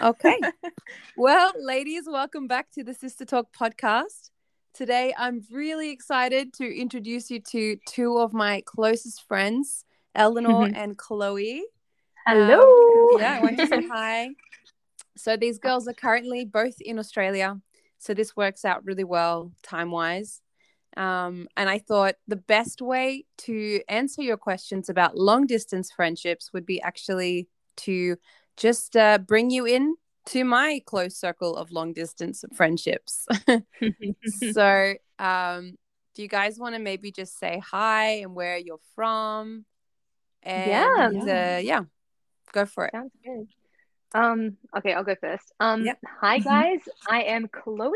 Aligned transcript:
Okay. 0.00 0.38
well, 1.16 1.52
ladies, 1.60 2.04
welcome 2.06 2.46
back 2.46 2.70
to 2.72 2.82
the 2.82 2.94
Sister 2.94 3.26
Talk 3.26 3.48
podcast. 3.52 4.30
Today, 4.72 5.12
I'm 5.16 5.42
really 5.52 5.90
excited 5.90 6.54
to 6.54 6.64
introduce 6.64 7.30
you 7.30 7.40
to 7.50 7.76
two 7.86 8.16
of 8.16 8.32
my 8.32 8.62
closest 8.64 9.26
friends, 9.28 9.84
Eleanor 10.14 10.70
and 10.74 10.96
Chloe. 10.96 11.64
Hello. 12.26 12.60
Um, 12.60 13.20
yeah, 13.20 13.34
I 13.34 13.40
want 13.42 13.58
to 13.58 13.66
say 13.66 13.86
hi. 13.88 14.30
So, 15.16 15.36
these 15.36 15.58
girls 15.58 15.86
are 15.86 15.92
currently 15.92 16.46
both 16.46 16.80
in 16.80 16.98
Australia. 16.98 17.60
So, 17.98 18.14
this 18.14 18.34
works 18.34 18.64
out 18.64 18.84
really 18.86 19.04
well 19.04 19.52
time 19.62 19.90
wise. 19.90 20.40
Um, 20.96 21.46
and 21.58 21.68
I 21.68 21.78
thought 21.78 22.14
the 22.26 22.36
best 22.36 22.80
way 22.80 23.26
to 23.38 23.82
answer 23.86 24.22
your 24.22 24.38
questions 24.38 24.88
about 24.88 25.18
long 25.18 25.46
distance 25.46 25.92
friendships 25.92 26.52
would 26.54 26.64
be 26.64 26.80
actually 26.80 27.48
to 27.76 28.16
just 28.60 28.94
uh, 28.94 29.18
bring 29.18 29.50
you 29.50 29.64
in 29.64 29.96
to 30.26 30.44
my 30.44 30.80
close 30.84 31.16
circle 31.16 31.56
of 31.56 31.72
long 31.72 31.94
distance 31.94 32.44
friendships. 32.54 33.26
so, 34.52 34.94
um, 35.18 35.78
do 36.14 36.22
you 36.22 36.28
guys 36.28 36.58
want 36.58 36.74
to 36.74 36.78
maybe 36.80 37.10
just 37.10 37.38
say 37.38 37.60
hi 37.64 38.20
and 38.20 38.34
where 38.34 38.58
you're 38.58 38.78
from? 38.94 39.64
And 40.42 41.26
Yeah. 41.26 41.56
uh, 41.56 41.58
yeah, 41.58 41.80
go 42.52 42.66
for 42.66 42.84
it. 42.84 42.92
Sounds 42.92 43.12
good. 43.24 43.48
Um, 44.12 44.56
okay, 44.76 44.92
I'll 44.92 45.04
go 45.04 45.14
first. 45.20 45.52
Um, 45.60 45.84
Yep. 45.84 45.98
hi 46.20 46.38
guys, 46.40 46.80
I 47.08 47.22
am 47.22 47.48
Chloe. 47.48 47.92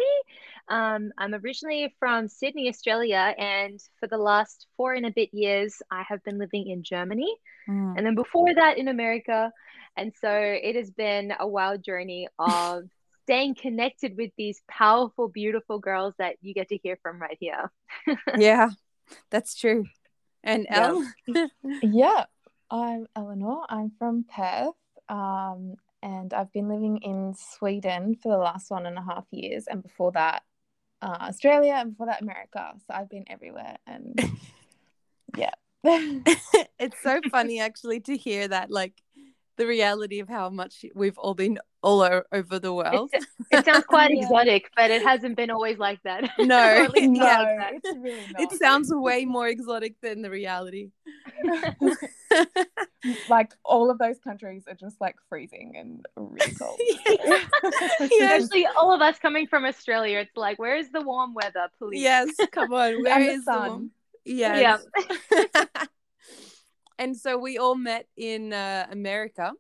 Um, 0.69 1.11
I'm 1.19 1.35
originally 1.35 1.95
from 1.99 2.29
Sydney, 2.29 2.69
Australia, 2.69 3.35
and 3.37 3.83
for 4.01 4.07
the 4.07 4.17
last 4.17 4.67
four 4.77 4.95
and 4.95 5.05
a 5.05 5.11
bit 5.11 5.35
years, 5.35 5.83
I 5.91 6.05
have 6.09 6.23
been 6.25 6.39
living 6.39 6.69
in 6.69 6.83
Germany, 6.83 7.37
Mm. 7.69 7.99
and 7.99 8.07
then 8.07 8.15
before 8.15 8.55
that 8.55 8.79
in 8.79 8.89
America. 8.89 9.53
And 9.97 10.13
so 10.21 10.31
it 10.31 10.77
has 10.77 10.91
been 10.91 11.33
a 11.39 11.47
wild 11.47 11.85
journey 11.85 12.29
of 12.39 12.85
staying 13.25 13.55
connected 13.55 14.17
with 14.17 14.31
these 14.37 14.61
powerful, 14.69 15.29
beautiful 15.29 15.79
girls 15.79 16.15
that 16.19 16.37
you 16.43 16.53
get 16.53 16.69
to 16.69 16.77
hear 16.77 16.99
from 17.03 17.21
right 17.21 17.39
here. 17.41 17.71
Yeah, 18.37 18.71
that's 19.31 19.55
true. 19.55 19.87
And 20.43 20.67
Yeah. 20.71 21.01
Elle? 21.29 21.49
Yeah, 21.83 22.25
I'm 22.71 23.07
Eleanor. 23.17 23.65
I'm 23.69 23.93
from 23.99 24.25
Perth, 24.25 24.75
um, 25.09 25.77
and 26.03 26.35
I've 26.35 26.53
been 26.53 26.69
living 26.69 26.99
in 26.99 27.35
Sweden 27.35 28.17
for 28.23 28.31
the 28.31 28.39
last 28.39 28.71
one 28.71 28.87
and 28.87 28.99
a 28.99 29.03
half 29.03 29.25
years, 29.31 29.67
and 29.67 29.83
before 29.83 30.13
that, 30.13 30.43
uh, 31.01 31.17
Australia, 31.21 31.75
and 31.77 31.93
before 31.93 32.07
that, 32.07 32.21
America. 32.23 32.73
So 32.87 32.95
I've 32.95 33.09
been 33.09 33.25
everywhere, 33.29 33.77
and 33.87 34.21
yeah, 35.37 35.53
it's 36.79 37.03
so 37.03 37.21
funny 37.31 37.61
actually 37.61 38.01
to 38.01 38.17
hear 38.17 38.49
that, 38.49 38.71
like 38.71 39.01
the 39.57 39.67
reality 39.67 40.19
of 40.21 40.29
how 40.29 40.51
much 40.51 40.85
we've 40.95 41.17
all 41.19 41.35
been 41.35 41.59
all 41.83 42.03
o- 42.03 42.23
over 42.33 42.59
the 42.59 42.73
world. 42.73 43.11
It, 43.13 43.25
it 43.51 43.65
sounds 43.65 43.85
quite 43.89 44.11
Yeah. 44.13 44.23
exotic, 44.23 44.71
but 44.77 44.91
it 44.91 45.03
hasn't 45.03 45.37
been 45.37 45.51
always 45.51 45.79
like 45.79 46.03
that. 46.03 46.29
No, 46.39 46.57
Or 46.59 46.85
at 46.85 46.91
least 46.93 47.11
no, 47.11 47.21
not 47.25 47.45
that. 47.45 47.73
it's 47.75 47.99
really 47.99 48.27
not. 48.33 48.43
It 48.43 48.53
sounds 48.59 48.93
way 48.93 49.25
more 49.25 49.47
exotic 49.49 50.01
than 50.01 50.23
the 50.23 50.31
reality. 50.31 50.91
like 53.29 53.53
all 53.65 53.91
of 53.91 53.99
those 53.99 54.19
countries 54.19 54.65
are 54.67 54.75
just 54.75 55.01
like 55.01 55.17
freezing 55.29 55.75
and 55.77 56.07
really 56.17 56.55
cold. 56.55 56.81
Yes. 58.11 58.45
Especially 58.45 58.67
all 58.77 58.93
of 58.93 59.01
us 59.03 59.19
coming 59.19 59.47
from 59.47 59.65
Australia, 59.65 60.19
it's 60.19 60.37
like, 60.37 60.59
where's 60.59 60.89
the 60.89 61.03
warm 61.03 61.35
weather, 61.35 61.69
please? 61.79 62.03
Yes, 62.03 62.29
come 62.53 62.73
on. 62.73 63.03
Where 63.03 63.15
And 63.15 63.25
the 63.25 63.29
is 63.33 63.45
the 63.45 63.53
sun. 63.53 63.69
one? 63.71 63.91
Yes. 64.25 64.83
Yeah. 65.31 65.65
And 66.99 67.17
so 67.17 67.37
we 67.39 67.59
all 67.59 67.75
met 67.75 68.07
in 68.17 68.53
uh, 68.53 68.87
America, 68.91 69.53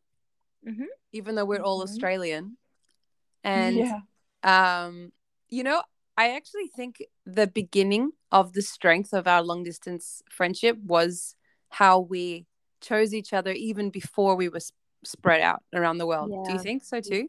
Mhm. 0.66 0.86
even 1.12 1.34
though 1.34 1.44
we're 1.44 1.60
all 1.62 1.80
Mhm. 1.80 1.84
Australian. 1.84 2.56
And 3.42 3.76
yeah, 3.76 4.00
um, 4.42 5.12
you 5.48 5.62
know, 5.62 5.82
I 6.16 6.30
actually 6.36 6.68
think 6.68 7.02
the 7.26 7.46
beginning 7.46 8.12
of 8.30 8.52
the 8.52 8.62
strength 8.62 9.12
of 9.12 9.26
our 9.26 9.42
long 9.42 9.62
distance 9.64 10.22
friendship 10.30 10.76
was 10.78 11.36
how 11.70 11.98
we 12.00 12.46
chose 12.80 13.12
each 13.12 13.32
other 13.32 13.52
even 13.52 13.90
before 13.90 14.34
we 14.36 14.48
were 14.48 14.56
s- 14.58 14.72
spread 15.04 15.40
out 15.40 15.62
around 15.74 15.98
the 15.98 16.06
world. 16.06 16.30
Do 16.46 16.52
you 16.52 16.58
think 16.58 16.84
so 16.84 17.00
too? 17.00 17.28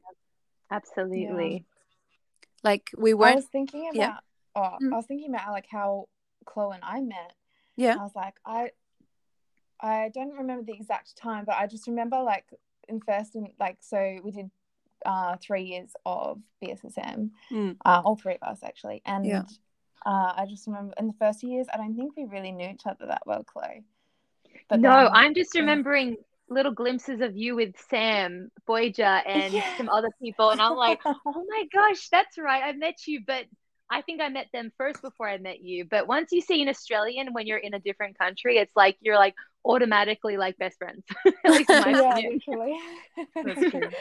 Absolutely. 0.72 1.66
Like 2.63 2.90
we 2.97 3.13
weren't. 3.13 3.35
was 3.38 3.46
thinking 3.47 3.90
about. 3.90 3.96
yeah. 3.96 4.18
Oh, 4.56 4.78
Mm. 4.81 4.94
I 4.94 4.96
was 4.96 5.06
thinking 5.06 5.30
about 5.34 5.51
like 5.51 5.68
how 5.69 6.07
Chloe 6.46 6.75
and 6.75 6.84
I 6.84 7.01
met. 7.01 7.34
Yeah. 7.75 7.96
I 8.00 8.03
was 8.03 8.16
like, 8.16 8.35
I, 8.46 8.72
I 9.85 10.09
don't 10.13 10.34
remember 10.34 10.63
the 10.63 10.73
exact 10.73 11.16
time, 11.16 11.46
but 11.46 11.56
I 11.56 11.68
just 11.68 11.88
remember 11.88 12.19
like 12.22 12.46
in 12.88 13.00
first 13.01 13.35
and 13.35 13.47
like 13.59 13.78
so 13.81 14.18
we 14.23 14.31
did 14.31 14.50
uh 15.06 15.35
three 15.38 15.63
years 15.63 15.91
of 16.06 16.40
BSSM, 16.63 17.29
Mm. 17.51 17.78
uh, 17.85 18.01
all 18.03 18.16
three 18.16 18.38
of 18.41 18.44
us 18.47 18.59
actually, 18.63 19.01
and 19.06 19.25
Yeah. 19.25 19.44
uh, 20.06 20.34
I 20.35 20.45
just 20.50 20.66
remember 20.68 20.94
in 21.00 21.07
the 21.07 21.13
first 21.19 21.41
two 21.41 21.47
years 21.47 21.68
I 21.74 21.78
don't 21.78 21.95
think 21.95 22.16
we 22.18 22.25
really 22.25 22.51
knew 22.51 22.69
each 22.69 22.85
other 22.88 23.06
that 23.07 23.24
well, 23.25 23.44
Chloe. 23.44 23.84
But 24.69 24.79
no, 24.79 24.90
then- 24.90 25.09
I'm 25.13 25.34
just 25.35 25.53
remembering 25.56 26.18
little 26.50 26.72
glimpses 26.72 27.22
of 27.22 27.35
you 27.35 27.56
with 27.56 27.75
Sam, 27.90 28.50
Voyager, 28.68 29.03
and 29.03 29.53
Yeah. 29.53 29.75
some 29.78 29.90
other 29.90 30.09
people. 30.22 30.51
And 30.51 30.62
I'm 30.62 30.75
like, 30.75 31.01
oh 31.06 31.45
my 31.50 31.63
gosh, 31.74 32.09
that's 32.09 32.38
right. 32.38 32.63
I 32.63 32.72
met 32.74 33.07
you, 33.07 33.22
but 33.25 33.45
I 33.90 34.01
think 34.01 34.22
I 34.22 34.29
met 34.29 34.47
them 34.53 34.72
first 34.78 35.01
before 35.01 35.28
I 35.29 35.38
met 35.38 35.62
you. 35.62 35.85
But 35.85 36.07
once 36.07 36.31
you 36.31 36.41
see 36.41 36.62
an 36.63 36.69
Australian 36.69 37.34
when 37.34 37.45
you're 37.47 37.57
in 37.59 37.74
a 37.75 37.79
different 37.79 38.18
country, 38.18 38.57
it's 38.57 38.75
like 38.75 38.97
you're 39.01 39.18
like 39.18 39.35
automatically 39.66 40.38
like 40.38 40.58
best 40.58 40.78
friends. 40.78 41.03
At 41.46 41.52
least 41.52 41.70
in 41.70 41.81
my 41.81 41.90
yeah, 41.92 42.30
literally. 42.30 42.80
That's 43.36 43.72
true. 43.72 43.90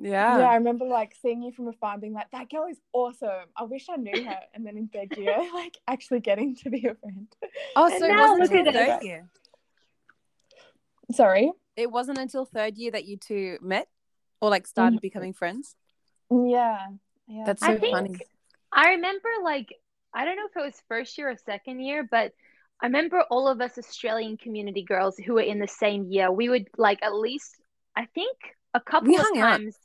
Yeah, 0.00 0.38
Yeah. 0.38 0.48
I 0.50 0.54
remember 0.54 0.84
like 0.84 1.12
seeing 1.20 1.42
you 1.42 1.50
from 1.50 1.66
afar 1.66 1.94
and 1.94 2.00
being 2.00 2.12
like, 2.12 2.30
that 2.30 2.48
girl 2.48 2.66
is 2.70 2.78
awesome. 2.92 3.46
I 3.56 3.64
wish 3.64 3.86
I 3.90 3.96
knew 3.96 4.24
her. 4.26 4.38
And 4.54 4.64
then 4.64 4.76
in 4.76 4.86
third 4.86 5.16
year, 5.18 5.36
like 5.52 5.76
actually 5.88 6.20
getting 6.20 6.54
to 6.62 6.70
be 6.70 6.86
a 6.86 6.94
friend. 6.94 7.26
Oh, 7.74 7.86
And 7.90 7.98
so 7.98 8.06
now 8.06 8.36
look 8.36 8.52
at 8.52 8.66
third 8.72 8.76
us. 8.90 9.02
year. 9.02 9.28
Sorry. 11.12 11.50
It 11.76 11.90
wasn't 11.90 12.18
until 12.18 12.44
third 12.44 12.76
year 12.76 12.92
that 12.92 13.06
you 13.06 13.16
two 13.16 13.58
met 13.60 13.88
or 14.40 14.50
like 14.50 14.68
started 14.68 14.98
Mhm. 14.98 15.02
becoming 15.02 15.32
friends. 15.32 15.74
Yeah. 16.30 16.78
Yeah. 17.26 17.42
That's 17.46 17.62
I 17.62 17.74
so 17.74 17.80
think- 17.80 17.96
funny. 17.96 18.16
I 18.70 18.90
remember 18.90 19.28
like 19.42 19.74
I 20.14 20.24
don't 20.24 20.36
know 20.36 20.46
if 20.46 20.56
it 20.56 20.64
was 20.64 20.80
first 20.88 21.18
year 21.18 21.28
or 21.30 21.36
second 21.36 21.80
year, 21.80 22.02
but 22.08 22.34
I 22.80 22.86
remember 22.86 23.22
all 23.30 23.48
of 23.48 23.60
us 23.60 23.76
Australian 23.78 24.36
community 24.36 24.82
girls 24.82 25.16
who 25.18 25.34
were 25.34 25.40
in 25.40 25.58
the 25.58 25.66
same 25.68 26.04
year. 26.10 26.30
We 26.30 26.48
would 26.48 26.68
like 26.76 26.98
at 27.02 27.14
least 27.14 27.56
I 27.96 28.06
think 28.14 28.36
a 28.74 28.80
couple 28.80 29.08
We 29.08 29.16
of 29.16 29.22
out. 29.24 29.34
times. 29.34 29.76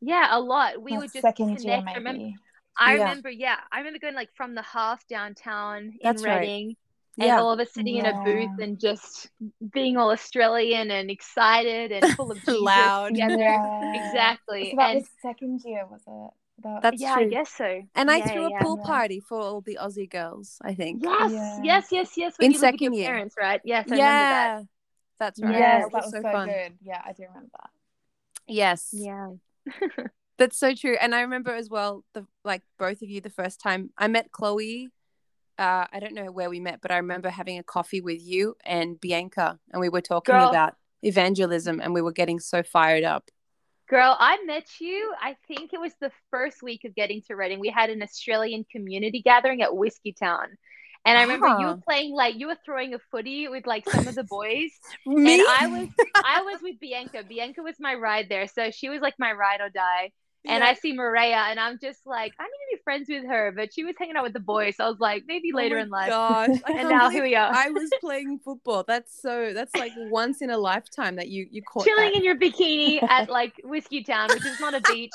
Yeah, 0.00 0.28
a 0.30 0.40
lot. 0.40 0.82
We 0.82 0.92
would 0.98 1.10
just 1.12 1.22
second 1.22 1.48
year, 1.62 1.80
connect. 1.80 1.84
maybe. 1.86 1.98
Remember, 1.98 2.38
I 2.78 2.96
Yeah. 2.96 3.02
remember, 3.04 3.30
yeah, 3.30 3.56
I 3.72 3.78
remember 3.78 3.98
going 4.00 4.14
like 4.14 4.28
from 4.34 4.54
the 4.54 4.60
half 4.62 5.06
downtown 5.06 5.94
That's 6.02 6.22
in 6.22 6.28
right. 6.28 6.36
Redding, 6.40 6.76
and 7.18 7.26
Yeah. 7.28 7.40
all 7.40 7.52
of 7.52 7.60
us 7.60 7.72
sitting 7.72 7.96
in 7.96 8.04
a 8.04 8.12
booth 8.22 8.58
and 8.60 8.78
just 8.78 9.30
being 9.72 9.96
all 9.96 10.10
Australian 10.10 10.90
and 10.90 11.10
excited 11.10 11.92
and 11.92 12.14
full 12.16 12.30
of 12.32 12.42
Loud. 12.48 13.14
together. 13.14 13.38
Yeah. 13.38 13.92
Exactly. 14.04 14.70
So 14.72 14.76
that 14.76 14.90
and 14.90 15.00
was 15.00 15.08
second 15.22 15.60
year, 15.64 15.86
was 15.86 16.02
it? 16.06 16.30
That- 16.62 16.82
That's 16.82 17.00
yeah, 17.00 17.14
I 17.14 17.22
true. 17.22 17.30
guess 17.30 17.50
so. 17.50 17.82
And 17.94 18.10
I 18.10 18.18
Yeah, 18.18 18.32
threw 18.32 18.46
a 18.46 18.50
yeah. 18.50 18.62
pool 18.62 18.78
Yeah. 18.78 18.86
party 18.86 19.20
for 19.20 19.38
all 19.40 19.60
the 19.60 19.78
Aussie 19.80 20.08
girls, 20.08 20.58
I 20.62 20.74
think. 20.74 21.02
Yes, 21.02 21.32
Yeah. 21.32 21.60
yes, 21.62 21.88
yes, 21.90 22.16
yes. 22.16 22.34
When 22.38 22.46
In 22.46 22.52
you 22.52 22.58
second 22.58 22.80
your 22.80 22.94
year. 22.94 23.06
parents, 23.06 23.34
right? 23.38 23.60
Yes, 23.64 23.86
I 23.88 23.94
remember 23.94 24.00
yeah. 24.00 24.62
That's 25.18 25.40
right. 25.42 25.52
Yeah, 25.52 25.58
Yes, 25.78 25.92
that 25.92 26.02
was 26.02 26.10
so, 26.10 26.22
fun. 26.22 26.48
good. 26.48 26.78
Yeah, 26.82 27.00
I 27.04 27.12
do 27.12 27.24
remember 27.24 27.50
that. 27.60 27.70
Yes. 28.46 28.90
Yeah. 28.92 29.30
That's 30.38 30.58
so 30.58 30.74
true. 30.74 30.96
And 31.00 31.14
I 31.14 31.20
remember 31.22 31.54
as 31.54 31.70
well 31.70 32.04
the 32.14 32.26
like 32.44 32.62
both 32.78 33.02
of 33.02 33.08
you 33.08 33.20
the 33.20 33.30
first 33.30 33.60
time 33.60 33.90
I 33.96 34.08
met 34.08 34.32
Chloe. 34.32 34.88
Uh, 35.56 35.86
I 35.92 36.00
don't 36.00 36.14
know 36.14 36.32
where 36.32 36.50
we 36.50 36.58
met, 36.58 36.80
but 36.80 36.90
I 36.90 36.96
remember 36.96 37.30
having 37.30 37.58
a 37.58 37.62
coffee 37.62 38.00
with 38.00 38.20
you 38.20 38.56
and 38.64 39.00
Bianca, 39.00 39.60
and 39.72 39.80
we 39.80 39.88
were 39.88 40.00
talking 40.00 40.34
Girl. 40.34 40.48
about 40.48 40.74
evangelism, 41.02 41.80
and 41.80 41.94
we 41.94 42.02
were 42.02 42.10
getting 42.12 42.40
so 42.40 42.64
fired 42.64 43.04
up. 43.04 43.30
Girl, 43.88 44.16
I 44.18 44.42
met 44.44 44.64
you. 44.80 45.12
I 45.20 45.36
think 45.46 45.72
it 45.74 45.80
was 45.80 45.92
the 46.00 46.10
first 46.30 46.62
week 46.62 46.84
of 46.84 46.94
getting 46.94 47.20
to 47.22 47.36
Redding. 47.36 47.60
We 47.60 47.68
had 47.68 47.90
an 47.90 48.02
Australian 48.02 48.64
community 48.72 49.20
gathering 49.22 49.60
at 49.62 49.70
Whiskeytown. 49.70 50.46
And 51.06 51.18
I 51.18 51.22
remember 51.22 51.48
you 51.48 51.66
Ah. 51.66 51.74
were 51.74 51.80
playing 51.86 52.14
like 52.14 52.36
you 52.36 52.46
were 52.46 52.56
throwing 52.64 52.94
a 52.94 52.98
footy 53.10 53.46
with 53.48 53.66
like 53.66 53.86
some 53.90 54.08
of 54.08 54.14
the 54.14 54.24
boys. 54.24 54.70
Me? 55.06 55.34
And 55.34 55.42
I 55.46 55.66
was 55.66 55.88
I 56.24 56.42
was 56.42 56.62
with 56.62 56.80
Bianca. 56.80 57.24
Bianca 57.28 57.62
was 57.62 57.76
my 57.78 57.94
ride 57.94 58.30
there. 58.30 58.48
So 58.48 58.70
she 58.70 58.88
was 58.88 59.02
like 59.02 59.14
my 59.18 59.32
ride 59.32 59.60
or 59.60 59.68
die. 59.68 60.12
And 60.46 60.62
Yeah. 60.62 60.68
I 60.70 60.74
see 60.74 60.92
Maria 60.92 61.36
and 61.48 61.58
I'm 61.58 61.78
just 61.78 62.06
like, 62.06 62.32
I 62.38 62.44
need 62.44 62.48
to 62.50 62.76
be 62.76 62.82
friends 62.82 63.08
with 63.08 63.24
her. 63.26 63.52
But 63.56 63.72
she 63.72 63.82
was 63.84 63.94
hanging 63.98 64.16
out 64.16 64.24
with 64.24 64.34
the 64.34 64.40
boys. 64.40 64.76
So 64.76 64.84
I 64.84 64.88
was 64.88 65.00
like, 65.00 65.24
maybe 65.26 65.50
Oh 65.52 65.56
later 65.56 65.76
my 65.76 65.82
in 65.82 65.88
life. 65.90 66.08
Gosh, 66.10 66.48
And 66.66 66.88
now 66.88 67.08
here 67.08 67.22
we 67.22 67.34
are. 67.34 67.50
I 67.54 67.70
was 67.70 67.90
playing 68.00 68.40
football. 68.44 68.84
That's 68.86 69.20
so. 69.20 69.52
That's 69.54 69.74
like 69.74 69.92
once 70.10 70.42
in 70.42 70.50
a 70.50 70.58
lifetime 70.58 71.16
that 71.16 71.28
you 71.28 71.46
you 71.50 71.62
caught 71.62 71.84
chilling 71.84 72.12
that. 72.12 72.16
in 72.18 72.24
your 72.24 72.36
bikini 72.36 73.02
at 73.08 73.30
like 73.30 73.54
Whiskeytown, 73.64 74.28
which 74.34 74.44
is 74.44 74.60
not 74.60 74.74
a 74.74 74.80
beach. 74.80 75.12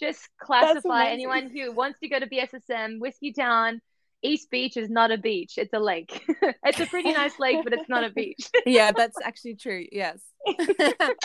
Just 0.00 0.26
classify 0.40 1.08
anyone 1.08 1.50
who 1.50 1.72
wants 1.72 2.00
to 2.00 2.08
go 2.08 2.18
to 2.18 2.26
BSSM, 2.26 3.00
Whiskeytown, 3.00 3.80
East 4.22 4.50
Beach 4.50 4.76
is 4.76 4.90
not 4.90 5.10
a 5.10 5.18
beach, 5.18 5.54
it's 5.56 5.72
a 5.72 5.78
lake. 5.78 6.24
it's 6.64 6.80
a 6.80 6.86
pretty 6.86 7.12
nice 7.12 7.38
lake, 7.38 7.58
but 7.64 7.72
it's 7.72 7.88
not 7.88 8.04
a 8.04 8.10
beach. 8.10 8.48
yeah, 8.66 8.92
that's 8.92 9.16
actually 9.22 9.54
true. 9.54 9.86
Yes. 9.90 10.20
I 10.48 10.54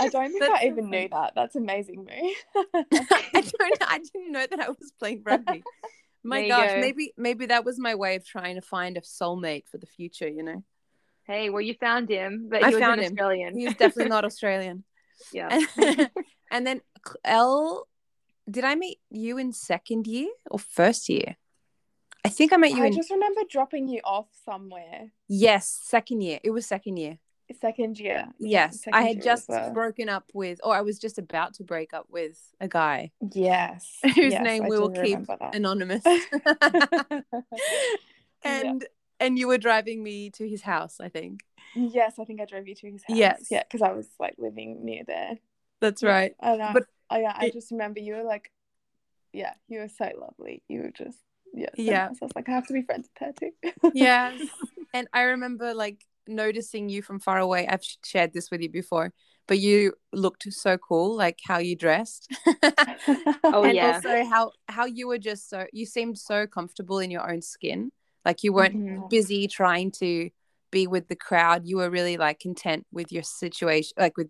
don't 0.09 0.29
think 0.29 0.39
That's 0.39 0.53
I 0.53 0.61
so 0.61 0.67
even 0.67 0.89
knew 0.89 1.07
that. 1.09 1.33
That's 1.35 1.55
amazing, 1.55 2.03
me. 2.05 2.35
I 2.55 3.41
don't. 3.41 3.83
I 3.87 3.99
didn't 3.99 4.31
know 4.31 4.45
that 4.49 4.59
I 4.59 4.69
was 4.69 4.91
playing 4.99 5.23
rugby. 5.25 5.63
My 6.23 6.47
gosh, 6.47 6.71
go. 6.71 6.81
maybe 6.81 7.13
maybe 7.17 7.45
that 7.45 7.63
was 7.63 7.79
my 7.79 7.95
way 7.95 8.15
of 8.15 8.25
trying 8.25 8.55
to 8.55 8.61
find 8.61 8.97
a 8.97 9.01
soulmate 9.01 9.67
for 9.69 9.77
the 9.77 9.85
future. 9.85 10.27
You 10.27 10.43
know, 10.43 10.63
Hey, 11.23 11.49
well, 11.49 11.61
you 11.61 11.75
found 11.75 12.09
him, 12.09 12.47
but 12.49 12.63
I 12.63 12.69
he 12.69 12.75
was 12.75 12.83
found 12.83 12.99
an 12.99 13.07
him. 13.07 13.13
Australian. 13.13 13.57
he's 13.57 13.75
definitely 13.75 14.09
not 14.09 14.25
Australian. 14.25 14.83
yeah. 15.31 15.59
and 16.51 16.67
then 16.67 16.81
Elle, 17.23 17.87
did 18.49 18.63
I 18.63 18.75
meet 18.75 18.99
you 19.09 19.37
in 19.37 19.53
second 19.53 20.07
year 20.07 20.29
or 20.51 20.59
first 20.59 21.09
year? 21.09 21.37
I 22.25 22.29
think 22.29 22.51
I 22.53 22.57
met 22.57 22.71
you 22.71 22.83
I 22.83 22.87
in 22.87 22.93
just 22.95 23.09
remember 23.11 23.41
dropping 23.49 23.87
you 23.87 24.01
off 24.03 24.27
somewhere. 24.45 25.11
yes, 25.27 25.67
second 25.83 26.21
year. 26.21 26.39
It 26.43 26.51
was 26.51 26.65
second 26.65 26.97
year. 26.97 27.19
Second 27.61 27.99
year. 27.99 28.25
Yes, 28.39 28.81
second 28.81 28.95
I 28.95 29.03
had 29.03 29.21
just 29.21 29.47
well. 29.49 29.71
broken 29.71 30.09
up 30.09 30.25
with, 30.33 30.59
or 30.63 30.75
I 30.75 30.81
was 30.81 30.97
just 30.97 31.19
about 31.19 31.53
to 31.55 31.63
break 31.63 31.93
up 31.93 32.07
with 32.09 32.39
a 32.59 32.67
guy 32.67 33.11
Yes. 33.31 33.99
whose 34.03 34.33
yes, 34.33 34.43
name 34.43 34.63
I 34.63 34.69
we 34.69 34.79
will 34.79 34.89
keep 34.89 35.25
that. 35.27 35.53
anonymous. 35.55 36.03
Yeah. 38.43 38.61
and 38.61 38.85
and 39.19 39.39
you 39.39 39.47
were 39.47 39.57
driving 39.57 40.03
me 40.03 40.29
to 40.31 40.47
his 40.47 40.61
house. 40.61 40.99
I 40.99 41.09
think 41.09 41.41
yes, 41.75 42.19
I 42.19 42.25
think 42.25 42.41
I 42.41 42.45
drove 42.45 42.67
you 42.67 42.75
to 42.75 42.91
his 42.91 43.03
house. 43.07 43.17
Yes. 43.17 43.47
Yeah, 43.49 43.63
because 43.63 43.81
I 43.81 43.91
was 43.91 44.07
like 44.19 44.35
living 44.37 44.83
near 44.85 45.03
there. 45.05 45.37
that's 45.79 46.03
right. 46.03 46.35
And 46.39 46.61
I, 46.61 46.73
But 46.73 46.85
oh, 47.09 47.17
yeah, 47.19 47.33
I 47.35 47.49
just 47.49 47.71
remember 47.71 47.99
you 47.99 48.15
were 48.15 48.23
like, 48.23 48.51
yeah, 49.33 49.53
you 49.67 49.79
were 49.79 49.87
so 49.89 50.09
lovely. 50.19 50.61
You 50.67 50.81
were 50.83 50.91
just, 50.91 51.17
yeah. 51.55 51.69
So 51.75 51.81
Yeah. 51.83 52.07
nice. 52.07 52.17
I 52.21 52.25
was 52.25 52.31
like, 52.35 52.49
I 52.49 52.51
have 52.51 52.67
to 52.67 52.73
be 52.73 52.81
friends 52.83 53.09
with 53.19 53.27
her 53.27 53.33
too. 53.39 53.91
Yes, 53.93 54.41
and 54.93 55.07
I 55.13 55.21
remember 55.23 55.73
like 55.73 56.03
noticing 56.27 56.89
you 56.89 57.01
from 57.01 57.19
far 57.19 57.39
away. 57.39 57.67
I've 57.67 57.83
shared 58.03 58.33
this 58.33 58.51
with 58.51 58.61
you 58.61 58.69
before, 58.69 59.13
but 59.47 59.59
you 59.59 59.93
looked 60.11 60.51
so 60.51 60.77
cool, 60.77 61.15
like 61.15 61.39
how 61.43 61.57
you 61.59 61.75
dressed. 61.75 62.31
Oh, 63.53 63.63
and 63.63 63.75
yeah. 63.75 64.01
also 64.03 64.25
how 64.25 64.51
how 64.67 64.85
you 64.85 65.07
were 65.07 65.19
just 65.19 65.49
so 65.49 65.65
you 65.71 65.85
seemed 65.85 66.17
so 66.17 66.47
comfortable 66.47 66.99
in 66.99 67.11
your 67.11 67.29
own 67.29 67.41
skin 67.41 67.91
like 68.25 68.43
you 68.43 68.51
weren't 68.51 68.75
Mhm. 68.75 69.09
busy 69.09 69.47
trying 69.47 69.91
to 69.91 70.29
be 70.71 70.87
with 70.87 71.07
the 71.07 71.15
crowd 71.15 71.65
you 71.65 71.77
were 71.77 71.89
really 71.89 72.17
like 72.17 72.39
content 72.39 72.85
with 72.91 73.11
your 73.11 73.23
situation 73.23 73.93
like 73.97 74.17
with 74.17 74.29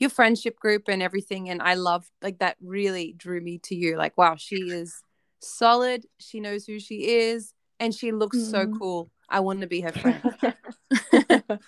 your 0.00 0.10
friendship 0.10 0.58
group 0.58 0.84
and 0.88 1.02
everything 1.02 1.48
and 1.50 1.62
i 1.62 1.74
loved 1.74 2.10
like 2.22 2.38
that 2.38 2.56
really 2.62 3.12
drew 3.16 3.40
me 3.40 3.58
to 3.58 3.76
you 3.76 3.96
like 3.96 4.16
wow 4.18 4.34
she 4.34 4.70
is 4.70 5.03
solid. 5.48 6.06
She 6.18 6.40
knows 6.40 6.64
who 6.66 6.78
she 6.78 7.08
is 7.08 7.52
and 7.80 7.94
she 7.94 8.12
looks 8.12 8.38
so 8.50 8.66
Mm. 8.66 8.78
cool. 8.78 9.10
I 9.28 9.40
want 9.40 9.60
to 9.62 9.66
be 9.66 9.80
her 9.80 9.92
friend. 9.92 10.22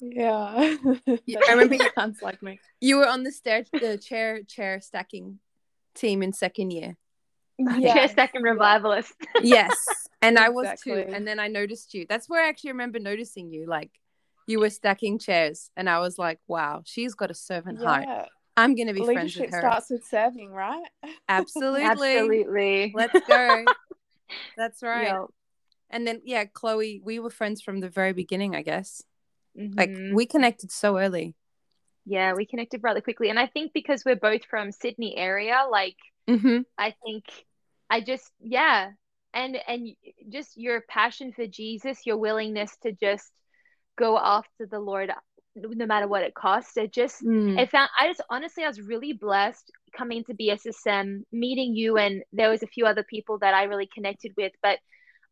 Yeah. 0.00 0.76
Yeah, 1.26 1.38
I 1.48 1.52
remember 1.52 1.76
you- 1.76 1.90
sounds 1.94 2.20
like 2.22 2.42
me. 2.42 2.58
you 2.80 2.96
were 2.96 3.06
on 3.06 3.22
the 3.22 3.30
stair 3.30 3.64
the 3.72 3.96
chair 3.98 4.42
chair 4.42 4.80
stacking 4.80 5.38
team 5.94 6.22
in 6.24 6.32
second 6.32 6.72
year. 6.72 6.96
Chair 7.80 8.08
stacking 8.08 8.42
revivalist. 8.42 9.12
yes. 9.42 9.76
And 10.20 10.38
i 10.40 10.48
was 10.48 10.66
too. 10.82 10.94
And 10.94 11.26
then 11.26 11.38
i 11.38 11.46
noticed 11.46 11.94
you. 11.94 12.04
That's 12.08 12.28
where 12.28 12.44
i 12.44 12.48
actually 12.48 12.72
remember 12.72 12.98
noticing 12.98 13.52
you. 13.52 13.66
Like 13.66 13.92
you 14.48 14.58
were 14.58 14.70
stacking 14.70 15.20
chairs 15.20 15.70
and 15.76 15.88
i 15.88 16.00
was 16.00 16.18
like 16.18 16.40
wow 16.48 16.82
she's 16.84 17.14
got 17.14 17.30
a 17.30 17.34
servant 17.34 17.78
heart. 17.80 18.04
Yeah. 18.08 18.26
I'm 18.56 18.74
gonna 18.74 18.92
be 18.92 19.00
friends 19.04 19.08
Leadership 19.36 19.42
with 19.42 19.50
her 19.54 19.60
starts 19.60 19.90
with 19.90 20.04
serving, 20.06 20.50
right? 20.50 20.82
absolutely 21.28 21.82
Absolutely. 21.82 22.92
let's 22.94 23.18
go 23.26 23.64
that's 24.56 24.82
right 24.82 25.04
Yeah. 25.04 25.24
and 25.90 26.06
then 26.06 26.20
yeah 26.24 26.44
chloe 26.44 27.00
we 27.04 27.18
were 27.18 27.30
friends 27.30 27.62
from 27.62 27.80
the 27.80 27.88
very 27.88 28.12
beginning 28.12 28.54
i 28.54 28.62
guess 28.62 29.02
like 29.54 29.90
Mhm. 29.90 30.14
we 30.14 30.24
connected 30.26 30.70
so 30.72 30.96
early 30.98 31.34
Yeah, 32.04 32.32
we 32.34 32.46
connected 32.46 32.82
rather 32.82 33.00
quickly. 33.00 33.28
And 33.30 33.38
I 33.38 33.46
think 33.46 33.72
because 33.72 34.02
we're 34.04 34.16
both 34.16 34.44
from 34.46 34.72
Sydney 34.72 35.16
area, 35.16 35.58
like 35.70 35.96
mm-hmm. 36.26 36.62
I 36.76 36.94
think 37.04 37.24
I 37.88 38.00
just 38.00 38.28
yeah. 38.40 38.90
And 39.32 39.56
and 39.68 39.88
just 40.28 40.56
your 40.56 40.80
passion 40.88 41.32
for 41.32 41.46
Jesus, 41.46 42.04
your 42.04 42.16
willingness 42.16 42.76
to 42.82 42.90
just 42.90 43.30
go 43.96 44.18
after 44.18 44.66
the 44.66 44.80
Lord 44.80 45.12
no 45.54 45.86
matter 45.86 46.08
what 46.08 46.22
it 46.22 46.34
costs. 46.34 46.76
It 46.76 46.92
just 46.92 47.22
Mm. 47.22 47.58
I 47.58 47.66
found 47.66 47.90
I 47.98 48.08
just 48.08 48.22
honestly 48.30 48.64
I 48.64 48.68
was 48.68 48.80
really 48.80 49.12
blessed 49.12 49.70
coming 49.96 50.24
to 50.24 50.34
BSSM, 50.34 51.24
meeting 51.32 51.74
you 51.76 51.96
and 51.98 52.22
there 52.32 52.50
was 52.50 52.62
a 52.62 52.66
few 52.66 52.86
other 52.86 53.02
people 53.04 53.38
that 53.38 53.54
I 53.54 53.64
really 53.64 53.88
connected 53.94 54.32
with, 54.36 54.52
but 54.62 54.78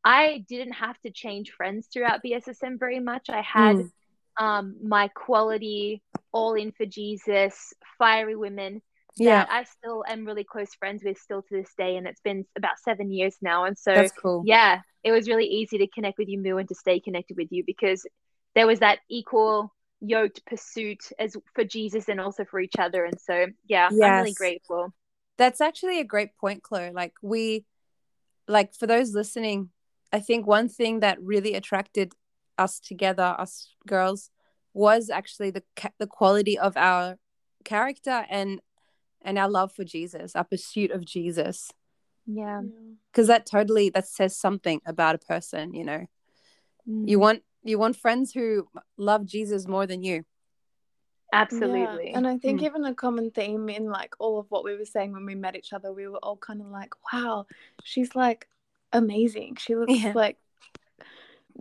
I 0.04 0.44
didn't 0.48 0.72
have 0.72 0.98
to 1.00 1.10
change 1.10 1.50
friends 1.52 1.88
throughout 1.92 2.22
BSSM 2.22 2.78
very 2.78 3.00
much. 3.00 3.28
I 3.30 3.42
had 3.42 3.76
Mm. 3.76 3.90
um 4.38 4.76
my 4.82 5.08
quality 5.08 6.02
all 6.32 6.54
in 6.54 6.72
for 6.72 6.86
Jesus, 6.86 7.74
fiery 7.98 8.36
women 8.36 8.82
yeah 9.16 9.44
that 9.44 9.50
I 9.50 9.64
still 9.64 10.04
am 10.08 10.24
really 10.24 10.44
close 10.44 10.72
friends 10.74 11.02
with 11.04 11.18
still 11.18 11.42
to 11.42 11.56
this 11.56 11.74
day 11.76 11.96
and 11.96 12.06
it's 12.06 12.20
been 12.20 12.46
about 12.56 12.78
7 12.78 13.10
years 13.10 13.36
now 13.42 13.64
and 13.64 13.76
so 13.76 14.08
cool 14.20 14.42
yeah, 14.46 14.80
it 15.02 15.12
was 15.12 15.28
really 15.28 15.46
easy 15.46 15.78
to 15.78 15.86
connect 15.88 16.18
with 16.18 16.28
you, 16.28 16.38
Moo, 16.38 16.58
and 16.58 16.68
to 16.68 16.74
stay 16.74 17.00
connected 17.00 17.36
with 17.36 17.48
you 17.50 17.64
because 17.66 18.06
there 18.54 18.66
was 18.66 18.78
that 18.80 18.98
equal 19.08 19.72
yoked 20.00 20.44
pursuit 20.46 21.12
as 21.18 21.36
for 21.54 21.64
Jesus 21.64 22.08
and 22.08 22.20
also 22.20 22.44
for 22.44 22.60
each 22.60 22.76
other. 22.78 23.04
And 23.04 23.20
so, 23.20 23.46
yeah, 23.66 23.88
I'm 23.90 23.98
really 23.98 24.32
grateful. 24.32 24.92
That's 25.38 25.60
actually 25.60 26.00
a 26.00 26.04
great 26.04 26.36
point, 26.36 26.62
Chloe. 26.62 26.90
Like 26.92 27.14
we, 27.22 27.64
like 28.48 28.74
for 28.74 28.86
those 28.86 29.14
listening, 29.14 29.70
I 30.12 30.20
think 30.20 30.46
one 30.46 30.68
thing 30.68 31.00
that 31.00 31.22
really 31.22 31.54
attracted 31.54 32.12
us 32.58 32.80
together, 32.80 33.34
us 33.38 33.74
girls, 33.86 34.30
was 34.74 35.10
actually 35.10 35.50
the 35.50 35.62
ca- 35.76 35.92
the 35.98 36.06
quality 36.06 36.58
of 36.58 36.76
our 36.76 37.16
character 37.64 38.24
and 38.28 38.60
and 39.22 39.38
our 39.38 39.48
love 39.48 39.72
for 39.72 39.84
Jesus, 39.84 40.34
our 40.34 40.44
pursuit 40.44 40.90
of 40.90 41.04
Jesus, 41.04 41.70
Yeah. 42.26 42.62
because 43.12 43.26
that 43.26 43.46
totally 43.46 43.90
that 43.90 44.06
says 44.06 44.36
something 44.36 44.80
about 44.86 45.14
a 45.14 45.18
person. 45.18 45.74
You 45.74 45.84
know, 45.84 46.06
you 46.86 47.18
mm. 47.18 47.20
want 47.20 47.42
you 47.62 47.78
want 47.78 47.96
friends 47.96 48.32
who 48.32 48.68
love 48.96 49.26
Jesus 49.26 49.66
more 49.68 49.86
than 49.86 50.02
you. 50.02 50.24
Absolutely. 51.32 52.10
Yeah. 52.10 52.16
And 52.18 52.26
I 52.26 52.38
think 52.38 52.60
Mm. 52.60 52.64
even 52.64 52.84
a 52.84 52.94
common 52.94 53.30
theme 53.30 53.68
in 53.68 53.86
like 53.86 54.14
all 54.18 54.38
of 54.40 54.50
what 54.50 54.64
we 54.64 54.76
were 54.76 54.84
saying 54.84 55.12
when 55.12 55.24
we 55.24 55.34
met 55.34 55.54
each 55.54 55.72
other, 55.72 55.92
we 55.92 56.08
were 56.08 56.18
all 56.18 56.36
kind 56.36 56.60
of 56.60 56.66
like, 56.68 56.92
wow, 57.12 57.46
she's 57.84 58.16
like 58.16 58.48
amazing. 58.92 59.56
She 59.56 59.76
looks 59.76 59.92
Yeah. 59.92 60.12
like 60.14 60.38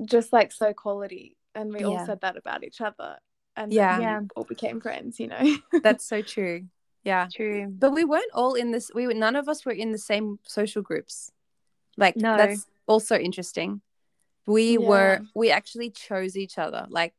just 0.06 0.34
like 0.34 0.52
so 0.52 0.74
quality. 0.74 1.36
And 1.54 1.72
we 1.74 1.84
all 1.84 2.04
said 2.06 2.22
that 2.22 2.38
about 2.38 2.64
each 2.64 2.82
other. 2.82 3.20
And 3.56 3.72
Yeah. 3.72 3.92
then 3.98 4.02
Yeah. 4.02 4.20
we 4.22 4.28
all 4.36 4.44
became 4.46 4.80
friends, 4.82 5.20
you 5.20 5.28
know? 5.28 5.40
That's 5.84 6.06
so 6.06 6.22
true. 6.22 6.68
Yeah. 7.04 7.28
True. 7.32 7.68
but 7.70 7.92
we 7.92 8.04
weren't 8.04 8.32
all 8.34 8.56
in 8.56 8.72
this 8.72 8.92
we 8.94 9.08
were 9.08 9.14
none 9.14 9.36
of 9.36 9.48
us 9.48 9.66
were 9.66 9.72
in 9.72 9.92
the 9.94 9.98
same 9.98 10.38
social 10.44 10.82
groups 10.82 11.32
like 11.96 12.18
No. 12.18 12.36
that's 12.36 12.68
also 12.88 13.18
interesting 13.18 13.82
we 14.50 14.74
Yeah. 14.74 14.88
were 14.92 15.20
we 15.36 15.52
actually 15.52 15.90
chose 15.92 16.36
each 16.36 16.58
other 16.58 16.86
like 16.90 17.14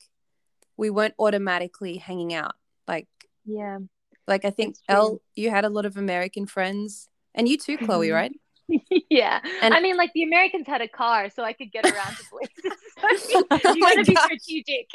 we 0.76 0.90
weren't 0.90 1.14
automatically 1.18 1.96
hanging 1.96 2.34
out 2.34 2.54
like 2.88 3.08
Yeah. 3.44 3.78
like 4.26 4.44
i 4.44 4.50
think 4.50 4.76
el 4.88 5.20
you 5.36 5.48
had 5.50 5.64
a 5.64 5.68
lot 5.76 5.86
of 5.86 5.96
american 5.96 6.46
friends 6.46 7.08
and 7.34 7.48
you 7.48 7.56
too 7.56 7.76
chloe 7.78 8.08
Mhm. 8.08 8.14
right 8.22 8.32
yeah. 9.10 9.40
And- 9.62 9.74
I 9.74 9.80
mean, 9.80 9.96
like 9.96 10.12
the 10.14 10.22
Americans 10.22 10.64
had 10.68 10.80
a 10.80 10.86
car, 10.86 11.28
so 11.28 11.42
I 11.42 11.52
could 11.58 11.72
get 11.72 11.84
around 11.84 12.14
to 12.18 12.24
places. 12.30 12.78
you 13.28 13.44
Oh 13.50 13.74
my 13.80 13.94
gotta 13.96 14.04
be 14.04 14.14
gosh. 14.14 14.24
strategic. 14.26 14.86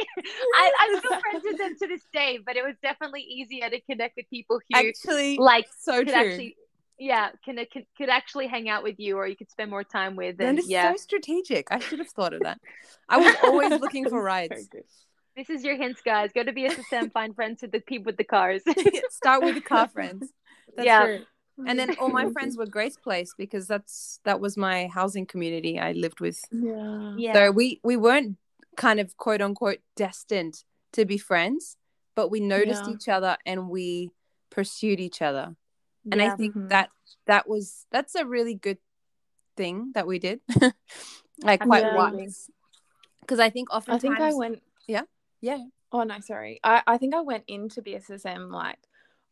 I, 0.56 0.72
I'm 0.80 1.00
still 1.00 1.20
friends 1.20 1.44
with 1.44 1.58
them 1.58 1.76
to 1.82 1.88
this 1.90 2.02
day, 2.14 2.40
but 2.46 2.56
it 2.56 2.64
was 2.64 2.76
definitely 2.82 3.24
easier 3.24 3.70
to 3.70 3.82
connect 3.82 4.16
with 4.16 4.30
people 4.30 4.62
who 4.70 4.80
actually 4.80 5.36
like 5.38 5.68
so 5.78 5.98
could 6.00 6.08
true 6.08 6.16
actually 6.16 6.56
yeah 6.98 7.30
can, 7.44 7.58
can 7.72 7.86
could 7.98 8.10
actually 8.10 8.48
hang 8.48 8.70
out 8.70 8.84
with 8.84 8.96
you 9.00 9.18
or 9.18 9.28
you 9.28 9.36
could 9.36 9.50
spend 9.52 9.70
more 9.70 9.84
time 9.84 10.16
with 10.16 10.38
that 10.38 10.48
and 10.48 10.60
is 10.60 10.70
yeah 10.70 10.92
so 10.92 10.98
strategic 10.98 11.68
i 11.72 11.80
should 11.80 12.00
have 12.00 12.10
thought 12.10 12.34
of 12.34 12.42
that 12.44 12.60
i 13.10 13.18
was 13.18 13.36
always 13.44 13.70
looking 13.82 14.08
for 14.08 14.22
rides 14.34 14.70
this 15.36 15.50
is 15.50 15.64
your 15.64 15.76
hints 15.76 16.02
guys 16.02 16.32
go 16.34 16.44
to 16.44 16.54
bssm 16.54 17.12
find 17.12 17.36
friends 17.36 17.62
with 17.62 17.72
the 17.72 17.80
people 17.82 18.06
with 18.06 18.18
the 18.18 18.24
cars 18.24 18.62
start 19.10 19.44
with 19.44 19.56
the 19.56 19.62
car 19.62 19.88
friends 19.88 20.32
that's 20.76 20.86
Yeah. 20.86 21.06
true 21.06 21.26
and 21.68 21.80
then 21.80 21.96
all 22.00 22.10
my 22.10 22.30
friends 22.32 22.58
were 22.58 22.66
Grace 22.66 22.98
Place 22.98 23.34
because 23.38 23.66
that's 23.66 24.20
that 24.26 24.42
was 24.42 24.58
my 24.58 24.88
housing 24.88 25.26
community 25.26 25.80
I 25.80 25.94
lived 25.94 26.20
with. 26.20 26.42
Yeah. 26.52 27.14
yeah 27.18 27.34
So 27.34 27.52
we 27.52 27.80
we 27.82 27.96
weren't 27.96 28.36
kind 28.76 29.00
of 29.00 29.16
quote 29.16 29.42
unquote 29.42 29.80
destined 29.96 30.66
to 30.92 31.06
be 31.06 31.18
friends, 31.18 31.78
but 32.14 32.30
we 32.30 32.42
noticed 32.42 32.88
Yeah. 32.88 32.94
each 32.96 33.08
other 33.08 33.38
and 33.46 33.70
we 33.70 34.12
pursued 34.50 35.00
each 35.00 35.22
other. 35.22 35.56
And 36.12 36.22
I 36.22 36.26
Yeah. 36.26 36.36
think 36.36 36.56
Mhm. 36.56 36.70
that 36.70 36.90
that 37.26 37.48
was 37.48 37.86
that's 37.92 38.16
a 38.16 38.26
really 38.26 38.54
good 38.56 38.78
thing 39.58 39.92
that 39.94 40.08
we 40.08 40.20
did. 40.20 40.42
like 41.44 41.62
quite 41.62 41.84
Yeah. 41.84 41.96
wise. 41.96 42.50
Because 43.22 43.40
I 43.40 43.50
think 43.50 43.70
often 43.72 43.94
I 43.96 44.00
think 44.00 44.20
I 44.20 44.34
went. 44.34 44.62
Yeah 44.88 45.04
yeah. 45.42 45.66
Oh 45.92 46.04
no, 46.04 46.20
sorry. 46.20 46.60
I, 46.64 46.82
I 46.88 46.98
think 46.98 47.14
I 47.16 47.22
went 47.22 47.44
into 47.48 47.82
BSSM 47.82 48.50
like 48.52 48.80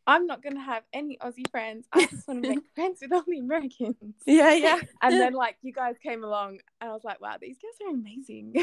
I'm 0.06 0.28
not 0.28 0.44
gonna 0.44 0.62
have 0.62 0.84
any 0.92 1.18
Aussie 1.18 1.50
friends. 1.50 1.88
I 1.92 2.06
just 2.06 2.28
want 2.28 2.44
to 2.44 2.50
make 2.50 2.64
friends 2.76 3.00
with 3.02 3.14
all 3.14 3.24
the 3.26 3.40
Americans. 3.40 4.16
Yeah, 4.26 4.54
yeah. 4.54 4.80
And 5.02 5.20
then 5.20 5.34
like 5.44 5.58
you 5.62 5.72
guys 5.74 5.96
came 6.02 6.24
along, 6.24 6.60
and 6.82 6.90
I 6.90 6.94
was 6.94 7.04
like, 7.04 7.22
wow, 7.22 7.38
these 7.40 7.58
guys 7.58 7.88
are 7.88 7.94
amazing. 7.94 8.56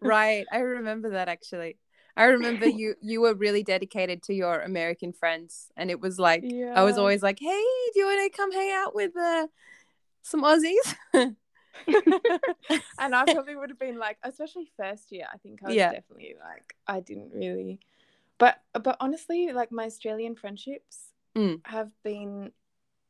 right. 0.00 0.46
I 0.50 0.58
remember 0.58 1.10
that 1.10 1.28
actually. 1.28 1.76
I 2.16 2.24
remember 2.24 2.66
you 2.80 2.94
you 3.00 3.20
were 3.20 3.34
really 3.34 3.62
dedicated 3.62 4.22
to 4.24 4.34
your 4.34 4.60
American 4.60 5.12
friends, 5.12 5.70
and 5.76 5.90
it 5.90 6.00
was 6.00 6.18
like 6.18 6.42
yeah. 6.44 6.72
I 6.74 6.82
was 6.84 6.98
always 6.98 7.22
like, 7.22 7.38
"Hey, 7.38 7.64
do 7.94 8.00
you 8.00 8.06
want 8.06 8.32
to 8.32 8.36
come 8.36 8.52
hang 8.52 8.72
out 8.72 8.94
with 8.94 9.16
uh, 9.16 9.46
some 10.22 10.42
Aussies?" 10.42 10.94
and 12.98 13.14
I 13.14 13.24
probably 13.26 13.56
would 13.56 13.70
have 13.70 13.78
been 13.78 13.98
like, 13.98 14.18
especially 14.22 14.70
first 14.76 15.12
year. 15.12 15.26
I 15.32 15.38
think 15.38 15.60
I 15.62 15.68
was 15.68 15.76
Yeah. 15.76 15.90
definitely 15.90 16.36
like, 16.40 16.74
I 16.86 17.00
didn't 17.00 17.32
really, 17.32 17.80
but 18.38 18.60
but 18.72 18.96
honestly, 19.00 19.52
like 19.52 19.72
my 19.72 19.84
Australian 19.86 20.34
friendships 20.36 21.12
Mm. 21.36 21.60
have 21.66 21.90
been 22.02 22.52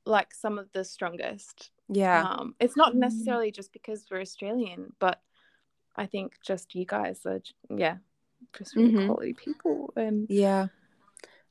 like 0.04 0.34
some 0.34 0.58
of 0.58 0.66
the 0.72 0.82
strongest. 0.84 1.70
yeah, 1.88 2.22
Um, 2.22 2.56
it's 2.58 2.76
not 2.76 2.94
Mm. 2.94 2.98
necessarily 2.98 3.52
just 3.52 3.72
because 3.72 4.04
we're 4.10 4.20
Australian, 4.20 4.92
but 4.98 5.20
I 5.94 6.06
think 6.06 6.40
just 6.44 6.74
you 6.74 6.84
guys 6.84 7.24
are, 7.24 7.40
yeah, 7.70 7.98
just 8.56 8.74
really 8.76 8.92
Mhm. 8.92 9.06
quality 9.06 9.34
people. 9.34 9.92
And 9.96 10.26
yeah. 10.28 10.68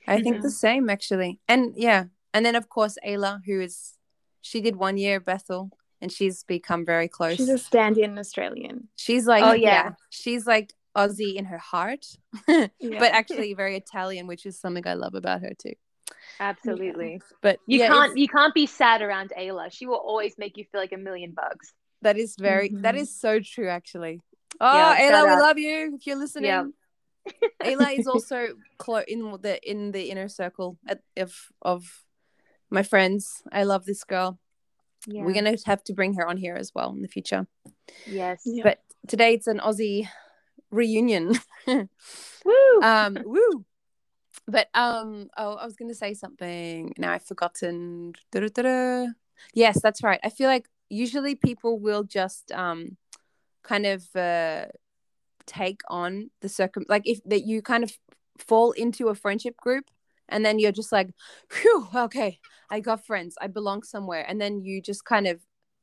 I 0.07 0.21
think 0.21 0.35
Yeah. 0.35 0.41
the 0.41 0.51
same 0.51 0.89
actually, 0.89 1.39
and 1.47 1.73
yeah, 1.75 2.05
and 2.33 2.45
then 2.45 2.55
of 2.55 2.69
course 2.69 2.97
Ayla, 3.05 3.41
who 3.45 3.59
is 3.61 3.97
she 4.41 4.61
did 4.61 4.75
one 4.75 4.97
year 4.97 5.15
at 5.17 5.25
Bethel, 5.25 5.71
and 5.99 6.11
she's 6.11 6.43
become 6.43 6.85
very 6.85 7.07
close. 7.07 7.37
she's 7.37 7.49
a 7.49 7.57
stand-in 7.57 8.17
Australian. 8.19 8.89
She's 8.95 9.25
like, 9.25 9.43
Oh, 9.43 9.53
yeah. 9.53 9.69
yeah. 9.85 9.91
she's 10.11 10.45
like 10.45 10.73
Aussie 10.95 11.35
in 11.35 11.45
her 11.45 11.57
heart, 11.57 12.05
Yeah. 12.47 12.69
but 12.99 13.11
actually 13.13 13.55
very 13.55 13.75
Italian, 13.75 14.27
which 14.27 14.45
is 14.45 14.59
something 14.59 14.85
I 14.87 14.93
love 14.93 15.15
about 15.15 15.41
her 15.41 15.53
too. 15.57 15.73
Absolutely. 16.39 17.21
But 17.41 17.59
You 17.65 17.79
yeah, 17.79 17.87
can't 17.87 18.17
you 18.17 18.27
can't 18.27 18.53
be 18.53 18.67
sad 18.67 19.01
around 19.01 19.31
Ayla. 19.37 19.71
She 19.71 19.87
will 19.87 19.95
always 19.95 20.37
make 20.37 20.57
you 20.57 20.65
feel 20.71 20.81
like 20.81 20.91
a 20.91 20.97
million 20.97 21.31
bucks. 21.31 21.73
that 22.01 22.17
is 22.17 22.35
very 22.35 22.69
that 22.69 22.93
Mhm. 22.93 22.99
is 22.99 23.15
so 23.19 23.39
true 23.39 23.69
actually. 23.69 24.21
Oh, 24.59 24.77
Yeah, 24.77 25.11
Ayla, 25.11 25.35
we 25.35 25.41
love 25.41 25.57
you 25.57 25.95
if 25.95 26.07
you're 26.07 26.17
listening. 26.17 26.45
Yeah. 26.45 26.65
Ayla 27.63 27.97
is 27.97 28.07
also 28.07 28.49
clo- 28.77 29.03
in 29.07 29.37
the 29.41 29.59
in 29.69 29.91
the 29.91 30.09
inner 30.11 30.29
circle 30.29 30.77
at, 30.87 31.01
of 31.17 31.51
of 31.61 32.05
my 32.69 32.83
friends. 32.83 33.41
I 33.51 33.63
love 33.63 33.85
this 33.85 34.03
girl. 34.03 34.39
Yeah. 35.07 35.23
We're 35.23 35.33
gonna 35.33 35.55
have 35.65 35.83
to 35.85 35.93
bring 35.93 36.15
her 36.15 36.27
on 36.27 36.37
here 36.37 36.55
as 36.55 36.71
well 36.73 36.91
in 36.91 37.01
the 37.01 37.07
future. 37.07 37.47
yes. 38.05 38.41
Yeah. 38.45 38.63
But 38.63 38.79
today 39.07 39.33
it's 39.33 39.47
an 39.47 39.59
Aussie 39.59 40.07
reunion. 40.71 41.33
Woo. 41.67 42.81
um, 42.81 43.17
woo. 43.25 43.65
But 44.47 44.69
um, 44.73 45.29
oh, 45.37 45.55
I 45.55 45.65
was 45.65 45.75
gonna 45.75 45.95
say 45.95 46.13
something. 46.13 46.93
Now 46.97 47.13
I've 47.13 47.25
forgotten. 47.25 48.13
Da-da-da-da. 48.31 49.07
Yes, 49.53 49.81
that's 49.81 50.03
right. 50.03 50.19
I 50.23 50.29
feel 50.29 50.47
like 50.47 50.67
usually 50.89 51.35
people 51.35 51.79
will 51.79 52.03
just 52.03 52.51
um, 52.51 52.97
kind 53.67 53.85
of 53.85 54.03
uh, 54.15 54.65
take 55.45 55.81
on 55.89 56.29
the 56.41 56.49
circum 56.49 56.85
like 56.87 57.03
if 57.05 57.19
that 57.25 57.45
you 57.45 57.61
kind 57.61 57.83
of 57.83 57.91
fall 58.37 58.71
into 58.71 59.09
a 59.09 59.15
friendship 59.15 59.57
group 59.57 59.85
and 60.29 60.45
then 60.45 60.59
you're 60.59 60.71
just 60.71 60.91
like, 60.91 61.09
phew, 61.49 61.87
okay, 61.95 62.39
I 62.69 62.79
got 62.79 63.05
friends, 63.05 63.35
I 63.39 63.47
belong 63.47 63.83
somewhere, 63.83 64.25
and 64.27 64.39
then 64.41 64.61
you 64.61 64.81
just 64.81 65.05
kind 65.05 65.27
of 65.27 65.41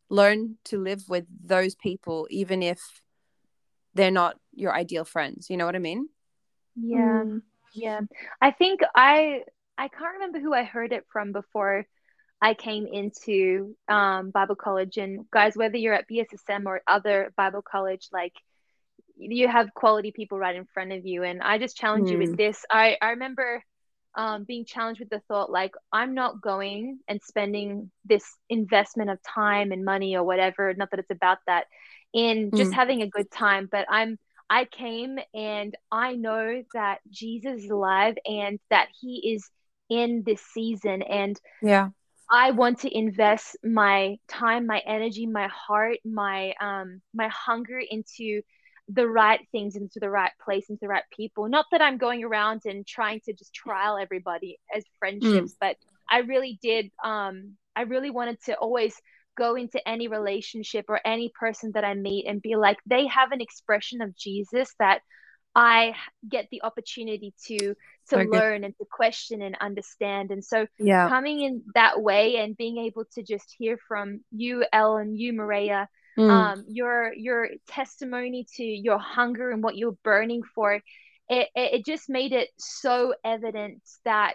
learn 0.09 0.57
to 0.65 0.79
live 0.79 1.05
with 1.09 1.25
those 1.45 1.75
people, 1.75 2.27
even 2.31 2.63
if 2.63 2.81
they're 3.95 4.11
not 4.11 4.37
your 4.55 4.75
ideal 4.75 5.05
friends. 5.05 5.49
You 5.49 5.57
know 5.57 5.67
what 5.67 5.77
I 5.77 5.81
mean? 5.81 6.09
yeah. 6.77 7.23
Mm. 7.25 7.43
Yeah. 7.75 8.01
I 8.41 8.51
think 8.51 8.81
I 8.95 9.45
I 9.79 9.89
can't 9.89 10.15
remember 10.15 10.41
who 10.41 10.53
I 10.53 10.65
heard 10.65 10.93
it 10.93 11.07
from 11.11 11.33
before 11.33 11.87
I 12.43 12.55
came 12.55 12.87
into 12.87 13.77
um, 13.89 14.31
Bible 14.33 14.57
college. 14.57 14.99
And 14.99 15.31
guys, 15.31 15.57
whether 15.57 15.79
you're 15.79 15.95
at 15.95 16.09
BSSM 16.09 16.67
or 16.67 16.83
other 16.89 17.33
Bible 17.37 17.63
college, 17.63 18.09
like 18.13 18.35
you 19.17 19.49
have 19.49 19.75
quality 19.75 20.13
people 20.13 20.39
right 20.39 20.57
in 20.57 20.67
front 20.67 20.93
of 20.93 21.07
you. 21.07 21.25
And 21.25 21.43
I 21.43 21.59
just 21.59 21.77
challenge 21.77 22.11
you 22.11 22.19
with 22.19 22.37
this. 22.37 22.65
I, 22.71 22.97
I 23.03 23.11
remember 23.11 23.63
um, 24.17 24.45
being 24.45 24.65
challenged 24.67 25.01
with 25.01 25.11
the 25.11 25.21
thought, 25.29 25.51
like, 25.51 25.73
I'm 25.93 26.15
not 26.15 26.41
going 26.43 27.01
and 27.09 27.21
spending 27.23 27.91
this 28.05 28.25
investment 28.51 29.11
of 29.11 29.19
time 29.23 29.73
and 29.73 29.85
money 29.85 30.17
or 30.17 30.25
whatever, 30.25 30.75
not 30.75 30.91
that 30.91 31.01
it's 31.01 31.11
about 31.11 31.39
that, 31.47 31.67
in 32.13 32.53
just 32.57 32.73
Mm. 32.73 32.75
having 32.75 33.03
a 33.03 33.09
good 33.09 33.31
time, 33.31 33.69
but 33.71 33.87
I'm 33.91 34.19
I 34.51 34.67
came 34.67 35.19
and 35.35 35.75
I 35.91 36.15
know 36.17 36.63
that 36.75 37.01
Jesus 37.11 37.65
is 37.65 37.71
alive 37.71 38.17
and 38.27 38.59
that 38.71 38.89
he 39.01 39.33
is 39.35 39.51
in 39.89 40.23
this 40.27 40.43
season 40.53 41.03
and 41.03 41.41
Yeah. 41.63 41.91
I 42.33 42.53
want 42.53 42.81
to 42.81 42.97
invest 42.97 43.59
my 43.63 44.17
time, 44.27 44.67
my 44.67 44.81
energy, 44.87 45.27
my 45.27 45.49
heart, 45.49 45.99
my 46.05 46.55
um 46.61 47.03
my 47.15 47.29
hunger 47.29 47.79
into 47.79 48.43
the 48.89 49.07
right 49.07 49.41
things, 49.53 49.77
into 49.77 50.01
the 50.01 50.11
right 50.11 50.33
place, 50.45 50.71
into 50.71 50.81
the 50.83 50.89
right 50.89 51.05
people. 51.17 51.49
Not 51.49 51.67
that 51.73 51.83
I'm 51.83 51.99
going 51.99 52.25
around 52.25 52.63
and 52.65 52.87
trying 52.87 53.21
to 53.27 53.35
just 53.35 53.55
trial 53.55 53.99
everybody 53.99 54.59
as 54.75 54.85
friendships, 54.99 55.55
but 55.61 55.77
I 56.11 56.21
really 56.21 56.59
did 56.63 56.91
um 57.05 57.59
I 57.77 57.83
really 57.83 58.11
wanted 58.11 58.43
to 58.45 58.55
always 58.57 58.97
go 59.37 59.55
into 59.55 59.87
any 59.89 60.09
relationship 60.09 60.87
or 60.89 61.01
any 61.07 61.33
person 61.39 61.73
that 61.75 61.85
I 61.85 61.95
meet 61.95 62.27
and 62.27 62.43
be 62.43 62.57
like 62.57 62.79
they 62.87 63.07
have 63.09 63.33
an 63.33 63.43
expression 63.43 64.03
of 64.03 64.17
Jesus 64.17 64.75
that 64.79 65.03
I 65.55 65.95
get 66.29 66.49
the 66.51 66.63
opportunity 66.63 67.35
to 67.47 67.59
to 67.59 67.75
So 68.07 68.19
learn 68.19 68.65
and 68.65 68.77
to 68.79 68.85
question 68.91 69.43
and 69.43 69.57
understand. 69.61 70.31
And 70.31 70.45
so 70.45 70.67
Yeah. 70.79 71.09
coming 71.09 71.41
in 71.43 71.63
that 71.75 72.01
way 72.03 72.37
and 72.37 72.57
being 72.57 72.79
able 72.79 73.05
to 73.15 73.23
just 73.23 73.55
hear 73.59 73.79
from 73.89 74.21
you, 74.31 74.65
Ellen, 74.73 75.17
you, 75.17 75.33
Maria, 75.33 75.89
Mm. 76.19 76.31
um, 76.31 76.65
your 76.69 77.13
your 77.15 77.49
testimony 77.69 78.47
to 78.57 78.65
your 78.65 78.99
hunger 78.99 79.51
and 79.51 79.63
what 79.63 79.77
you're 79.77 79.97
burning 80.05 80.43
for, 80.55 80.75
it, 80.75 80.83
it, 81.29 81.49
it 81.55 81.87
just 81.87 82.09
made 82.09 82.33
it 82.33 82.49
so 82.59 83.15
evident 83.25 83.83
that 84.05 84.35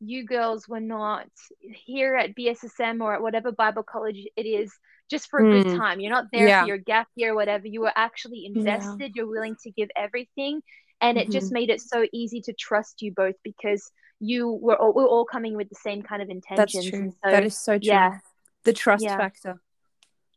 you 0.00 0.24
girls 0.26 0.68
were 0.68 0.80
not 0.80 1.26
here 1.60 2.16
at 2.16 2.34
BSSM 2.34 3.00
or 3.00 3.14
at 3.14 3.22
whatever 3.22 3.52
Bible 3.52 3.84
college 3.84 4.26
it 4.36 4.46
is 4.46 4.72
just 5.12 5.28
for 5.30 5.38
a 5.40 5.42
good 5.62 5.66
Mm. 5.66 5.76
time. 5.76 6.00
You're 6.00 6.10
not 6.10 6.26
there 6.32 6.48
Yeah. 6.48 6.62
for 6.62 6.68
your 6.68 6.78
gap 6.78 7.06
year 7.14 7.32
or 7.32 7.36
whatever. 7.36 7.66
You 7.68 7.82
were 7.82 7.92
actually 7.94 8.46
invested. 8.46 9.12
You're 9.14 9.28
willing 9.28 9.54
to 9.62 9.70
give 9.70 9.90
everything. 9.94 10.62
And 11.00 11.18
it 11.18 11.30
just 11.30 11.52
made 11.52 11.68
it 11.70 11.80
so 11.80 12.06
easy 12.12 12.40
to 12.42 12.52
trust 12.52 13.02
you 13.02 13.12
both 13.12 13.34
because 13.44 13.90
you 14.20 14.50
were 14.50 14.76
all, 14.76 14.92
we 14.94 15.02
were 15.02 15.08
all 15.08 15.24
coming 15.24 15.54
with 15.56 15.68
the 15.68 15.74
same 15.74 16.02
kind 16.02 16.22
of 16.22 16.30
intentions. 16.30 16.74
That's 16.74 16.90
true. 16.90 17.10
So, 17.24 17.30
that 17.30 17.44
is 17.44 17.56
so 17.58 17.72
true. 17.78 17.86
yeah. 17.88 18.18
The 18.64 18.72
trust 18.72 19.04
Yeah. 19.04 19.16
factor 19.16 19.60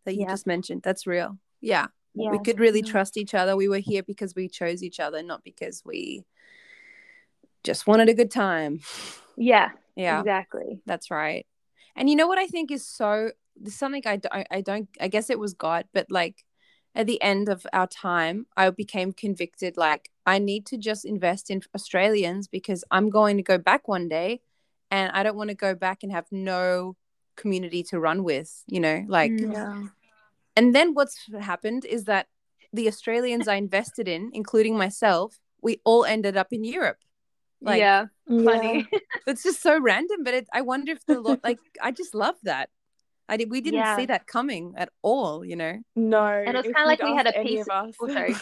that 0.05 0.15
you 0.15 0.21
Yeah. 0.21 0.29
just 0.29 0.45
mentioned. 0.47 0.81
That's 0.83 1.05
real. 1.07 1.37
Yeah. 1.61 1.87
yeah. 2.15 2.31
We 2.31 2.39
could 2.39 2.59
really 2.59 2.81
trust 2.81 3.15
each 3.17 3.33
other. 3.33 3.55
We 3.55 3.67
were 3.69 3.77
here 3.91 4.03
because 4.03 4.33
we 4.35 4.49
chose 4.49 4.81
each 4.83 4.99
other, 4.99 5.21
not 5.23 5.43
because 5.43 5.83
we 5.85 6.25
just 7.63 7.87
wanted 7.87 8.09
a 8.09 8.13
good 8.13 8.31
time. 8.31 8.81
yeah, 9.37 9.71
Yeah. 9.95 10.19
exactly. 10.19 10.81
That's 10.85 11.09
right. 11.11 11.45
And 11.95 12.09
you 12.09 12.15
know 12.15 12.27
what 12.27 12.37
I 12.37 12.47
think 12.47 12.71
is 12.71 12.85
so 12.87 13.31
there's 13.55 13.75
something 13.75 14.03
I 14.05 14.17
don't 14.17 14.47
I 14.51 14.61
don't, 14.61 14.89
I 14.99 15.07
guess 15.07 15.29
it 15.29 15.39
was 15.39 15.53
God, 15.53 15.85
but 15.93 16.07
like 16.09 16.43
at 16.93 17.07
the 17.07 17.21
end 17.21 17.49
of 17.49 17.65
our 17.73 17.87
time, 17.87 18.45
I 18.55 18.69
became 18.69 19.11
convicted 19.11 19.77
like 19.77 20.09
I 20.25 20.39
need 20.39 20.65
to 20.67 20.77
just 20.77 21.05
invest 21.05 21.49
in 21.49 21.61
Australians 21.75 22.47
because 22.47 22.83
I'm 22.91 23.09
going 23.09 23.37
to 23.37 23.43
go 23.43 23.57
back 23.57 23.87
one 23.87 24.07
day 24.07 24.41
and 24.91 25.11
I 25.11 25.23
don't 25.23 25.35
want 25.37 25.49
to 25.49 25.55
go 25.55 25.75
back 25.75 26.03
and 26.03 26.11
have 26.11 26.25
no 26.31 26.95
community 27.35 27.83
to 27.83 27.99
run 27.99 28.23
with, 28.23 28.63
you 28.67 28.79
know, 28.79 29.05
like 29.07 29.33
Mm. 29.33 29.53
Yeah. 29.53 29.83
and 30.55 30.73
then 30.73 30.93
what's 30.93 31.17
happened 31.39 31.85
is 31.85 32.05
that 32.05 32.27
the 32.71 32.87
Australians 32.87 33.47
I 33.47 33.55
invested 33.55 34.07
in, 34.07 34.31
including 34.33 34.77
myself, 34.77 35.39
we 35.61 35.79
all 35.83 36.05
ended 36.05 36.37
up 36.37 36.51
in 36.51 36.63
Europe. 36.63 36.97
Like 37.61 37.79
yeah, 37.79 38.05
Yeah. 38.27 38.43
funny. 38.45 38.87
it's 39.27 39.43
just 39.43 39.61
so 39.61 39.79
random 39.79 40.23
but 40.23 40.33
it, 40.33 40.47
i 40.53 40.61
wonder 40.61 40.91
if 40.91 41.03
the 41.05 41.19
Lord 41.19 41.39
like 41.43 41.57
i 41.81 41.89
just 41.91 42.13
love 42.13 42.35
that 42.43 42.69
i 43.29 43.37
did 43.37 43.49
we 43.49 43.61
didn't 43.61 43.79
Yeah. 43.79 43.95
see 43.97 44.05
that 44.07 44.27
coming 44.27 44.73
at 44.77 44.89
all 45.01 45.43
you 45.45 45.55
know 45.55 45.79
No. 45.95 46.23
And 46.25 46.49
it 46.55 46.65
was 46.65 46.65
kinda 46.65 46.85
like 46.85 47.01
we 47.01 47.15
had 47.15 47.27
a 47.27 47.37
any 47.37 47.49
piece 47.49 47.61
of 47.67 47.69
us. 47.69 47.95
oh, 47.99 48.07
sorry. 48.17 48.35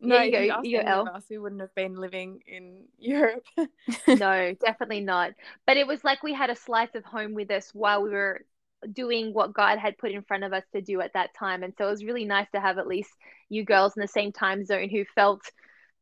no, 0.00 0.16
Yeah, 0.16 0.22
you 0.22 0.30
go- 0.32 0.38
you'd 0.40 0.50
asked 0.52 0.66
you 0.66 0.82
go, 0.82 1.00
of 1.02 1.08
us, 1.08 1.24
we 1.30 1.38
wouldn't 1.38 1.60
have 1.60 1.74
been 1.74 1.94
living 1.96 2.40
in 2.46 2.84
Europe. 2.98 3.44
no, 4.08 4.54
definitely 4.54 5.00
not. 5.00 5.32
But 5.66 5.76
it 5.76 5.86
was 5.86 6.02
like 6.04 6.22
we 6.22 6.32
had 6.32 6.50
a 6.50 6.56
slice 6.56 6.94
of 6.94 7.04
home 7.04 7.34
with 7.34 7.50
us 7.50 7.70
while 7.74 8.02
we 8.02 8.10
were 8.10 8.44
doing 8.92 9.34
what 9.34 9.52
God 9.52 9.78
had 9.78 9.98
put 9.98 10.10
in 10.12 10.22
front 10.22 10.42
of 10.44 10.52
us 10.54 10.64
to 10.74 10.80
do 10.80 11.00
at 11.02 11.12
that 11.12 11.34
time. 11.34 11.62
And 11.62 11.74
so 11.76 11.86
it 11.86 11.90
was 11.90 12.04
really 12.04 12.24
nice 12.24 12.46
to 12.54 12.60
have 12.60 12.78
at 12.78 12.86
least 12.86 13.10
you 13.50 13.62
girls 13.64 13.94
in 13.96 14.00
the 14.00 14.08
same 14.08 14.32
time 14.32 14.64
zone 14.64 14.88
who 14.88 15.04
felt 15.14 15.42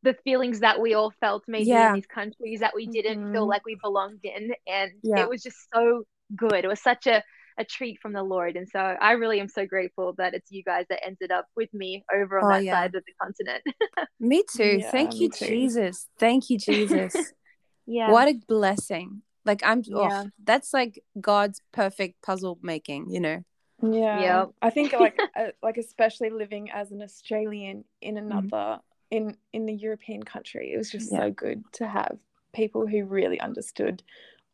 the 0.05 0.15
feelings 0.23 0.61
that 0.61 0.81
we 0.81 0.95
all 0.95 1.11
felt 1.19 1.43
maybe 1.49 1.71
Yeah. 1.71 1.89
in 1.89 1.95
these 1.95 2.07
countries 2.07 2.61
that 2.61 2.75
we 2.77 2.87
didn't 2.87 3.33
feel 3.33 3.47
Mhm. 3.47 3.51
like 3.51 3.65
we 3.67 3.75
belonged 3.83 4.21
in. 4.23 4.55
And 4.69 4.93
Yeah. 5.03 5.23
it 5.23 5.29
was 5.29 5.43
just 5.43 5.59
so 5.75 6.05
good. 6.37 6.65
It 6.65 6.69
was 6.69 6.81
such 6.81 7.09
a 7.09 7.25
a 7.59 7.65
treat 7.65 7.99
from 8.01 8.13
the 8.13 8.23
Lord. 8.23 8.57
And 8.57 8.69
so 8.69 8.79
I 8.79 9.13
really 9.13 9.41
am 9.41 9.49
so 9.49 9.67
grateful 9.67 10.15
that 10.19 10.33
it's 10.35 10.51
you 10.51 10.63
guys 10.63 10.87
that 10.91 11.05
ended 11.05 11.31
up 11.33 11.47
with 11.57 11.73
me 11.75 12.05
over 12.15 12.39
on 12.39 12.47
Oh, 12.47 12.51
that 12.51 12.65
yeah. 12.65 12.75
side 12.75 12.95
of 12.95 13.03
the 13.05 13.13
continent. 13.21 13.63
me 14.21 14.43
too 14.51 14.79
Yeah, 14.81 14.91
thank 14.91 15.15
me 15.15 15.21
you 15.25 15.31
too. 15.31 15.47
jesus 15.47 16.09
thank 16.19 16.51
you 16.51 16.59
jesus 16.59 17.33
yeah. 17.87 18.11
what 18.11 18.27
a 18.29 18.35
blessing 18.49 19.23
like 19.45 19.61
i'm 19.65 19.83
Yeah. 19.87 20.25
oh, 20.27 20.31
that's 20.43 20.75
like 20.75 21.01
god's 21.21 21.63
perfect 21.73 22.21
puzzle 22.23 22.59
making 22.63 23.11
you 23.11 23.21
know 23.21 23.45
Yeah. 23.81 24.21
Yep. 24.41 24.51
I 24.61 24.71
think 24.71 24.93
like 24.93 25.17
uh, 25.37 25.53
like 25.63 25.77
especially 25.79 26.31
living 26.31 26.69
as 26.73 26.91
an 26.91 27.01
Australian 27.03 27.85
in 28.01 28.17
Mm-hmm. 28.17 28.33
another 28.33 28.81
in 29.11 29.37
in 29.53 29.67
the 29.67 29.73
European 29.75 30.23
country. 30.25 30.73
It 30.75 30.77
was 30.79 30.91
just 30.91 31.13
Yeah. 31.13 31.19
so 31.21 31.31
good 31.31 31.63
to 31.75 31.87
have 31.87 32.19
people 32.53 32.87
who 32.89 33.05
really 33.05 33.39
understood 33.41 34.03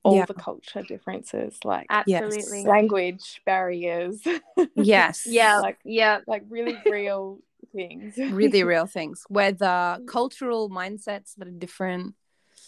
all 0.04 0.16
Yeah. 0.16 0.26
the 0.26 0.34
culture 0.34 0.82
differences, 0.82 1.58
like 1.64 1.87
Absolutely. 1.90 2.64
language 2.64 3.40
barriers. 3.46 4.20
Yes. 4.76 5.26
Yeah. 5.26 5.61
Like- 5.61 5.78
yeah. 5.84 6.20
like 6.26 6.44
really 6.49 6.76
real 6.87 7.40
things. 7.73 8.16
Really 8.16 8.62
real 8.62 8.87
things 8.99 9.25
Whether 9.28 9.99
cultural 10.06 10.68
mindsets 10.70 11.34
that 11.38 11.49
are 11.49 11.58
different. 11.66 12.14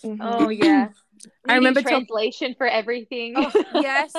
Mhm. 0.04 0.18
Oh 0.20 0.48
yeah. 0.48 0.88
I 1.48 1.54
remember 1.54 1.82
talk- 1.82 1.90
translation 1.90 2.54
for 2.58 2.66
everything. 2.66 3.34
Oh, 3.36 3.52
yes. 3.74 4.12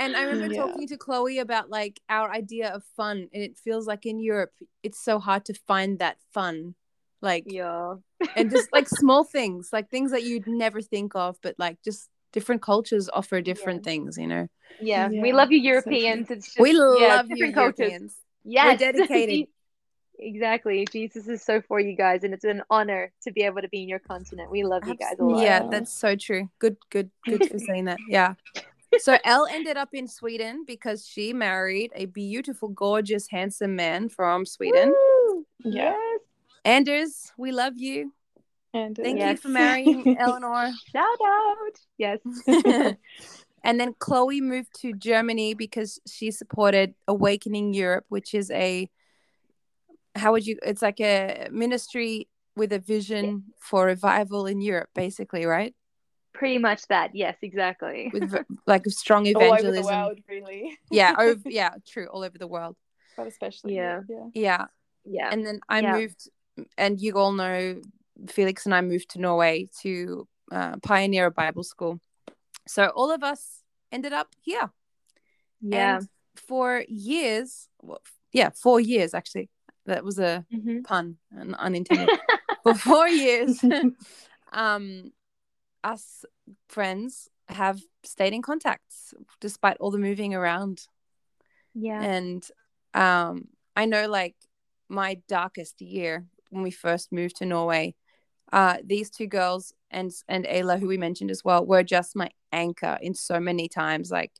And 0.00 0.14
I 0.16 0.22
remember 0.24 0.54
Yeah. 0.54 0.62
talking 0.66 0.86
to 0.88 0.96
Chloe 0.96 1.38
about 1.38 1.70
like 1.70 2.00
our 2.08 2.30
idea 2.30 2.68
of 2.74 2.82
fun. 2.96 3.28
And 3.32 3.42
it 3.42 3.56
feels 3.58 3.86
like 3.86 4.06
in 4.06 4.20
Europe, 4.20 4.52
it's 4.82 5.02
so 5.02 5.18
hard 5.18 5.44
to 5.46 5.54
find 5.66 5.98
that 6.00 6.18
fun. 6.32 6.74
Like, 7.20 7.44
yeah. 7.46 7.94
and 8.36 8.50
just 8.50 8.68
like 8.72 8.88
small 8.88 9.24
things, 9.24 9.70
like 9.72 9.90
things 9.90 10.12
that 10.12 10.22
you'd 10.22 10.46
never 10.46 10.80
think 10.80 11.14
of, 11.14 11.36
but 11.42 11.54
like 11.58 11.78
just 11.84 12.08
different 12.32 12.62
cultures 12.62 13.08
offer 13.12 13.40
different 13.40 13.84
things, 13.84 14.16
you 14.18 14.26
know? 14.26 14.46
Yeah. 14.80 15.08
We 15.08 15.32
love 15.32 15.50
you 15.50 15.58
so 15.58 15.62
true. 15.62 15.92
Europeans. 15.92 16.30
it's 16.30 16.46
just 16.46 16.60
we 16.60 16.72
yeah, 16.72 17.16
love 17.16 17.26
you, 17.28 17.36
different 17.36 17.54
cultures. 17.54 17.78
Europeans. 17.78 18.16
Yes. 18.44 18.78
dedicated. 18.80 19.48
exactly. 20.18 20.86
Jesus 20.92 21.26
is 21.26 21.42
so 21.42 21.60
for 21.62 21.80
you 21.80 21.96
guys 21.96 22.24
and 22.24 22.32
it's 22.32 22.44
an 22.44 22.62
honor 22.70 23.12
to 23.22 23.32
be 23.32 23.42
able 23.42 23.62
to 23.62 23.68
be 23.68 23.82
in 23.82 23.88
your 23.88 23.98
continent. 23.98 24.50
We 24.50 24.64
love 24.64 24.86
you 24.86 24.94
guys 24.94 25.14
a 25.18 25.24
lot. 25.24 25.42
Yeah, 25.42 25.66
that's 25.70 25.92
so 25.92 26.14
true. 26.16 26.48
Good, 26.58 26.76
good, 26.90 27.10
good 27.24 27.48
for 27.48 27.58
saying 27.58 27.86
that. 27.86 27.98
Yeah. 28.08 28.34
So 28.98 29.18
Elle 29.24 29.46
ended 29.46 29.76
up 29.76 29.90
in 29.92 30.06
Sweden 30.08 30.64
because 30.66 31.06
she 31.06 31.32
married 31.32 31.92
a 31.94 32.06
beautiful, 32.06 32.68
gorgeous, 32.68 33.28
handsome 33.28 33.76
man 33.76 34.08
from 34.08 34.46
Sweden. 34.46 34.90
Woo! 34.90 35.46
Yes. 35.64 36.20
Anders, 36.68 37.32
we 37.38 37.50
love 37.50 37.78
you. 37.78 38.12
And 38.74 38.94
Thank 38.94 39.20
you 39.20 39.36
for 39.38 39.48
marrying 39.48 40.16
Eleanor. 40.20 40.70
Shout 40.92 41.18
out. 41.26 41.74
Yes. 41.96 42.18
and 43.64 43.80
then 43.80 43.94
Chloe 43.98 44.42
moved 44.42 44.78
to 44.80 44.92
Germany 44.92 45.54
because 45.54 45.98
she 46.06 46.30
supported 46.30 46.94
Awakening 47.08 47.72
Europe, 47.72 48.04
which 48.10 48.34
is 48.34 48.50
a 48.50 48.90
how 50.14 50.32
would 50.32 50.46
you 50.46 50.58
it's 50.62 50.82
like 50.82 51.00
a 51.00 51.48
ministry 51.50 52.28
with 52.54 52.72
a 52.72 52.78
vision 52.78 53.44
for 53.60 53.86
revival 53.86 54.46
in 54.46 54.60
Europe, 54.60 54.90
basically, 54.94 55.46
right? 55.46 55.74
Pretty 56.34 56.58
much 56.58 56.86
that. 56.88 57.12
Yes, 57.14 57.36
exactly. 57.40 58.10
With 58.12 58.30
v- 58.30 58.38
like 58.66 58.84
strong 58.88 59.26
all 59.34 59.42
over 59.42 59.54
evangelism. 59.58 59.84
the 59.84 59.88
world, 59.88 60.18
really. 60.28 60.78
Yeah, 60.90 61.14
over, 61.18 61.40
yeah, 61.46 61.70
true, 61.86 62.08
all 62.08 62.22
over 62.24 62.36
the 62.36 62.46
world. 62.46 62.76
But 63.16 63.26
especially 63.26 63.74
Yeah. 63.76 64.02
yeah. 64.08 64.26
Yeah. 64.34 64.64
Yeah. 65.04 65.30
And 65.32 65.46
then 65.46 65.60
I 65.68 65.80
Yeah. 65.80 65.92
moved, 65.96 66.28
and 66.76 67.00
you 67.00 67.14
all 67.14 67.32
know 67.32 67.80
Felix 68.28 68.64
and 68.66 68.74
I 68.74 68.80
moved 68.80 69.10
to 69.10 69.20
Norway 69.20 69.68
to 69.82 70.26
uh, 70.50 70.76
pioneer 70.82 71.26
a 71.26 71.30
Bible 71.30 71.62
school. 71.62 72.00
So 72.66 72.86
all 72.88 73.10
of 73.10 73.22
us 73.22 73.62
ended 73.92 74.12
up 74.12 74.34
here. 74.42 74.70
yeah. 75.60 75.98
And 75.98 76.08
for 76.36 76.84
years, 76.88 77.68
well, 77.82 78.00
yeah, 78.32 78.50
four 78.50 78.80
years 78.80 79.14
actually. 79.14 79.48
That 79.86 80.04
was 80.04 80.18
a 80.18 80.44
Mhm. 80.52 80.84
pun, 80.84 81.16
an 81.30 81.54
unintended. 81.54 82.10
for 82.62 82.74
four 82.74 83.08
years, 83.08 83.62
um, 84.52 85.12
us 85.82 86.24
friends 86.68 87.28
have 87.48 87.80
stayed 88.04 88.34
in 88.34 88.42
contact 88.42 88.92
despite 89.40 89.78
all 89.78 89.90
the 89.90 89.98
moving 89.98 90.34
around. 90.34 90.86
Yeah. 91.74 92.02
And 92.02 92.46
um, 92.92 93.48
I 93.74 93.86
know 93.86 94.08
like 94.08 94.36
my 94.88 95.22
darkest 95.28 95.80
year 95.80 96.26
when 96.50 96.62
we 96.62 96.70
first 96.70 97.12
moved 97.12 97.36
to 97.36 97.46
Norway, 97.46 97.94
uh, 98.52 98.76
these 98.84 99.10
two 99.10 99.26
girls 99.26 99.72
and 99.90 100.12
and 100.28 100.44
Ayla, 100.46 100.78
who 100.78 100.88
we 100.88 100.98
mentioned 100.98 101.30
as 101.30 101.44
well, 101.44 101.64
were 101.64 101.82
just 101.82 102.16
my 102.16 102.30
anchor 102.52 102.98
in 103.00 103.14
so 103.14 103.40
many 103.40 103.68
times. 103.68 104.10
Like 104.10 104.32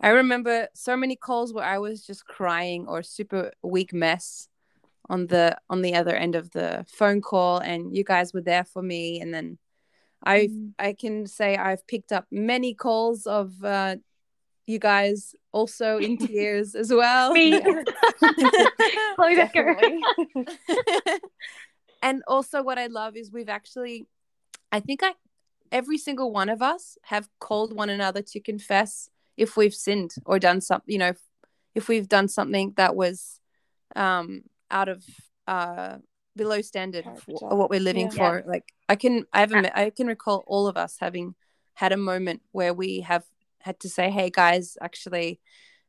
I 0.00 0.10
remember 0.10 0.68
so 0.74 0.96
many 0.96 1.16
calls 1.16 1.52
where 1.52 1.64
I 1.64 1.78
was 1.78 2.04
just 2.04 2.26
crying 2.26 2.86
or 2.86 3.02
super 3.02 3.52
weak 3.62 3.92
mess 3.92 4.48
on 5.08 5.26
the 5.26 5.56
on 5.70 5.82
the 5.82 5.94
other 5.94 6.14
end 6.14 6.34
of 6.34 6.50
the 6.50 6.84
phone 6.88 7.20
call, 7.20 7.58
and 7.58 7.96
you 7.96 8.04
guys 8.04 8.32
were 8.32 8.42
there 8.42 8.64
for 8.64 8.82
me. 8.82 9.20
And 9.20 9.32
then 9.32 9.58
I 10.24 10.48
Mm. 10.48 10.72
I 10.78 10.92
can 10.92 11.26
say 11.26 11.56
I've 11.56 11.86
picked 11.86 12.12
up 12.12 12.26
many 12.30 12.74
calls 12.74 13.26
of 13.26 13.62
uh, 13.64 13.96
you 14.68 14.78
guys 14.78 15.34
also 15.52 15.98
in 15.98 16.18
tears 16.18 16.74
as 16.74 16.92
well. 16.92 17.32
Me. 17.32 17.60
Chloe 19.16 19.34
Becker. 19.34 19.74
Definitely. 19.74 20.04
and 22.02 22.22
also 22.26 22.62
what 22.62 22.78
I 22.78 22.86
love 22.86 23.16
is 23.16 23.32
we've 23.32 23.48
actually 23.48 24.06
I 24.70 24.80
think 24.80 25.02
I 25.02 25.14
every 25.72 25.98
single 25.98 26.32
one 26.32 26.48
of 26.48 26.62
us 26.62 26.98
have 27.04 27.28
called 27.40 27.74
one 27.74 27.90
another 27.90 28.22
to 28.22 28.40
confess 28.40 29.10
if 29.36 29.56
we've 29.56 29.74
sinned 29.74 30.14
or 30.24 30.38
done 30.38 30.60
something, 30.60 30.92
you 30.92 30.98
know, 30.98 31.08
if, 31.08 31.20
if 31.74 31.88
we've 31.88 32.08
done 32.08 32.28
something 32.28 32.74
that 32.76 32.94
was 32.94 33.40
um 33.96 34.42
out 34.70 34.88
of 34.88 35.04
uh 35.46 35.96
below 36.36 36.60
standard 36.60 37.06
of 37.06 37.22
what 37.26 37.70
we're 37.70 37.80
living 37.80 38.10
Yeah. 38.12 38.16
for. 38.16 38.44
Like 38.46 38.72
I 38.88 38.96
can 38.96 39.24
I 39.32 39.40
have 39.40 39.52
a, 39.52 39.62
me- 39.62 39.70
I 39.74 39.90
can 39.90 40.06
recall 40.06 40.44
all 40.46 40.66
of 40.66 40.76
us 40.76 40.96
having 41.00 41.34
had 41.74 41.92
a 41.92 41.96
moment 41.96 42.42
where 42.52 42.74
we 42.74 43.00
have 43.00 43.24
had 43.60 43.80
to 43.80 43.88
say, 43.88 44.10
"Hey 44.10 44.30
guys, 44.30 44.76
actually 44.80 45.40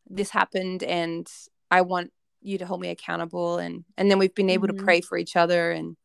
this 0.10 0.32
happened 0.32 0.84
and 0.84 1.28
I 1.70 1.82
want 1.82 2.12
you 2.42 2.58
to 2.58 2.66
hold 2.66 2.82
me 2.82 2.90
accountable." 2.90 3.58
And 3.58 3.86
and 3.98 4.10
then 4.10 4.20
we've 4.20 4.34
been 4.36 4.50
able 4.50 4.68
Mhm. 4.68 4.78
to 4.78 4.84
pray 4.84 5.02
for 5.02 5.18
each 5.18 5.36
other 5.36 5.72
and 5.72 5.96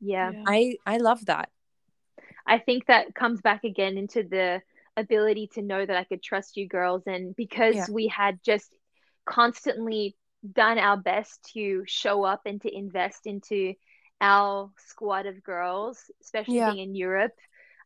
yeah. 0.00 0.32
Yeah. 0.32 0.42
I 0.46 0.76
I 0.86 0.96
love 0.98 1.26
that. 1.26 1.50
I 2.46 2.58
think 2.58 2.86
that 2.86 3.14
comes 3.14 3.40
back 3.40 3.64
again 3.64 3.96
into 3.96 4.22
the 4.22 4.62
ability 4.96 5.48
to 5.54 5.62
know 5.62 5.84
that 5.84 5.96
I 5.96 6.04
could 6.04 6.22
trust 6.22 6.56
you 6.56 6.68
girls. 6.68 7.02
And 7.06 7.34
because 7.34 7.74
Yeah. 7.74 7.86
we 7.90 8.06
had 8.08 8.42
just 8.44 8.70
constantly 9.24 10.16
done 10.52 10.78
our 10.78 10.96
best 10.98 11.42
to 11.54 11.84
show 11.86 12.22
up 12.22 12.42
and 12.44 12.60
to 12.62 12.72
invest 12.72 13.26
into 13.26 13.74
our 14.20 14.70
squad 14.76 15.26
of 15.26 15.42
girls, 15.42 16.10
especially 16.20 16.56
Yeah. 16.56 16.72
being 16.72 16.90
in 16.90 16.94
Europe, 16.94 17.32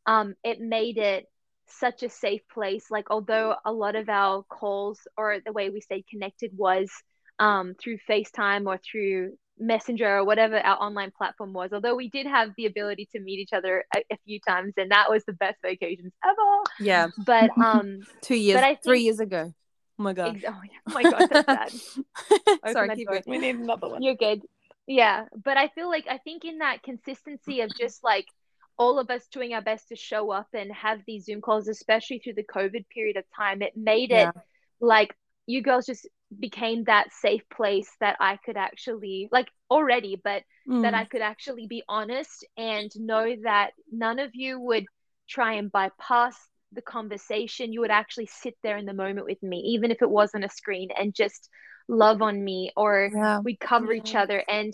um, 0.06 0.34
it 0.42 0.60
made 0.60 0.98
it 0.98 1.30
such 1.70 2.02
a 2.02 2.08
safe 2.08 2.42
place. 2.52 2.86
Like, 2.90 3.10
although 3.10 3.54
a 3.64 3.72
lot 3.72 3.96
of 3.96 4.08
our 4.08 4.42
calls 4.44 5.00
or 5.16 5.38
the 5.44 5.52
way 5.52 5.70
we 5.70 5.80
stayed 5.80 6.06
connected 6.08 6.52
was 6.56 6.90
um, 7.38 7.74
through 7.80 7.98
FaceTime 8.08 8.66
or 8.66 8.78
through 8.78 9.32
Messenger 9.58 10.18
or 10.18 10.24
whatever 10.24 10.58
our 10.58 10.76
online 10.80 11.10
platform 11.16 11.52
was. 11.52 11.72
Although 11.72 11.96
we 11.96 12.08
did 12.08 12.26
have 12.26 12.50
the 12.56 12.66
ability 12.66 13.08
to 13.12 13.20
meet 13.20 13.38
each 13.38 13.52
other 13.52 13.84
a, 13.94 14.00
a 14.12 14.16
few 14.24 14.40
times, 14.46 14.74
and 14.76 14.90
that 14.90 15.10
was 15.10 15.24
the 15.24 15.32
best 15.32 15.56
vacations 15.62 16.12
ever. 16.24 16.62
Yeah, 16.80 17.08
But 17.18 17.50
um, 17.62 18.00
two 18.22 18.36
years, 18.36 18.60
I 18.60 18.78
three 18.82 19.00
years 19.00 19.20
ago. 19.20 19.52
Oh 19.98 20.02
my 20.02 20.12
god. 20.12 20.36
ex- 20.36 20.44
oh, 20.46 20.60
yeah. 20.64 20.78
oh 20.88 20.92
my 20.92 21.02
god, 21.02 21.28
that's 21.28 21.46
sad. 22.64 22.72
Sorry, 22.72 22.94
keep 22.94 23.08
door. 23.08 23.14
going. 23.14 23.24
we 23.26 23.38
need 23.38 23.56
another 23.56 23.88
one. 23.88 24.02
You're 24.02 24.14
good. 24.14 24.42
Yeah, 24.86 25.24
but 25.44 25.56
I 25.56 25.68
feel 25.68 25.88
like 25.88 26.06
I 26.08 26.18
think 26.18 26.44
in 26.44 26.58
that 26.58 26.82
consistency 26.82 27.60
of 27.60 27.70
just 27.76 28.02
like 28.02 28.26
all 28.78 28.98
of 28.98 29.10
us 29.10 29.26
doing 29.28 29.54
our 29.54 29.62
best 29.62 29.88
to 29.88 29.96
show 29.96 30.30
up 30.30 30.48
and 30.54 30.72
have 30.72 31.00
these 31.06 31.24
Zoom 31.26 31.40
calls, 31.40 31.68
especially 31.68 32.18
through 32.20 32.34
the 32.34 32.44
COVID 32.44 32.88
period 32.88 33.16
of 33.16 33.24
time, 33.36 33.62
it 33.62 33.76
made 33.76 34.12
it 34.12 34.30
like 34.80 35.14
you 35.46 35.62
girls 35.62 35.86
just 35.86 36.08
became 36.38 36.84
that 36.84 37.12
safe 37.12 37.42
place 37.54 37.90
that 38.00 38.16
I 38.20 38.38
could 38.44 38.56
actually 38.56 39.28
like 39.32 39.48
already, 39.70 40.20
but 40.22 40.42
that 40.80 40.94
Mm. 40.94 40.94
I 40.94 41.04
could 41.04 41.22
actually 41.22 41.66
be 41.66 41.82
honest 41.88 42.46
and 42.56 42.90
know 42.96 43.34
that 43.44 43.72
none 43.90 44.18
of 44.18 44.30
you 44.34 44.60
would 44.60 44.84
try 45.28 45.54
and 45.54 45.72
bypass 45.72 46.36
the 46.72 46.82
conversation. 46.82 47.72
You 47.72 47.80
would 47.80 47.90
actually 47.90 48.26
sit 48.26 48.56
there 48.62 48.76
in 48.76 48.84
the 48.84 48.92
moment 48.94 49.26
with 49.26 49.42
me, 49.42 49.58
even 49.74 49.90
if 49.90 50.02
it 50.02 50.10
was 50.10 50.34
on 50.34 50.44
a 50.44 50.48
screen, 50.48 50.90
and 50.96 51.14
just 51.14 51.48
love 51.88 52.22
on 52.22 52.42
me 52.44 52.70
or 52.76 53.12
yeah. 53.14 53.40
we'd 53.42 53.60
cover 53.60 53.92
each 53.92 54.14
other. 54.14 54.42
And 54.48 54.72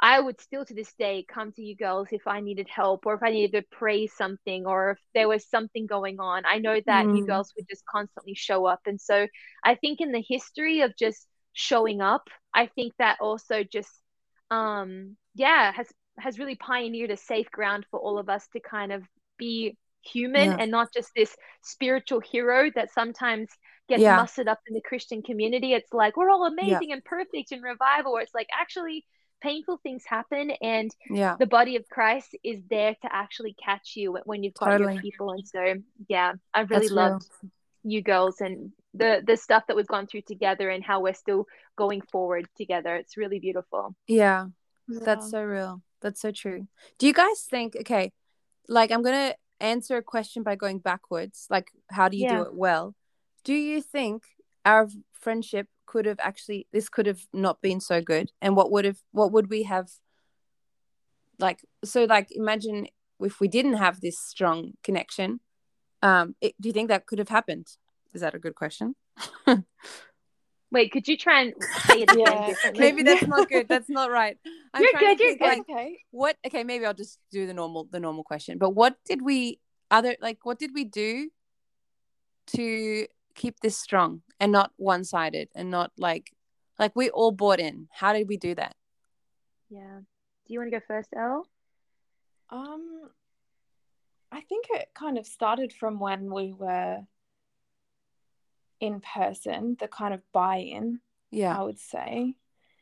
I 0.00 0.20
would 0.20 0.40
still 0.40 0.64
to 0.64 0.74
this 0.74 0.92
day 0.94 1.24
come 1.28 1.52
to 1.52 1.62
you 1.62 1.74
girls 1.76 2.08
if 2.12 2.26
I 2.26 2.40
needed 2.40 2.68
help 2.68 3.04
or 3.06 3.14
if 3.14 3.22
I 3.22 3.30
needed 3.30 3.52
to 3.60 3.76
praise 3.76 4.12
something 4.16 4.64
or 4.66 4.92
if 4.92 4.98
there 5.14 5.28
was 5.28 5.48
something 5.48 5.86
going 5.86 6.20
on. 6.20 6.44
I 6.46 6.58
know 6.58 6.80
that 6.86 7.08
you 7.10 7.22
Mm. 7.22 7.24
girls 7.24 7.52
would 7.56 7.66
just 7.68 7.84
constantly 7.86 8.34
show 8.34 8.66
up. 8.66 8.80
And 8.86 9.00
so 9.00 9.26
I 9.64 9.74
think 9.74 10.00
in 10.00 10.12
the 10.12 10.24
history 10.26 10.82
of 10.82 10.96
just 10.96 11.26
showing 11.52 12.00
up, 12.00 12.28
I 12.54 12.66
think 12.66 12.92
that 12.98 13.18
also 13.20 13.64
just 13.64 13.90
um 14.50 15.16
yeah 15.34 15.72
has 15.72 15.86
has 16.18 16.38
really 16.38 16.56
pioneered 16.56 17.10
a 17.10 17.16
safe 17.16 17.50
ground 17.50 17.86
for 17.90 18.00
all 18.00 18.18
of 18.18 18.28
us 18.28 18.46
to 18.52 18.60
kind 18.60 18.92
of 18.92 19.02
be 19.38 19.76
human 20.02 20.52
Yeah. 20.52 20.58
and 20.58 20.70
not 20.70 20.92
just 20.92 21.10
this 21.14 21.36
spiritual 21.62 22.20
hero 22.20 22.70
that 22.74 22.90
sometimes 22.92 23.48
gets 23.88 24.08
Yeah. 24.08 24.10
mustered 24.10 24.48
up 24.48 24.58
in 24.66 24.74
the 24.74 24.80
Christian 24.80 25.22
community. 25.22 25.74
It's 25.74 25.92
like 25.92 26.16
we're 26.16 26.30
all 26.30 26.46
amazing 26.46 26.92
and 26.92 27.04
perfect 27.04 27.52
in 27.52 27.62
revival, 27.62 28.12
where 28.12 28.22
it's 28.22 28.34
like 28.34 28.48
actually 28.52 29.04
painful 29.40 29.78
things 29.78 30.04
happen 30.04 30.50
and 30.62 30.90
Yeah. 31.10 31.36
the 31.38 31.46
body 31.46 31.76
of 31.76 31.88
Christ 31.88 32.36
is 32.42 32.62
there 32.68 32.94
to 33.02 33.08
actually 33.14 33.54
catch 33.54 33.96
you 33.96 34.12
when- 34.12 34.22
when 34.24 34.42
you've 34.42 34.54
got 34.54 34.70
Totally. 34.70 34.94
your 34.94 35.02
people. 35.02 35.30
And 35.32 35.46
so 35.46 35.74
yeah, 36.08 36.34
I 36.54 36.60
really 36.60 36.88
That's 36.88 36.90
real. 36.90 36.96
loved 36.96 37.30
you 37.84 38.02
girls 38.02 38.40
and 38.40 38.72
the 38.94 39.22
the 39.24 39.36
stuff 39.36 39.64
that 39.68 39.76
we've 39.76 39.86
gone 39.86 40.06
through 40.06 40.22
together 40.22 40.68
and 40.70 40.82
how 40.82 41.00
we're 41.00 41.14
still 41.14 41.46
going 41.76 42.00
forward 42.02 42.48
together. 42.56 42.96
It's 42.96 43.16
really 43.16 43.38
beautiful. 43.38 43.94
Yeah. 44.06 44.48
That's 44.88 45.30
so 45.30 45.42
real. 45.42 45.82
That's 46.00 46.20
so 46.20 46.30
true. 46.32 46.66
Do 46.98 47.06
you 47.06 47.12
guys 47.12 47.42
think, 47.44 47.76
okay, 47.76 48.12
like 48.68 48.90
I'm 48.90 49.02
going 49.02 49.30
to 49.30 49.36
answer 49.60 49.96
a 49.96 50.02
question 50.02 50.42
by 50.42 50.54
going 50.56 50.78
backwards. 50.78 51.46
Like, 51.50 51.70
how 51.90 52.08
do 52.08 52.16
you 52.16 52.24
Yeah. 52.24 52.36
do 52.36 52.42
it 52.42 52.54
well? 52.54 52.94
Do 53.44 53.54
you 53.54 53.82
think 53.82 54.24
our 54.64 54.88
friendship 55.12 55.68
could 55.88 56.06
have 56.06 56.20
actually, 56.20 56.66
this 56.72 56.88
could 56.88 57.06
have 57.06 57.22
not 57.32 57.60
been 57.62 57.80
so 57.80 58.00
good? 58.02 58.30
And 58.42 58.54
what 58.54 58.70
would 58.70 58.84
have, 58.84 58.98
what 59.12 59.32
would 59.32 59.48
we 59.48 59.62
have, 59.64 59.88
like, 61.38 61.64
so 61.84 62.04
like 62.04 62.28
imagine 62.30 62.86
if 63.20 63.40
we 63.40 63.48
didn't 63.48 63.74
have 63.74 64.00
this 64.00 64.18
strong 64.20 64.72
connection, 64.84 65.40
um, 66.02 66.34
it, 66.40 66.54
do 66.60 66.68
you 66.68 66.72
think 66.72 66.88
that 66.88 67.06
could 67.06 67.18
have 67.18 67.30
happened? 67.30 67.66
Is 68.12 68.20
that 68.20 68.34
a 68.34 68.38
good 68.38 68.54
question? 68.54 68.94
Wait, 70.70 70.92
could 70.92 71.08
you 71.08 71.16
try 71.16 71.40
and 71.42 71.54
say 71.86 72.02
it 72.02 72.10
again 72.10 72.54
Yeah. 72.64 72.70
Maybe 72.76 73.02
that's 73.02 73.26
not 73.26 73.48
good. 73.48 73.68
That's 73.72 73.88
not 73.88 74.10
right. 74.10 74.36
I'm 74.74 74.82
You're 74.82 74.90
trying 74.92 75.16
to 75.16 75.24
good, 75.24 75.24
you're 75.24 75.36
good. 75.36 75.44
like, 75.44 75.60
okay. 75.60 75.98
what 76.10 76.36
okay 76.46 76.62
maybe 76.62 76.84
i'll 76.84 76.92
just 76.92 77.18
do 77.32 77.46
the 77.46 77.54
normal 77.54 77.88
the 77.90 77.98
normal 77.98 78.22
question 78.22 78.58
but 78.58 78.70
what 78.70 78.96
did 79.06 79.22
we 79.22 79.60
other 79.90 80.14
like 80.20 80.44
what 80.44 80.58
did 80.58 80.72
we 80.74 80.84
do 80.84 81.30
to 82.48 83.06
keep 83.38 83.60
this 83.60 83.76
strong 83.78 84.20
and 84.40 84.50
not 84.52 84.72
one-sided 84.76 85.48
and 85.54 85.70
not 85.70 85.90
like 85.96 86.32
like 86.78 86.94
we 86.94 87.08
all 87.10 87.32
bought 87.32 87.60
in 87.60 87.88
how 88.00 88.12
did 88.12 88.28
we 88.28 88.36
do 88.36 88.54
that 88.54 88.74
Yeah. 89.70 90.00
Do 90.46 90.52
you 90.52 90.58
want 90.60 90.70
to 90.72 90.78
go 90.78 90.84
first, 90.86 91.10
Elle? 91.14 91.46
Um, 92.50 93.10
I 94.32 94.40
think 94.40 94.66
it 94.70 94.88
kind 94.94 95.18
of 95.18 95.26
started 95.26 95.72
from 95.72 95.98
when 96.00 96.32
we 96.32 96.52
were 96.52 97.00
in 98.80 99.00
person, 99.00 99.76
the 99.78 99.88
kind 99.88 100.14
of 100.14 100.20
buy-in, 100.32 101.00
yeah 101.30 101.58
I 101.58 101.62
would 101.62 101.78
say. 101.78 102.36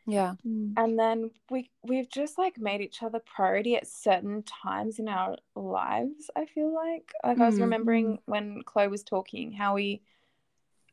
yeah 0.07 0.35
And 0.77 0.99
then 0.99 1.31
we 1.51 1.71
we've 1.83 2.09
just 2.09 2.39
like 2.39 2.59
made 2.59 2.81
each 2.83 3.03
other 3.03 3.19
priority 3.35 3.77
at 3.77 3.87
certain 3.89 4.43
times 4.45 4.99
in 4.99 5.09
our 5.09 5.37
lives, 5.57 6.31
I 6.37 6.45
feel 6.47 6.73
like. 6.75 7.13
Like 7.25 7.41
I 7.41 7.47
was 7.47 7.57
Mm. 7.57 7.63
remembering 7.63 8.19
when 8.27 8.63
Chloe 8.65 8.89
was 8.89 9.03
talking 9.03 9.53
how 9.53 9.75
we 9.75 10.03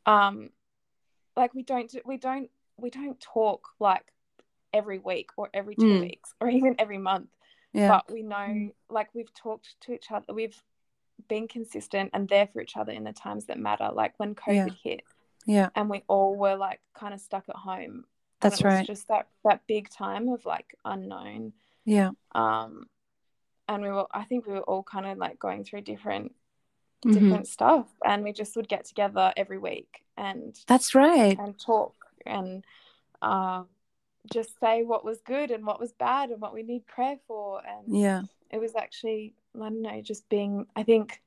um 0.05 0.49
like 1.35 1.53
we 1.53 1.63
don't 1.63 1.93
we 2.05 2.17
don't 2.17 2.49
we 2.77 2.89
don't 2.89 3.19
talk 3.19 3.69
like 3.79 4.05
every 4.73 4.99
week 4.99 5.29
or 5.37 5.49
every 5.53 5.75
two 5.75 5.85
Mm. 5.85 6.01
weeks 6.01 6.33
or 6.41 6.49
even 6.57 6.75
every 6.79 6.97
month. 6.97 7.29
Yeah. 7.73 7.87
But 7.87 8.11
we 8.11 8.21
know 8.23 8.71
like 8.89 9.09
we've 9.13 9.33
talked 9.33 9.75
to 9.81 9.93
each 9.93 10.11
other 10.11 10.33
we've 10.33 10.61
been 11.27 11.47
consistent 11.47 12.09
and 12.13 12.27
there 12.27 12.47
for 12.47 12.61
each 12.61 12.75
other 12.75 12.91
in 12.91 13.03
the 13.03 13.13
times 13.13 13.45
that 13.45 13.59
matter 13.59 13.89
like 13.93 14.13
when 14.17 14.35
covid 14.35 14.75
hit. 14.83 15.01
Yeah. 15.45 15.69
And 15.75 15.89
we 15.89 16.03
all 16.07 16.35
were 16.35 16.55
like 16.55 16.81
kind 16.93 17.13
of 17.13 17.19
stuck 17.19 17.45
at 17.49 17.55
home. 17.55 18.05
That's 18.41 18.57
and 18.57 18.65
it 18.65 18.67
was 18.69 18.77
right. 18.79 18.87
just 18.87 19.07
that 19.07 19.27
that 19.43 19.61
big 19.67 19.89
time 19.89 20.29
of 20.29 20.45
like 20.45 20.75
unknown. 20.85 21.53
Yeah. 21.85 22.11
Um 22.33 22.87
and 23.69 23.81
we 23.81 23.89
were 23.89 24.05
i 24.11 24.23
think 24.25 24.45
we 24.45 24.53
were 24.53 24.59
all 24.61 24.83
kind 24.83 25.05
of 25.05 25.17
like 25.17 25.39
going 25.39 25.63
through 25.63 25.81
different 25.81 26.35
Mhm. 27.05 27.13
different 27.13 27.47
stuff 27.47 27.87
and 28.05 28.23
we 28.23 28.31
just 28.33 28.55
would 28.55 28.67
get 28.67 28.85
together 28.85 29.33
every 29.37 29.57
week 29.57 30.03
and 30.17 30.57
that's 30.67 30.93
right 30.95 31.37
and 31.39 31.59
talk 31.59 31.93
and 32.25 32.63
uh, 33.21 33.63
just 34.31 34.59
say 34.59 34.83
what 34.83 35.03
was 35.03 35.19
good 35.21 35.51
and 35.51 35.65
what 35.65 35.79
was 35.79 35.91
bad 35.93 36.29
and 36.29 36.39
what 36.41 36.53
we 36.53 36.63
need 36.63 36.85
prayer 36.87 37.17
for 37.27 37.61
and 37.65 37.95
yeah 37.95 38.21
it 38.49 38.59
was 38.59 38.75
actually 38.75 39.33
I 39.55 39.59
don't 39.69 39.81
know 39.81 40.01
just 40.01 40.27
being 40.29 40.65
I 40.75 40.83
think 40.83 41.21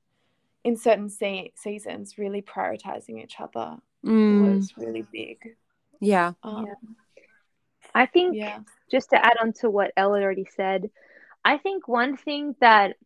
in 0.64 0.76
certain 0.76 1.08
se- 1.08 1.52
seasons 1.56 2.18
really 2.18 2.42
prioritizing 2.42 3.22
each 3.22 3.40
other 3.40 3.76
Mm, 4.04 4.40
was 4.40 4.72
really 4.76 5.02
big. 5.12 5.56
yeah 6.00 6.32
Um, 6.42 6.64
Yeah. 6.66 6.74
I 7.94 8.06
think 8.06 8.36
yeah. 8.36 8.60
just 8.90 9.10
to 9.10 9.24
add 9.24 9.36
on 9.40 9.52
to 9.54 9.70
what 9.70 9.92
Ella 9.96 10.20
already 10.20 10.46
said, 10.56 10.90
I 11.44 11.58
think 11.58 11.88
one 11.88 12.16
thing 12.16 12.54
that 12.60 12.96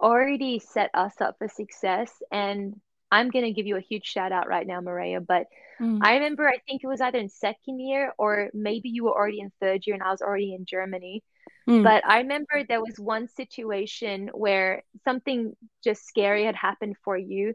already 0.00 0.58
set 0.58 0.90
us 0.94 1.20
up 1.20 1.36
for 1.38 1.48
success, 1.48 2.10
and 2.32 2.74
I'm 3.10 3.30
going 3.30 3.44
to 3.44 3.52
give 3.52 3.66
you 3.66 3.76
a 3.76 3.80
huge 3.80 4.06
shout 4.06 4.32
out 4.32 4.48
right 4.48 4.66
now, 4.66 4.80
Maria, 4.80 5.20
but 5.20 5.46
Mm. 5.80 5.98
I 6.02 6.14
remember 6.16 6.46
I 6.46 6.58
think 6.68 6.84
it 6.84 6.86
was 6.88 7.00
either 7.00 7.18
in 7.18 7.30
second 7.30 7.80
year 7.80 8.12
or 8.18 8.50
maybe 8.52 8.90
you 8.90 9.04
were 9.04 9.12
already 9.14 9.40
in 9.40 9.50
third 9.60 9.86
year 9.86 9.94
and 9.94 10.02
I 10.02 10.10
was 10.10 10.20
already 10.20 10.54
in 10.54 10.66
Germany. 10.66 11.22
Mm. 11.68 11.82
But 11.82 12.04
I 12.06 12.18
remember 12.18 12.64
there 12.68 12.82
was 12.82 12.98
one 12.98 13.28
situation 13.28 14.28
where 14.34 14.82
something 15.04 15.56
just 15.82 16.06
scary 16.06 16.44
had 16.44 16.54
happened 16.54 16.96
for 17.02 17.16
you. 17.16 17.54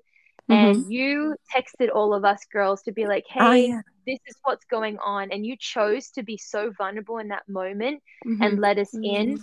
And 0.49 0.91
you 0.91 1.35
texted 1.55 1.89
all 1.93 2.13
of 2.13 2.23
us 2.25 2.45
girls 2.51 2.83
to 2.83 2.91
be 2.91 3.05
like, 3.05 3.25
hey, 3.27 3.39
oh 3.41 3.53
yeah 3.53 3.81
this 4.07 4.19
is 4.27 4.35
what's 4.43 4.65
going 4.65 4.99
on. 4.99 5.31
And 5.31 5.45
you 5.45 5.55
chose 5.57 6.11
to 6.11 6.23
be 6.23 6.37
so 6.37 6.71
vulnerable 6.77 7.17
in 7.17 7.29
that 7.29 7.47
moment 7.49 8.03
Mhm. 8.25 8.45
and 8.45 8.59
let 8.59 8.77
us 8.77 8.93
in. 8.93 9.39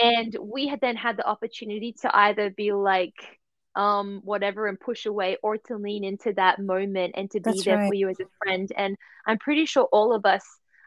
And 0.00 0.36
we 0.40 0.66
had 0.68 0.80
then 0.80 0.96
had 0.96 1.16
the 1.16 1.26
opportunity 1.26 1.94
to 2.02 2.16
either 2.16 2.50
be 2.50 2.72
like, 2.72 3.14
um, 3.74 4.22
whatever 4.24 4.66
and 4.66 4.78
push 4.80 5.06
away 5.06 5.36
or 5.42 5.56
to 5.56 5.76
lean 5.76 6.02
into 6.02 6.32
that 6.32 6.58
moment 6.58 7.14
and 7.16 7.30
to 7.30 7.38
be 7.38 7.44
That's 7.44 7.64
there 7.64 7.78
right. 7.78 7.88
for 7.88 7.94
you 7.94 8.08
as 8.08 8.18
a 8.18 8.24
friend. 8.42 8.70
And 8.76 8.96
I'm 9.26 9.38
pretty 9.38 9.66
sure 9.66 9.84
all 9.92 10.12
of 10.12 10.26
us, 10.26 10.44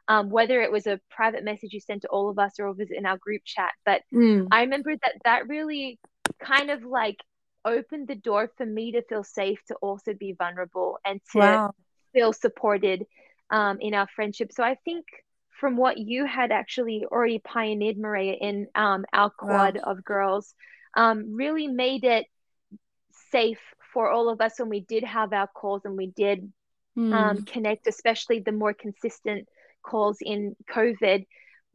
um, 0.08 0.30
whether 0.30 0.62
it 0.62 0.72
was 0.72 0.88
a 0.88 1.00
private 1.10 1.44
message 1.44 1.74
you 1.74 1.80
sent 1.80 2.02
to 2.02 2.10
all 2.10 2.30
of 2.30 2.38
us 2.38 2.60
or 2.60 2.68
it 2.68 2.78
was 2.78 2.92
in 2.92 3.06
our 3.06 3.18
group 3.18 3.44
chat, 3.46 3.72
but 3.86 4.02
Mm. 4.14 4.48
I 4.52 4.62
remember 4.62 4.94
that 4.96 5.14
that 5.24 5.48
really 5.48 6.00
kind 6.44 6.70
of 6.70 6.84
like 6.84 7.18
opened 7.64 8.08
the 8.10 8.16
door 8.16 8.52
for 8.58 8.66
me 8.66 8.92
to 8.94 9.04
feel 9.04 9.24
safe 9.24 9.60
to 9.68 9.76
also 9.76 10.14
be 10.14 10.34
vulnerable 10.34 11.00
and 11.06 11.22
to 11.32 11.40
wow 11.40 11.72
feel 12.14 12.34
supported 12.34 13.06
um, 13.50 13.78
in 13.80 13.94
our 13.94 14.08
friendship. 14.16 14.52
So 14.52 14.64
I 14.64 14.76
think 14.86 15.06
from 15.62 15.78
what 15.78 15.98
you 16.00 16.26
had 16.26 16.52
actually 16.52 17.06
already 17.06 17.40
pioneered, 17.40 17.98
Maria, 17.98 18.34
in 18.34 18.68
um, 18.76 19.06
our 19.14 19.30
quad 19.30 19.78
of 19.78 20.04
girls, 20.04 20.54
um, 20.98 21.36
really 21.36 21.68
made 21.68 22.04
it 22.04 22.26
safe 23.32 23.62
for 23.94 24.10
all 24.10 24.30
of 24.30 24.42
us 24.42 24.60
when 24.60 24.70
we 24.70 24.82
did 24.82 25.04
have 25.04 25.34
our 25.34 25.48
calls 25.48 25.86
and 25.86 25.96
we 25.96 26.08
did 26.08 26.52
Mm. 26.98 27.14
um, 27.14 27.46
connect, 27.46 27.88
especially 27.88 28.40
the 28.42 28.52
more 28.52 28.74
consistent 28.74 29.48
calls 29.82 30.18
in 30.20 30.58
COVID. 30.70 31.26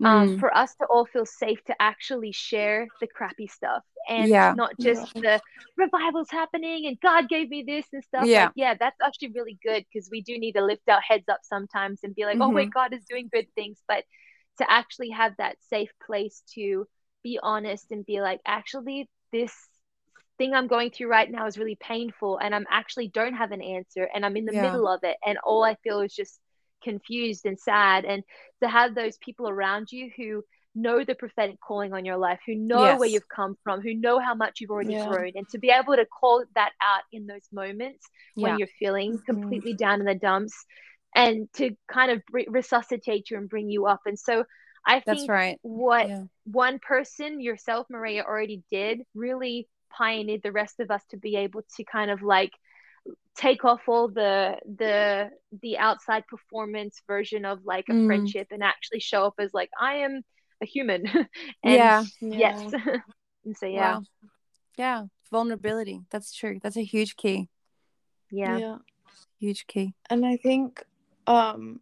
Um, 0.04 0.30
Mm. 0.30 0.38
for 0.38 0.54
us 0.56 0.74
to 0.76 0.86
all 0.86 1.06
feel 1.06 1.26
safe 1.26 1.62
to 1.64 1.74
actually 1.80 2.32
share 2.32 2.92
the 3.00 3.06
crappy 3.08 3.48
stuff 3.48 3.82
and 4.08 4.36
Yeah. 4.36 4.52
not 4.52 4.78
just 4.78 5.08
the 5.20 5.40
revival's 5.76 6.30
happening 6.30 6.86
and 6.86 7.00
God 7.00 7.28
gave 7.28 7.48
me 7.48 7.64
this 7.66 7.86
and 7.92 8.04
stuff. 8.04 8.28
Yeah. 8.28 8.34
Like, 8.34 8.52
yeah, 8.54 8.74
that's 8.78 9.00
actually 9.04 9.32
really 9.34 9.58
good 9.64 9.84
because 9.92 10.08
we 10.10 10.22
do 10.22 10.38
need 10.38 10.52
to 10.52 10.64
lift 10.64 10.88
our 10.88 11.00
heads 11.00 11.28
up 11.28 11.40
sometimes 11.42 12.00
and 12.02 12.14
be 12.14 12.24
like, 12.24 12.38
oh, 12.40 12.50
Mm-hmm. 12.50 12.52
wait, 12.52 12.70
God 12.72 12.92
is 12.94 13.04
doing 13.08 13.28
good 13.32 13.46
things. 13.54 13.82
But 13.88 14.04
to 14.58 14.70
actually 14.70 15.10
have 15.10 15.32
that 15.38 15.56
safe 15.70 15.90
place 16.06 16.42
to 16.54 16.86
be 17.24 17.38
honest 17.42 17.90
and 17.90 18.06
be 18.06 18.20
like, 18.20 18.40
actually, 18.46 19.08
this 19.32 19.52
thing 20.38 20.54
I'm 20.54 20.66
going 20.68 20.90
through 20.90 21.08
right 21.08 21.30
now 21.30 21.46
is 21.46 21.58
really 21.58 21.76
painful 21.80 22.38
and 22.38 22.54
I'm 22.54 22.66
actually 22.70 23.08
don't 23.08 23.34
have 23.34 23.52
an 23.52 23.62
answer 23.62 24.08
and 24.14 24.24
I'm 24.24 24.36
in 24.36 24.44
the 24.46 24.52
Yeah. 24.52 24.54
middle 24.54 24.86
of 24.88 25.00
it 25.02 25.16
and 25.24 25.38
all 25.44 25.64
I 25.64 25.76
feel 25.82 26.00
is 26.00 26.14
just 26.14 26.38
confused 26.82 27.46
and 27.46 27.58
sad 27.58 28.04
and 28.04 28.22
to 28.62 28.68
have 28.68 28.94
those 28.94 29.16
people 29.18 29.48
around 29.48 29.90
you 29.90 30.10
who 30.16 30.44
know 30.74 31.04
the 31.04 31.14
prophetic 31.14 31.58
calling 31.60 31.94
on 31.94 32.04
your 32.04 32.18
life 32.18 32.38
who 32.46 32.54
know 32.54 32.96
where 32.96 33.08
you've 33.08 33.28
come 33.34 33.56
from 33.64 33.80
who 33.80 33.94
know 33.94 34.18
how 34.20 34.34
much 34.34 34.60
you've 34.60 34.70
already 34.70 34.92
Yeah. 34.92 35.06
grown 35.08 35.32
and 35.34 35.48
to 35.48 35.58
be 35.58 35.70
able 35.70 35.96
to 35.96 36.04
call 36.06 36.44
that 36.54 36.72
out 36.82 37.02
in 37.12 37.26
those 37.26 37.48
moments 37.52 38.06
Yeah. 38.36 38.48
when 38.48 38.58
you're 38.58 38.68
feeling 38.78 39.12
Mhm. 39.12 39.24
completely 39.26 39.74
down 39.74 40.00
in 40.00 40.06
the 40.06 40.14
dumps 40.14 40.64
and 41.14 41.50
to 41.54 41.70
kind 41.90 42.10
of 42.10 42.22
re- 42.30 42.46
resuscitate 42.48 43.30
you 43.30 43.38
and 43.38 43.48
bring 43.48 43.70
you 43.70 43.86
up 43.86 44.00
and 44.06 44.18
so 44.18 44.44
I 44.86 45.00
That's 45.06 45.20
think 45.20 45.30
right. 45.30 45.58
what 45.62 46.08
Yeah. 46.08 46.24
one 46.44 46.78
person, 46.78 47.40
yourself, 47.40 47.88
Maria, 47.90 48.22
already 48.22 48.62
did 48.70 49.00
really 49.14 49.66
pioneered 49.90 50.42
the 50.44 50.52
rest 50.52 50.78
of 50.78 50.90
us 50.90 51.02
to 51.10 51.16
be 51.16 51.36
able 51.36 51.62
to 51.76 51.84
kind 51.84 52.10
of 52.10 52.22
like 52.22 52.52
take 53.36 53.64
off 53.64 53.82
all 53.88 54.08
the 54.08 54.58
the 54.64 55.30
the 55.62 55.78
outside 55.78 56.26
performance 56.26 57.02
version 57.06 57.44
of 57.44 57.64
like 57.64 57.86
a 57.88 57.92
Mm. 57.92 58.06
friendship 58.06 58.48
and 58.50 58.62
actually 58.62 59.00
show 59.00 59.24
up 59.26 59.34
as 59.38 59.52
like 59.52 59.70
I 59.78 59.96
am 59.96 60.22
a 60.62 60.66
human. 60.66 61.04
and 61.62 61.74
Yeah. 61.74 62.04
yes. 62.20 62.72
and 63.44 63.56
so 63.56 63.66
yeah. 63.66 63.96
Wow. 63.96 64.02
Yeah. 64.76 65.04
Vulnerability. 65.30 66.00
That's 66.10 66.32
true. 66.34 66.58
That's 66.62 66.76
a 66.76 66.82
huge 66.84 67.16
key. 67.16 67.48
Yeah. 68.30 68.58
yeah. 68.58 68.76
Huge 69.38 69.66
key. 69.66 69.94
And 70.08 70.24
I 70.24 70.36
think 70.36 70.82
um 71.26 71.80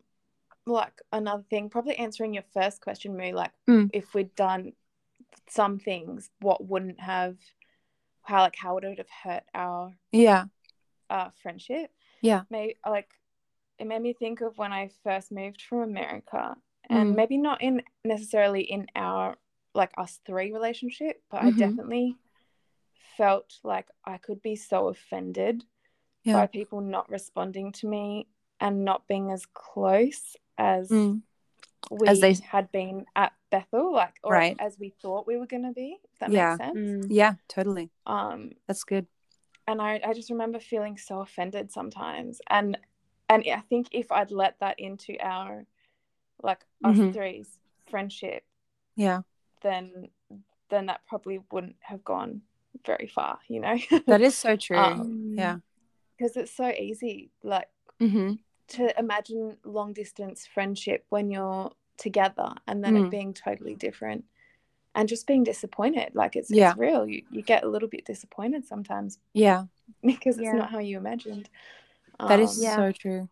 like 0.66 1.02
another 1.12 1.44
thing, 1.50 1.68
probably 1.68 1.94
answering 1.96 2.32
your 2.34 2.44
first 2.54 2.80
question, 2.80 3.16
Moo, 3.16 3.32
like 3.32 3.52
Mm. 3.68 3.90
if 3.92 4.14
we'd 4.14 4.34
done 4.34 4.72
some 5.48 5.78
things, 5.78 6.30
what 6.40 6.66
wouldn't 6.66 7.00
have 7.00 7.36
how 8.22 8.42
like 8.42 8.56
how 8.56 8.74
would 8.74 8.84
it 8.84 8.98
have 8.98 9.10
hurt 9.22 9.44
our 9.54 9.94
Yeah. 10.10 10.44
Uh 11.10 11.30
friendship? 11.42 11.90
Yeah. 12.20 12.42
Maybe 12.50 12.76
like 12.86 13.10
it 13.78 13.86
made 13.86 14.02
me 14.02 14.12
think 14.12 14.40
of 14.40 14.56
when 14.58 14.72
I 14.72 14.88
first 15.02 15.32
moved 15.32 15.62
from 15.62 15.80
America 15.82 16.56
and 16.90 17.12
Mm. 17.12 17.16
maybe 17.16 17.36
not 17.38 17.60
in 17.62 17.82
necessarily 18.04 18.62
in 18.62 18.86
our 18.94 19.36
like 19.74 19.92
us 19.98 20.20
three 20.24 20.52
relationship, 20.52 21.22
but 21.30 21.40
Mhm. 21.42 21.46
I 21.46 21.50
definitely 21.50 22.16
felt 23.16 23.58
like 23.64 23.88
I 24.04 24.18
could 24.18 24.40
be 24.42 24.56
so 24.56 24.88
offended 24.88 25.64
Yeah. 26.22 26.34
by 26.34 26.46
people 26.46 26.80
not 26.80 27.08
responding 27.08 27.72
to 27.72 27.88
me 27.88 28.28
and 28.60 28.84
not 28.84 29.06
being 29.08 29.30
as 29.32 29.46
close 29.46 30.36
as 30.58 30.88
Mm. 30.90 31.22
we 31.90 32.08
As 32.08 32.20
they- 32.20 32.34
had 32.34 32.70
been 32.72 33.04
at 33.14 33.32
Bethel, 33.50 33.92
like 33.92 34.18
or 34.22 34.32
Right. 34.32 34.56
as 34.58 34.78
we 34.78 34.90
thought 34.90 35.26
we 35.26 35.36
were 35.36 35.46
gonna 35.46 35.72
be. 35.72 36.00
If 36.12 36.18
that 36.20 36.30
Yeah. 36.30 36.50
makes 36.50 36.58
sense. 36.64 36.78
Mm. 36.78 37.06
Yeah, 37.10 37.34
totally. 37.48 37.90
Um, 38.06 38.52
That's 38.66 38.84
good. 38.84 39.06
And 39.66 39.80
I, 39.80 40.00
I 40.06 40.12
just 40.12 40.30
remember 40.30 40.58
feeling 40.58 40.96
so 40.98 41.20
offended 41.20 41.72
sometimes 41.72 42.40
and 42.48 42.76
and 43.28 43.44
i 43.52 43.60
think 43.68 43.88
if 43.92 44.10
i'd 44.12 44.30
let 44.30 44.58
that 44.60 44.78
into 44.78 45.16
our 45.20 45.66
like 46.42 46.64
us 46.82 46.96
Mhm. 46.98 47.12
three's 47.14 47.58
friendship 47.90 48.44
Yeah. 48.96 49.22
then 49.62 50.08
then 50.70 50.86
that 50.86 51.00
probably 51.06 51.40
wouldn't 51.52 51.76
have 51.80 52.04
gone 52.04 52.42
very 52.86 53.06
far 53.06 53.38
you 53.48 53.60
know 53.60 53.76
That 54.06 54.20
is 54.20 54.36
so 54.36 54.56
true. 54.66 54.76
Um, 54.78 55.34
yeah. 55.36 55.56
because 56.16 56.36
it's 56.36 56.52
so 56.52 56.68
easy 56.68 57.30
like 57.42 57.68
Mm-hmm. 58.00 58.34
to 58.68 58.98
imagine 58.98 59.56
long 59.64 59.92
distance 59.92 60.46
friendship 60.52 61.04
when 61.10 61.30
you're 61.30 61.70
together 61.96 62.52
and 62.66 62.82
then 62.82 62.94
Mm. 62.94 63.04
it 63.06 63.10
being 63.10 63.32
totally 63.32 63.74
different 63.76 64.24
and 64.94 65.08
just 65.08 65.26
being 65.26 65.44
disappointed 65.44 66.14
like 66.14 66.36
it's, 66.36 66.50
Yeah. 66.50 66.70
it's 66.70 66.78
real 66.78 67.06
you, 67.06 67.22
you 67.30 67.42
get 67.42 67.64
a 67.64 67.68
little 67.68 67.88
bit 67.88 68.04
disappointed 68.04 68.64
sometimes 68.66 69.18
Yeah. 69.32 69.64
because 70.02 70.36
it's 70.38 70.44
Yeah. 70.44 70.56
not 70.56 70.70
how 70.70 70.78
you 70.78 70.96
imagined 70.96 71.48
That 72.20 72.40
is 72.40 72.56
Um, 72.58 72.62
Yeah. 72.62 72.76
so 72.76 72.92
true. 72.92 73.28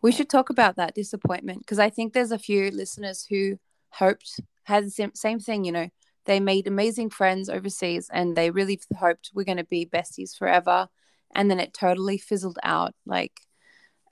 We 0.00 0.12
should 0.12 0.28
talk 0.28 0.50
about 0.50 0.76
that 0.76 0.94
disappointment 0.94 1.60
because 1.60 1.78
I 1.78 1.90
think 1.90 2.12
there's 2.12 2.30
a 2.32 2.38
few 2.38 2.70
listeners 2.70 3.26
who 3.28 3.58
hoped 3.90 4.40
had 4.64 4.84
the 4.84 4.90
same, 4.90 5.14
same 5.14 5.40
thing. 5.40 5.64
You 5.64 5.72
know, 5.72 5.88
they 6.26 6.38
made 6.38 6.66
amazing 6.66 7.10
friends 7.10 7.48
overseas 7.48 8.08
and 8.12 8.36
they 8.36 8.50
really 8.50 8.78
hoped 8.96 9.30
we're 9.34 9.44
going 9.44 9.58
to 9.58 9.64
be 9.64 9.86
besties 9.86 10.36
forever, 10.36 10.88
and 11.34 11.50
then 11.50 11.58
it 11.58 11.74
totally 11.74 12.18
fizzled 12.18 12.58
out. 12.62 12.94
Like, 13.06 13.40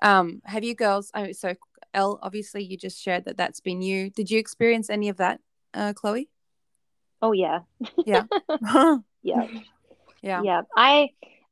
um, 0.02 0.40
have 0.44 0.64
you 0.64 0.74
girls? 0.74 1.10
I 1.14 1.32
so 1.32 1.54
Elle, 1.94 2.18
obviously 2.22 2.64
you 2.64 2.76
just 2.76 3.00
shared 3.00 3.24
that 3.26 3.36
that's 3.36 3.60
been 3.60 3.80
you. 3.80 4.10
Did 4.10 4.30
you 4.30 4.38
experience 4.38 4.90
any 4.90 5.08
of 5.08 5.18
that, 5.18 5.40
uh, 5.72 5.92
Chloe? 5.94 6.28
Oh 7.22 7.32
yeah. 7.32 7.60
Yeah. 8.04 8.24
Yeah. 9.22 9.46
yeah. 10.22 10.44
yeah 10.44 10.62
i 10.76 11.08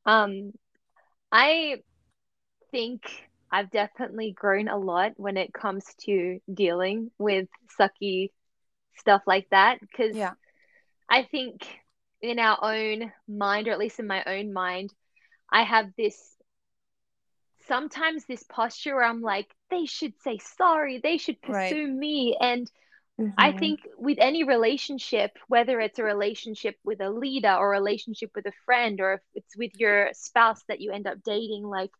um 0.06 0.52
i 1.32 1.76
think 2.70 3.02
i've 3.50 3.70
definitely 3.70 4.32
grown 4.32 4.68
a 4.68 4.76
lot 4.78 5.12
when 5.16 5.36
it 5.36 5.52
comes 5.52 5.84
to 6.00 6.38
dealing 6.52 7.10
with 7.18 7.48
sucky 7.78 8.30
stuff 8.96 9.22
like 9.26 9.48
that 9.50 9.78
because 9.80 10.16
Yeah. 10.16 10.34
i 11.08 11.22
think 11.22 11.66
in 12.22 12.38
our 12.38 12.58
own 12.62 13.12
mind 13.28 13.68
or 13.68 13.72
at 13.72 13.78
least 13.78 13.98
in 14.00 14.06
my 14.06 14.22
own 14.26 14.52
mind 14.52 14.92
i 15.52 15.62
have 15.62 15.86
this 15.96 16.36
sometimes 17.66 18.24
this 18.26 18.42
posture 18.44 18.94
where 18.94 19.04
i'm 19.04 19.20
like 19.20 19.48
they 19.70 19.86
should 19.86 20.12
say 20.22 20.38
sorry 20.38 20.98
they 21.02 21.16
should 21.16 21.40
Right. 21.46 21.80
pursue 21.80 21.86
me 21.86 22.36
and 22.40 22.70
I 23.36 23.52
Mhm. 23.52 23.52
think 23.52 23.80
with 23.98 24.18
any 24.20 24.44
relationship, 24.44 25.32
whether 25.48 25.80
it's 25.80 25.98
a 25.98 26.04
relationship 26.04 26.76
with 26.84 27.00
a 27.00 27.10
leader 27.10 27.52
or 27.52 27.68
a 27.74 27.78
relationship 27.78 28.30
with 28.34 28.46
a 28.46 28.52
friend, 28.64 29.00
or 29.00 29.14
if 29.14 29.20
it's 29.34 29.56
with 29.56 29.72
your 29.78 30.10
spouse 30.14 30.62
that 30.68 30.80
you 30.80 30.92
end 30.92 31.06
up 31.06 31.18
dating, 31.24 31.64
like 31.64 31.90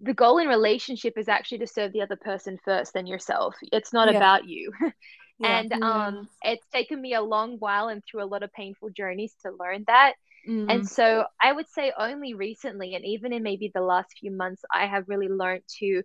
the 0.00 0.14
goal 0.14 0.38
in 0.38 0.48
relationship 0.48 1.14
is 1.16 1.28
actually 1.28 1.58
to 1.58 1.66
serve 1.66 1.92
the 1.92 2.02
other 2.02 2.16
person 2.16 2.58
first 2.64 2.92
than 2.92 3.06
yourself. 3.06 3.54
It's 3.72 3.92
not 3.92 4.08
Yeah. 4.08 4.18
about 4.18 4.46
you. 4.46 4.72
Yeah. 5.38 5.62
and 5.62 5.72
Yeah. 5.72 5.78
um 5.82 6.28
it's 6.42 6.66
taken 6.68 7.00
me 7.00 7.14
a 7.14 7.20
long 7.22 7.56
while 7.58 7.88
and 7.88 8.02
through 8.04 8.22
a 8.22 8.26
lot 8.32 8.42
of 8.42 8.52
painful 8.52 8.90
journeys 8.90 9.34
to 9.42 9.52
learn 9.58 9.84
that. 9.88 10.14
Mm. 10.48 10.68
And 10.68 10.86
so 10.86 11.24
I 11.42 11.52
would 11.52 11.68
say 11.68 11.92
only 11.98 12.34
recently, 12.34 12.94
and 12.94 13.04
even 13.04 13.32
in 13.32 13.42
maybe 13.42 13.70
the 13.74 13.82
last 13.82 14.08
few 14.20 14.30
months, 14.30 14.62
I 14.72 14.86
have 14.86 15.08
really 15.08 15.28
learned 15.28 15.64
to 15.80 16.02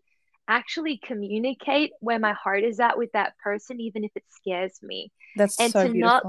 actually 0.49 0.97
communicate 0.97 1.91
where 2.01 2.19
my 2.19 2.33
heart 2.33 2.63
is 2.65 2.81
at 2.81 2.97
with 2.97 3.11
that 3.13 3.37
person, 3.39 3.79
even 3.79 4.03
if 4.03 4.11
it 4.15 4.25
scares 4.29 4.79
me, 4.83 5.11
that's 5.37 5.57
and 5.59 5.71
so 5.71 5.83
to 5.83 5.89
beautiful. 5.89 5.99
not 5.99 6.23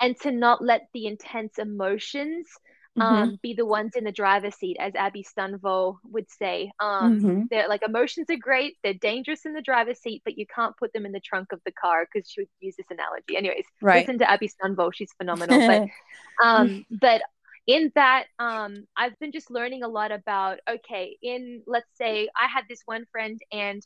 and 0.00 0.18
to 0.22 0.32
not 0.32 0.62
let 0.64 0.88
the 0.94 1.06
intense 1.06 1.58
emotions 1.58 2.48
Mhm. 2.96 3.04
um, 3.04 3.38
be 3.42 3.54
the 3.54 3.66
ones 3.66 3.96
in 3.96 4.04
the 4.04 4.12
driver's 4.12 4.54
seat, 4.56 4.76
as 4.80 4.94
Abby 4.94 5.24
Stunvo 5.24 5.98
would 6.12 6.30
say. 6.30 6.70
Um, 6.80 7.18
Mhm. 7.18 7.48
they're 7.50 7.68
like 7.68 7.82
emotions 7.86 8.30
are 8.30 8.36
great, 8.36 8.76
they're 8.84 8.94
dangerous 8.94 9.44
in 9.46 9.52
the 9.52 9.62
driver's 9.62 10.00
seat, 10.00 10.22
but 10.24 10.38
you 10.38 10.46
can't 10.54 10.76
put 10.76 10.92
them 10.92 11.06
in 11.06 11.12
the 11.12 11.20
trunk 11.20 11.52
of 11.52 11.60
the 11.66 11.72
car 11.72 12.06
because 12.06 12.30
she 12.30 12.42
would 12.42 12.48
use 12.60 12.76
this 12.76 12.90
analogy. 12.90 13.36
Anyways, 13.36 13.66
Right. 13.82 14.06
listen 14.06 14.18
to 14.20 14.30
Abby 14.30 14.48
Stunvo, 14.48 14.92
she's 14.94 15.12
phenomenal. 15.18 15.62
But 15.66 15.82
um 16.44 16.84
but 16.90 17.22
in 17.66 17.90
that 17.94 18.24
um 18.38 18.74
i've 18.96 19.18
been 19.18 19.32
just 19.32 19.50
learning 19.50 19.82
a 19.82 19.88
lot 19.88 20.10
about 20.12 20.58
okay 20.68 21.16
in 21.22 21.62
let's 21.66 21.96
say 21.96 22.28
i 22.40 22.46
had 22.46 22.64
this 22.68 22.82
one 22.86 23.04
friend 23.12 23.38
and 23.52 23.82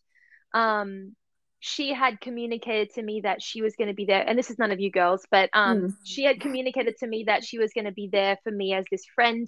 um 0.55 1.15
she 1.61 1.93
had 1.93 2.21
communicated 2.21 2.91
to 2.91 3.03
me 3.03 3.21
that 3.23 3.43
she 3.43 3.63
was 3.63 3.77
going 3.77 3.89
to 3.89 3.95
be 3.95 4.05
there 4.07 4.23
and 4.27 4.39
this 4.39 4.51
is 4.51 4.59
none 4.59 4.73
of 4.73 4.81
you 4.81 4.91
girls 4.91 5.27
but 5.31 5.49
um 5.55 5.89
Mm. 5.89 5.99
she 6.03 6.25
had 6.25 6.41
communicated 6.41 6.95
to 6.99 7.07
me 7.07 7.25
that 7.27 7.45
she 7.45 7.59
was 7.59 7.73
going 7.73 7.85
to 7.85 7.93
be 7.93 8.09
there 8.13 8.37
for 8.43 8.51
me 8.53 8.73
as 8.75 8.85
this 8.91 9.05
friend 9.15 9.47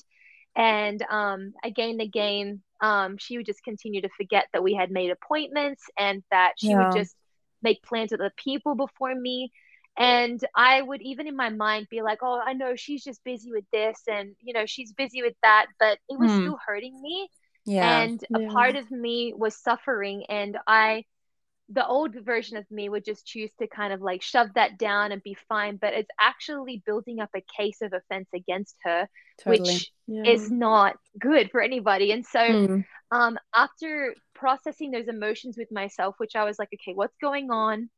and 0.56 1.02
um 1.10 1.52
again 1.64 1.90
and 1.90 2.00
again 2.00 2.62
um 2.82 3.16
she 3.18 3.36
would 3.36 3.46
just 3.46 3.62
continue 3.64 4.00
to 4.02 4.08
forget 4.16 4.46
that 4.52 4.62
we 4.62 4.74
had 4.74 4.90
made 4.90 5.10
appointments 5.10 5.82
and 5.98 6.22
that 6.30 6.52
she 6.56 6.74
Yeah. 6.74 6.76
would 6.76 6.90
just 6.90 7.16
make 7.62 7.82
plans 7.82 8.10
with 8.12 8.20
other 8.20 8.32
people 8.36 8.74
before 8.74 9.14
me 9.14 9.50
and 9.98 10.40
i 10.56 10.80
would 10.80 11.02
even 11.02 11.26
in 11.26 11.36
my 11.36 11.50
mind 11.50 11.86
be 11.90 12.02
like 12.02 12.18
oh 12.22 12.40
i 12.44 12.52
know 12.52 12.74
she's 12.76 13.04
just 13.04 13.22
busy 13.24 13.52
with 13.52 13.64
this 13.72 13.98
and 14.08 14.34
you 14.40 14.54
know 14.54 14.66
she's 14.66 14.92
busy 14.92 15.22
with 15.22 15.34
that 15.42 15.66
but 15.78 15.98
it 16.08 16.18
was 16.18 16.32
Hmm. 16.32 16.36
still 16.36 16.58
hurting 16.66 17.00
me 17.02 17.28
yeah. 17.64 18.08
and 18.08 18.24
a 18.34 18.40
Yeah. 18.40 18.50
part 18.52 18.76
of 18.76 18.90
me 18.90 19.32
was 19.36 19.54
suffering 19.62 20.24
and 20.28 20.56
i 20.66 21.04
the 21.72 21.86
old 21.86 22.14
version 22.24 22.56
of 22.56 22.68
me 22.70 22.88
would 22.88 23.04
just 23.04 23.26
choose 23.26 23.50
to 23.60 23.66
kind 23.68 23.92
of 23.92 24.02
like 24.02 24.22
shove 24.22 24.48
that 24.54 24.78
down 24.78 25.12
and 25.12 25.22
be 25.22 25.36
fine 25.48 25.76
but 25.76 25.94
it's 25.94 26.10
actually 26.20 26.82
building 26.84 27.20
up 27.20 27.30
a 27.36 27.44
case 27.56 27.80
of 27.82 27.92
offense 27.92 28.28
against 28.34 28.76
her 28.84 29.08
totally. 29.38 29.80
which 29.80 29.92
Yeah. 30.06 30.24
is 30.24 30.50
not 30.50 30.96
good 31.18 31.50
for 31.50 31.60
anybody 31.62 32.12
and 32.12 32.26
so 32.26 32.54
Mm. 32.54 32.84
um 33.12 33.38
after 33.54 34.14
processing 34.34 34.90
those 34.90 35.08
emotions 35.08 35.56
with 35.58 35.70
myself 35.72 36.14
which 36.18 36.36
i 36.36 36.44
was 36.44 36.58
like 36.58 36.68
okay 36.74 36.92
what's 36.94 37.16
going 37.20 37.50
on 37.50 37.88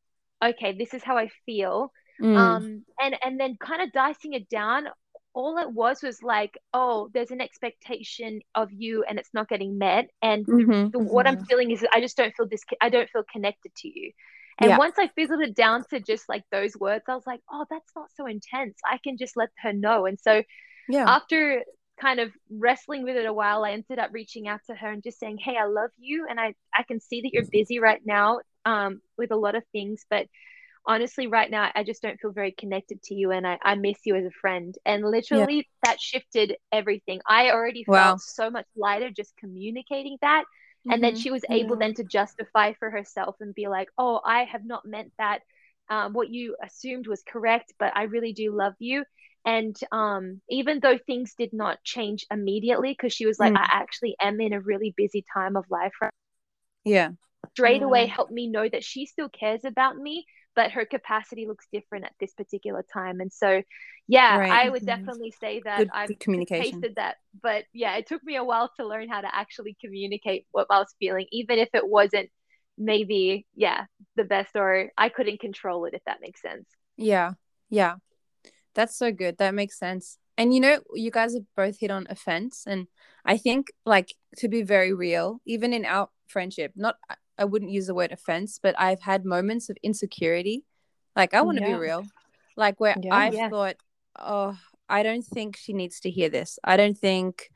okay 0.42 0.76
this 0.76 0.94
is 0.94 1.02
how 1.02 1.16
i 1.16 1.28
feel 1.46 1.92
Mm. 2.20 2.36
um 2.36 2.84
and 3.00 3.16
and 3.24 3.38
then 3.38 3.56
kind 3.60 3.82
of 3.82 3.92
dicing 3.92 4.32
it 4.34 4.48
down 4.48 4.86
all 5.34 5.58
it 5.58 5.70
was 5.72 6.02
was 6.02 6.22
like 6.22 6.58
oh 6.74 7.08
there's 7.14 7.30
an 7.30 7.40
expectation 7.40 8.40
of 8.54 8.68
you 8.72 9.04
and 9.08 9.18
it's 9.18 9.32
not 9.32 9.48
getting 9.48 9.78
met 9.78 10.08
and 10.22 10.46
the, 10.56 10.66
Mhm. 10.66 10.92
the, 10.92 10.98
what 10.98 11.26
i'm 11.26 11.38
Mhm. 11.38 11.46
feeling 11.48 11.70
is 11.70 11.84
i 11.92 12.00
just 12.00 12.16
don't 12.16 12.34
feel 12.36 12.48
this 12.48 12.62
i 12.80 12.88
don't 12.88 13.08
feel 13.10 13.24
connected 13.32 13.74
to 13.76 13.88
you 13.88 14.12
and 14.60 14.68
Yeah. 14.68 14.76
once 14.76 14.94
i 14.98 15.08
fizzled 15.08 15.40
it 15.40 15.54
down 15.54 15.84
to 15.90 16.00
just 16.00 16.28
like 16.28 16.42
those 16.50 16.76
words 16.78 17.04
i 17.08 17.14
was 17.14 17.26
like 17.26 17.40
oh 17.50 17.64
that's 17.70 17.92
not 17.96 18.08
so 18.14 18.26
intense 18.26 18.76
i 18.90 18.98
can 19.02 19.16
just 19.16 19.36
let 19.36 19.48
her 19.58 19.72
know 19.72 20.06
and 20.06 20.18
so 20.20 20.42
yeah. 20.88 21.06
after 21.06 21.62
kind 22.00 22.20
of 22.20 22.32
wrestling 22.50 23.04
with 23.04 23.16
it 23.16 23.26
a 23.26 23.32
while, 23.32 23.64
I 23.64 23.72
ended 23.72 23.98
up 23.98 24.10
reaching 24.12 24.48
out 24.48 24.60
to 24.68 24.74
her 24.74 24.90
and 24.90 25.02
just 25.02 25.18
saying, 25.18 25.38
"Hey, 25.38 25.56
I 25.56 25.66
love 25.66 25.90
you, 25.98 26.26
and 26.28 26.40
I 26.40 26.54
I 26.76 26.82
can 26.84 27.00
see 27.00 27.20
that 27.22 27.32
you're 27.32 27.44
busy 27.50 27.78
right 27.78 28.00
now 28.04 28.40
um, 28.64 29.00
with 29.18 29.30
a 29.32 29.36
lot 29.36 29.54
of 29.54 29.64
things, 29.72 30.04
but 30.10 30.26
honestly, 30.86 31.26
right 31.26 31.50
now, 31.50 31.70
I 31.74 31.84
just 31.84 32.02
don't 32.02 32.18
feel 32.20 32.32
very 32.32 32.52
connected 32.52 33.02
to 33.04 33.14
you, 33.14 33.30
and 33.32 33.46
I 33.46 33.58
I 33.62 33.74
miss 33.76 33.98
you 34.04 34.16
as 34.16 34.24
a 34.26 34.30
friend." 34.40 34.74
And 34.84 35.04
literally, 35.04 35.68
that 35.84 36.00
shifted 36.00 36.56
everything. 36.72 37.20
I 37.26 37.50
already 37.50 37.84
Wow. 37.86 37.96
felt 37.96 38.20
so 38.20 38.50
much 38.50 38.66
lighter 38.76 39.10
just 39.10 39.36
communicating 39.38 40.18
that. 40.22 40.44
And 40.90 41.02
then 41.02 41.14
Mhm. 41.14 41.16
she 41.16 41.30
was 41.30 41.44
able 41.50 41.76
Yeah. 41.76 41.78
then 41.78 41.94
to 41.94 42.04
justify 42.04 42.72
for 42.74 42.90
herself 42.90 43.36
and 43.40 43.54
be 43.54 43.68
like, 43.68 43.88
"Oh, 43.98 44.20
I 44.24 44.44
have 44.44 44.64
not 44.64 44.84
meant 44.86 45.12
that. 45.18 45.40
Um, 45.88 46.12
what 46.14 46.30
you 46.30 46.56
assumed 46.62 47.06
was 47.06 47.22
correct, 47.22 47.72
but 47.78 47.96
I 47.96 48.04
really 48.04 48.32
do 48.32 48.52
love 48.56 48.74
you." 48.78 49.04
And 49.44 49.76
um, 49.92 50.40
even 50.48 50.80
though 50.80 50.98
things 50.98 51.34
did 51.34 51.52
not 51.52 51.82
change 51.84 52.24
immediately, 52.30 52.92
because 52.92 53.12
she 53.12 53.26
was 53.26 53.38
like, 53.38 53.52
Mm. 53.52 53.56
I 53.56 53.66
actually 53.70 54.16
am 54.20 54.40
in 54.40 54.52
a 54.52 54.60
really 54.60 54.94
busy 54.96 55.24
time 55.34 55.56
of 55.56 55.64
life, 55.70 55.92
right? 56.00 56.10
yeah. 56.84 57.12
Straight 57.50 57.82
away 57.82 58.06
helped 58.06 58.32
me 58.32 58.46
know 58.46 58.68
that 58.68 58.84
she 58.84 59.06
still 59.06 59.28
cares 59.28 59.64
about 59.64 59.96
me, 59.96 60.24
but 60.54 60.70
her 60.72 60.84
capacity 60.84 61.46
looks 61.46 61.66
different 61.72 62.04
at 62.04 62.12
this 62.20 62.32
particular 62.34 62.84
time. 62.92 63.20
And 63.20 63.32
so, 63.32 63.62
yeah, 64.06 64.38
Right. 64.38 64.52
I 64.52 64.68
would 64.68 64.82
Mhm. 64.82 64.86
definitely 64.86 65.30
say 65.32 65.60
that 65.64 65.78
Good- 65.78 65.90
I've 65.92 66.08
good 66.08 66.20
communication. 66.20 66.80
tasted 66.80 66.96
that. 66.96 67.16
But 67.40 67.64
yeah, 67.72 67.96
it 67.96 68.06
took 68.06 68.22
me 68.22 68.36
a 68.36 68.44
while 68.44 68.70
to 68.76 68.86
learn 68.86 69.08
how 69.08 69.20
to 69.20 69.34
actually 69.34 69.76
communicate 69.80 70.46
what 70.50 70.66
I 70.70 70.78
was 70.78 70.94
feeling, 70.98 71.26
even 71.32 71.58
if 71.58 71.68
it 71.74 71.86
wasn't 71.88 72.30
maybe, 72.78 73.46
yeah, 73.54 73.86
the 74.16 74.24
best 74.24 74.56
or 74.56 74.90
I 74.96 75.08
couldn't 75.08 75.40
control 75.40 75.84
it, 75.84 75.94
if 75.94 76.02
that 76.04 76.20
makes 76.20 76.40
sense. 76.40 76.66
Yeah. 76.96 77.32
Yeah. 77.68 77.96
That's 78.74 78.96
so 78.96 79.12
good. 79.12 79.38
That 79.38 79.54
makes 79.54 79.78
sense. 79.78 80.18
And 80.38 80.54
you 80.54 80.60
know, 80.60 80.80
you 80.94 81.10
guys 81.10 81.34
have 81.34 81.44
both 81.54 81.78
hit 81.78 81.90
on 81.90 82.06
offense. 82.08 82.64
And 82.66 82.88
I 83.24 83.36
think, 83.36 83.72
like, 83.84 84.14
to 84.38 84.48
be 84.48 84.62
very 84.62 84.92
real, 84.92 85.40
even 85.44 85.72
in 85.74 85.84
our 85.84 86.08
friendship, 86.26 86.72
not, 86.74 86.96
I 87.38 87.44
wouldn't 87.44 87.70
use 87.70 87.86
the 87.86 87.94
word 87.94 88.12
offense, 88.12 88.58
but 88.62 88.74
I've 88.78 89.00
had 89.00 89.24
moments 89.24 89.68
of 89.70 89.76
insecurity. 89.82 90.64
Like, 91.16 91.34
I 91.34 91.42
want 91.42 91.58
to 91.58 91.64
Yeah. 91.64 91.74
be 91.74 91.80
real. 91.80 92.06
Like, 92.56 92.80
where 92.80 92.96
Yeah. 93.02 93.14
I've 93.14 93.34
Yeah. 93.34 93.48
thought, 93.48 93.76
oh, 94.18 94.58
I 94.88 95.02
don't 95.02 95.24
think 95.24 95.56
she 95.56 95.72
needs 95.72 96.00
to 96.00 96.10
hear 96.10 96.28
this. 96.28 96.58
I 96.64 96.76
don't 96.76 96.96
think, 96.96 97.50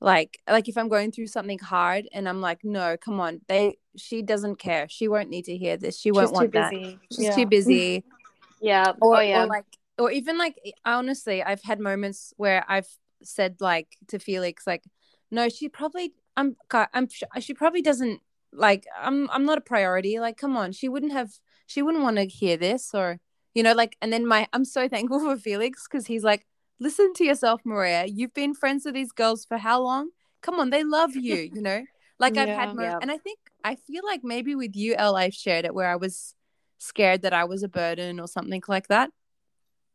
like, 0.00 0.40
like 0.48 0.68
if 0.68 0.76
I'm 0.76 0.88
going 0.88 1.12
through 1.12 1.28
something 1.28 1.58
hard 1.58 2.08
and 2.12 2.28
I'm 2.28 2.40
like, 2.40 2.64
no, 2.64 2.96
come 2.96 3.20
on, 3.20 3.40
they, 3.48 3.78
she 3.96 4.22
doesn't 4.22 4.56
care. 4.56 4.88
She 4.88 5.08
won't 5.08 5.28
need 5.28 5.44
to 5.44 5.56
hear 5.56 5.76
this. 5.76 5.98
She 5.98 6.10
won't 6.10 6.28
She's 6.28 6.30
too 6.30 6.34
want 6.34 6.52
that. 6.54 6.70
busy. 6.70 6.98
She's 7.12 7.24
yeah. 7.26 7.34
too 7.36 7.46
busy. 7.46 8.04
Yeah. 8.62 8.92
Oh, 9.00 9.08
or, 9.08 9.16
oh 9.16 9.20
yeah. 9.20 9.42
or 9.44 9.46
like 9.46 9.64
or 10.00 10.10
even 10.10 10.38
like 10.38 10.56
honestly 10.84 11.42
i've 11.42 11.62
had 11.62 11.78
moments 11.78 12.32
where 12.36 12.64
i've 12.68 12.88
said 13.22 13.56
like 13.60 13.88
to 14.08 14.18
felix 14.18 14.66
like 14.66 14.82
no 15.30 15.48
she 15.48 15.68
probably 15.68 16.14
i'm 16.36 16.56
i'm 16.94 17.08
she 17.40 17.54
probably 17.54 17.82
doesn't 17.82 18.20
like 18.52 18.84
i'm 19.00 19.28
i'm 19.30 19.44
not 19.44 19.58
a 19.58 19.62
priority 19.62 20.18
like 20.18 20.36
come 20.36 20.56
on 20.56 20.72
she 20.72 20.88
wouldn't 20.88 21.12
have 21.12 21.30
she 21.66 21.82
wouldn't 21.82 22.02
want 22.02 22.16
to 22.16 22.26
hear 22.26 22.56
this 22.56 22.90
or 22.94 23.18
you 23.54 23.62
know 23.62 23.72
like 23.72 23.96
and 24.02 24.12
then 24.12 24.26
my 24.26 24.46
i'm 24.52 24.64
so 24.64 24.88
thankful 24.94 25.20
for 25.20 25.36
felix 25.36 25.86
because 25.88 26.06
he's 26.06 26.24
like 26.24 26.46
listen 26.80 27.12
to 27.14 27.24
yourself 27.24 27.60
maria 27.64 28.06
you've 28.06 28.34
been 28.34 28.54
friends 28.54 28.84
with 28.84 28.94
these 28.94 29.12
girls 29.12 29.44
for 29.44 29.56
how 29.58 29.80
long 29.80 30.10
come 30.42 30.58
on 30.58 30.70
they 30.70 30.82
love 30.84 31.14
you 31.14 31.48
you 31.54 31.62
know 31.62 31.84
like 32.18 32.36
i've 32.36 32.48
had 32.48 32.68
Yeah. 32.68 32.74
mo- 32.74 32.82
Yeah. 32.82 32.98
and 33.02 33.10
i 33.10 33.18
think 33.18 33.38
i 33.64 33.74
feel 33.76 34.02
like 34.04 34.22
maybe 34.24 34.54
with 34.54 34.74
you 34.74 34.94
el 34.96 35.16
i've 35.16 35.34
shared 35.34 35.64
it 35.64 35.74
where 35.74 35.88
i 35.88 35.96
was 35.96 36.34
scared 36.78 37.22
that 37.22 37.32
i 37.32 37.44
was 37.44 37.62
a 37.62 37.68
burden 37.68 38.18
or 38.18 38.26
something 38.26 38.62
like 38.68 38.88
that 38.88 39.10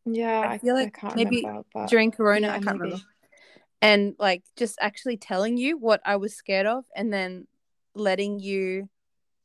Yeah, 0.06 0.40
I 0.40 0.54
I, 0.54 0.58
feel 0.60 0.76
I 0.78 0.82
like 0.84 0.94
can't 0.94 1.16
maybe 1.16 1.38
remember, 1.38 1.64
but 1.74 1.90
during 1.90 2.12
corona 2.12 2.48
yeah, 2.48 2.54
i 2.54 2.60
can't 2.60 2.66
maybe. 2.80 2.80
remember 2.80 3.04
and 3.82 4.16
like 4.20 4.44
just 4.56 4.78
actually 4.80 5.18
telling 5.18 5.58
you 5.58 5.78
what 5.78 6.00
i 6.06 6.16
was 6.16 6.36
scared 6.36 6.66
of 6.68 6.86
and 6.96 7.12
then 7.12 7.48
letting 7.96 8.40
you 8.40 8.90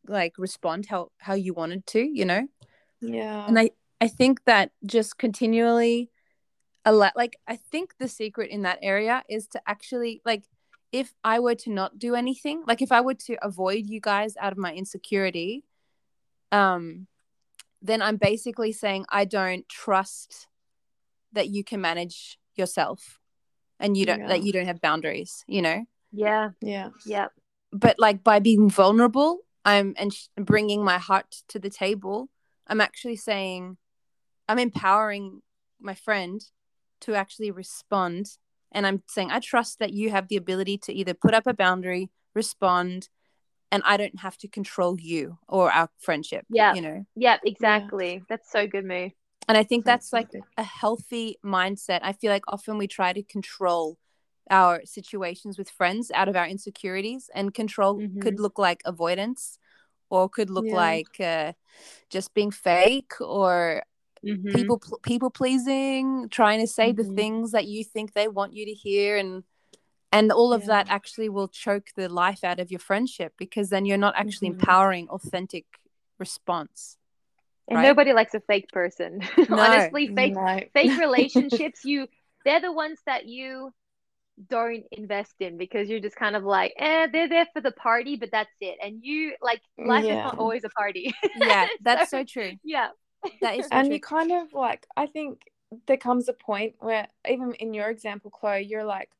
like 0.06 0.34
respond 0.38 0.86
how 0.86 1.10
how 1.18 1.34
you 1.34 1.54
wanted 1.54 1.86
to 1.86 2.00
you 2.00 2.24
know? 2.24 2.46
Yeah, 3.00 3.46
and 3.46 3.58
i 3.58 3.70
i 4.00 4.08
think 4.08 4.44
that 4.44 4.72
just 4.84 5.16
continually 5.18 6.10
a 6.84 6.92
lot 6.92 7.12
like 7.16 7.36
i 7.46 7.56
think 7.56 7.94
the 7.98 8.08
secret 8.08 8.50
in 8.50 8.62
that 8.62 8.78
area 8.82 9.22
is 9.28 9.46
to 9.46 9.60
actually 9.66 10.20
like 10.24 10.44
if 10.92 11.12
i 11.24 11.38
were 11.38 11.54
to 11.54 11.70
not 11.70 11.98
do 11.98 12.14
anything 12.14 12.62
like 12.66 12.82
if 12.82 12.92
i 12.92 13.00
were 13.00 13.14
to 13.14 13.36
avoid 13.42 13.86
you 13.86 14.00
guys 14.00 14.36
out 14.40 14.52
of 14.52 14.58
my 14.58 14.72
insecurity 14.72 15.64
um 16.52 17.06
then 17.82 18.02
i'm 18.02 18.16
basically 18.16 18.72
saying 18.72 19.04
i 19.10 19.24
don't 19.24 19.68
trust 19.68 20.48
that 21.32 21.48
you 21.48 21.62
can 21.62 21.80
manage 21.80 22.38
yourself 22.56 23.20
and 23.78 23.96
you 23.96 24.04
don't 24.04 24.26
that 24.26 24.42
you 24.42 24.52
don't 24.52 24.66
have 24.66 24.80
boundaries 24.80 25.44
you 25.46 25.62
know? 25.62 25.84
Yeah. 26.12 26.50
yeah, 26.60 26.90
Yeah. 27.06 27.28
But 27.72 27.96
like 27.98 28.22
by 28.24 28.38
being 28.38 28.68
vulnerable 28.70 29.40
i'm 29.64 29.94
and 29.96 30.12
sh- 30.14 30.26
bringing 30.37 30.85
my 30.85 30.98
heart 30.98 31.42
to 31.48 31.59
the 31.59 31.70
table 31.70 32.28
i'm 32.66 32.80
actually 32.80 33.16
saying 33.16 33.76
i'm 34.48 34.59
empowering 34.59 35.40
my 35.80 35.94
friend 35.94 36.40
to 37.00 37.14
actually 37.14 37.50
respond 37.50 38.26
and 38.72 38.87
i'm 38.87 39.02
saying 39.09 39.30
i 39.30 39.38
trust 39.38 39.78
that 39.78 39.92
you 39.92 40.11
have 40.11 40.28
the 40.28 40.37
ability 40.37 40.76
to 40.78 40.92
either 40.92 41.14
put 41.14 41.35
up 41.35 41.46
a 41.46 41.54
boundary 41.54 42.11
respond 42.35 43.09
and 43.72 43.83
i 43.87 43.96
don't 43.96 44.18
have 44.20 44.37
to 44.37 44.48
control 44.48 44.96
you 45.00 45.38
or 45.48 45.70
our 45.70 45.88
friendship 45.98 46.44
Yeah. 46.50 46.74
you 46.74 46.83
know 46.83 47.06
Yeah. 47.16 47.38
Exactly. 47.44 48.22
That's 48.28 48.50
so 48.50 48.66
good, 48.66 48.85
Moo. 48.85 49.11
and 49.48 49.56
i 49.56 49.62
think 49.62 49.85
That's 49.85 50.12
like 50.12 50.28
a 50.56 50.62
healthy 50.62 51.37
mindset 51.44 52.00
i 52.02 52.12
feel 52.12 52.30
like 52.33 52.44
often 52.48 52.78
we 52.78 52.87
try 52.87 53.12
to 53.12 53.22
control 53.22 53.96
our 54.50 54.80
situations 54.84 55.56
with 55.58 55.70
friends 55.70 56.10
out 56.12 56.28
of 56.28 56.36
our 56.36 56.46
insecurities 56.46 57.30
and 57.34 57.54
control 57.54 58.00
Mhm. 58.00 58.20
could 58.20 58.40
look 58.40 58.58
like 58.58 58.82
avoidance 58.84 59.58
or 60.10 60.28
could 60.28 60.50
look 60.50 60.66
Yeah. 60.66 60.76
like 60.76 61.20
uh, 61.20 61.52
just 62.10 62.34
being 62.34 62.50
fake 62.50 63.12
or 63.20 63.84
Mhm. 64.24 64.50
people 64.52 64.78
pl- 64.78 64.98
people 65.02 65.30
pleasing 65.30 66.28
trying 66.28 66.60
to 66.60 66.66
say 66.66 66.92
the 66.92 67.04
Mhm. 67.04 67.14
things 67.14 67.52
that 67.52 67.66
you 67.66 67.84
think 67.84 68.12
they 68.12 68.28
want 68.28 68.52
you 68.52 68.66
to 68.66 68.72
hear 68.72 69.16
and 69.16 69.44
and 70.12 70.32
all 70.32 70.52
of 70.52 70.62
Yeah. 70.62 70.66
that 70.66 70.88
actually 70.90 71.28
will 71.28 71.46
choke 71.46 71.90
the 71.94 72.08
life 72.08 72.42
out 72.42 72.58
of 72.58 72.72
your 72.72 72.80
friendship 72.80 73.32
because 73.36 73.70
then 73.70 73.84
you're 73.86 73.96
not 73.96 74.14
actually 74.16 74.48
Mhm. 74.48 74.54
empowering 74.60 75.08
authentic 75.08 75.66
response 76.18 76.98
And 77.68 77.76
right? 77.76 77.84
nobody 77.86 78.12
likes 78.12 78.34
a 78.34 78.40
fake 78.40 78.68
person. 78.72 79.20
No. 79.48 79.62
Honestly, 79.62 80.08
fake 80.08 80.34
No. 80.34 80.60
fake 80.74 80.96
relationships, 81.06 81.84
you 81.84 82.08
they're 82.44 82.60
the 82.60 82.72
ones 82.72 82.98
that 83.06 83.26
you 83.26 83.72
don't 84.48 84.84
invest 84.92 85.34
in 85.40 85.56
because 85.58 85.88
you're 85.88 86.00
just 86.00 86.16
kind 86.16 86.34
of 86.36 86.44
like, 86.44 86.72
eh, 86.78 87.06
they're 87.12 87.28
there 87.28 87.46
for 87.52 87.60
the 87.60 87.72
party, 87.72 88.16
but 88.16 88.30
that's 88.30 88.50
it. 88.60 88.78
And 88.82 89.00
you 89.02 89.34
like 89.42 89.60
life 89.78 90.04
is 90.04 90.10
not 90.10 90.38
always 90.38 90.64
a 90.64 90.70
party. 90.70 91.12
yeah 91.36 91.66
that's 91.82 92.10
so 92.10 92.24
true 92.24 92.52
yeah. 92.64 92.88
that 93.42 93.58
is 93.58 93.66
so 93.66 93.68
and 93.72 93.86
true 93.86 93.94
you 93.94 94.00
kind 94.00 94.32
of 94.32 94.52
like 94.52 94.86
i 94.96 95.06
think 95.06 95.42
there 95.86 95.96
comes 95.96 96.28
a 96.28 96.32
point 96.32 96.74
where 96.78 97.06
even 97.28 97.52
in 97.54 97.74
your 97.74 97.90
example 97.90 98.30
chloe 98.30 98.62
you're 98.62 98.84
like 98.84 99.10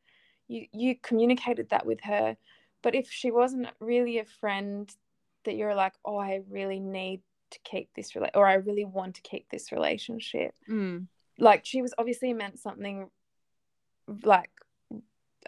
you 0.49 0.66
you 0.73 0.96
communicated 0.96 1.68
that 1.70 1.87
with 1.87 2.01
her 2.01 2.37
but 2.83 2.94
if 2.94 3.11
she 3.11 3.31
wasn't 3.31 3.68
really 3.79 4.18
a 4.18 4.25
friend 4.25 4.94
that 5.44 5.55
you're 5.57 5.75
like 5.75 5.92
oh 6.05 6.16
i 6.16 6.40
really 6.49 6.81
need 6.81 7.20
to 7.51 7.59
keep 7.64 7.88
this 7.94 8.12
rela- 8.12 8.31
or 8.35 8.46
i 8.46 8.55
really 8.55 8.85
want 8.85 9.14
to 9.14 9.23
keep 9.23 9.49
this 9.51 9.70
relationship 9.70 10.55
Mm. 10.68 11.07
like 11.38 11.64
she 11.64 11.83
was 11.83 11.94
obviously 11.99 12.33
meant 12.33 12.59
something 12.59 13.09
like 14.25 14.51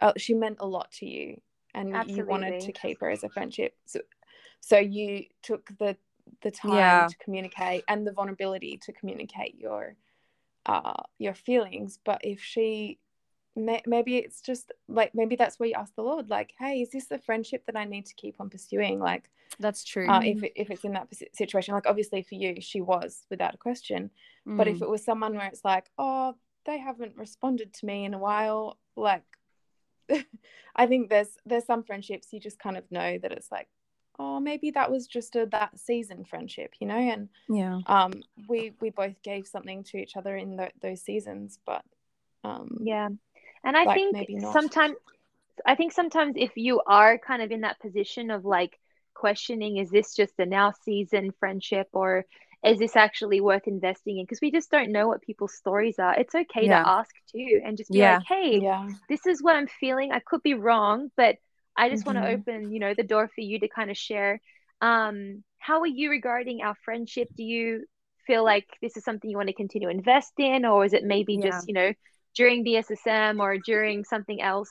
uh, 0.00 0.12
she 0.16 0.34
meant 0.34 0.56
a 0.60 0.66
lot 0.66 0.90
to 0.92 1.06
you 1.06 1.40
and 1.74 1.88
you- 1.90 1.94
you 2.16 2.24
wanted 2.24 2.60
to 2.60 2.72
keep 2.72 3.00
her 3.00 3.10
as 3.10 3.24
a 3.24 3.28
friendship. 3.28 3.76
So 3.84 4.00
so 4.60 4.78
you 4.78 5.26
took 5.42 5.76
the 5.78 5.96
the 6.42 6.50
time 6.52 6.76
Yeah. 6.76 7.06
to 7.08 7.16
communicate 7.18 7.84
and 7.88 8.06
the 8.06 8.12
vulnerability 8.12 8.78
to 8.78 8.92
communicate 8.92 9.56
your 9.56 9.96
uh 10.66 11.02
your 11.18 11.34
feelings. 11.34 11.98
But 12.04 12.20
if 12.24 12.40
she 12.40 12.98
may, 13.56 13.82
maybe 13.86 14.16
it's 14.18 14.40
just 14.40 14.72
like 14.88 15.14
maybe 15.14 15.36
that's 15.36 15.58
where 15.58 15.68
you 15.68 15.74
ask 15.74 15.94
the 15.94 16.02
lord 16.02 16.30
like 16.30 16.54
hey 16.58 16.80
is 16.80 16.90
this 16.90 17.06
the 17.08 17.18
friendship 17.18 17.66
that 17.66 17.76
i 17.76 17.84
need 17.84 18.06
to 18.06 18.14
keep 18.14 18.40
on 18.40 18.48
pursuing? 18.48 18.98
Like 18.98 19.28
that's 19.58 19.84
true. 19.84 20.08
uh, 20.08 20.20
if, 20.24 20.42
if 20.56 20.70
it's 20.70 20.84
in 20.84 20.92
that 20.92 21.08
situation 21.34 21.74
like 21.74 21.86
obviously 21.86 22.22
for 22.22 22.34
you 22.36 22.60
she 22.60 22.80
was 22.80 23.26
without 23.30 23.54
a 23.54 23.58
question. 23.58 24.10
But 24.46 24.68
if 24.68 24.78
Mm. 24.78 24.82
it 24.82 24.88
was 24.88 25.04
someone 25.04 25.34
where 25.36 25.46
it's 25.48 25.64
like 25.64 25.90
oh 25.98 26.36
they 26.64 26.78
haven't 26.78 27.16
responded 27.16 27.74
to 27.74 27.86
me 27.86 28.04
in 28.04 28.14
a 28.14 28.18
while 28.18 28.78
like 28.96 29.24
i 30.76 30.86
think 30.86 31.08
there's 31.08 31.28
there's 31.46 31.64
some 31.66 31.82
friendships 31.82 32.32
you 32.32 32.40
just 32.40 32.58
kind 32.58 32.76
of 32.76 32.84
know 32.90 33.18
that 33.18 33.32
it's 33.32 33.50
like 33.50 33.68
oh 34.18 34.40
maybe 34.40 34.70
that 34.70 34.90
was 34.90 35.06
just 35.06 35.36
a 35.36 35.46
that 35.46 35.78
season 35.78 36.24
friendship 36.24 36.72
you 36.80 36.86
know 36.86 36.96
and 36.96 37.28
yeah 37.48 37.78
um 37.86 38.12
we 38.48 38.72
we 38.80 38.90
both 38.90 39.20
gave 39.22 39.46
something 39.46 39.84
to 39.84 39.96
each 39.96 40.16
other 40.16 40.36
in 40.36 40.56
tho- 40.56 40.70
those 40.80 41.02
seasons 41.02 41.58
but 41.66 41.82
um 42.44 42.78
Yeah. 42.84 43.08
And 43.64 43.76
I 43.76 43.86
Like, 43.86 43.96
think 43.96 44.16
maybe 44.16 44.34
not. 44.34 44.52
sometimes 44.52 44.96
I 45.66 45.74
think 45.74 45.92
sometimes 45.92 46.34
if 46.36 46.56
you 46.56 46.80
are 46.86 47.18
kind 47.18 47.42
of 47.42 47.50
in 47.52 47.60
that 47.60 47.80
position 47.80 48.30
of 48.30 48.44
like 48.44 48.78
questioning, 49.14 49.76
is 49.76 49.90
this 49.90 50.14
just 50.14 50.32
a 50.38 50.46
now 50.46 50.72
season 50.84 51.32
friendship 51.38 51.88
or 51.92 52.24
is 52.64 52.78
this 52.78 52.96
actually 52.96 53.40
worth 53.40 53.66
investing 53.66 54.18
in? 54.18 54.24
Because 54.24 54.40
we 54.40 54.50
just 54.50 54.70
don't 54.70 54.92
know 54.92 55.08
what 55.08 55.22
people's 55.22 55.54
stories 55.54 55.98
are. 55.98 56.14
It's 56.18 56.34
okay 56.34 56.68
Yeah. 56.68 56.68
to 56.68 56.88
ask 56.88 57.10
too 57.32 57.60
and 57.64 57.76
just 57.76 57.92
be 57.92 58.00
Yeah. 58.00 58.02
like, 58.02 58.20
hey, 58.28 58.62
yeah 58.62 58.88
this 59.08 59.26
is 59.26 59.42
what 59.42 59.56
I'm 59.56 59.66
feeling. 59.66 60.12
I 60.12 60.20
could 60.20 60.42
be 60.42 60.54
wrong, 60.54 61.10
but 61.16 61.36
I 61.76 61.88
just 61.88 62.06
want 62.06 62.18
Mhm. 62.18 62.22
to 62.22 62.28
open, 62.28 62.70
you 62.72 62.80
know, 62.80 62.94
the 62.94 63.02
door 63.02 63.28
for 63.34 63.40
you 63.40 63.58
to 63.60 63.68
kind 63.68 63.90
of 63.90 63.96
share. 63.96 64.40
Um, 64.80 65.42
how 65.58 65.80
are 65.80 65.86
you 65.86 66.10
regarding 66.10 66.62
our 66.62 66.74
friendship? 66.84 67.28
Do 67.36 67.42
you 67.42 67.84
feel 68.26 68.44
like 68.44 68.66
this 68.80 68.96
is 68.96 69.04
something 69.04 69.28
you 69.30 69.36
want 69.36 69.48
to 69.48 69.54
continue 69.54 69.88
to 69.88 69.94
invest 69.94 70.32
in, 70.38 70.64
or 70.64 70.84
is 70.84 70.92
it 70.92 71.04
maybe 71.04 71.38
just, 71.38 71.66
you 71.66 71.74
know, 71.74 71.92
during 72.36 72.64
BSSM 72.64 73.40
or 73.40 73.58
during 73.58 74.04
something 74.04 74.40
else? 74.40 74.70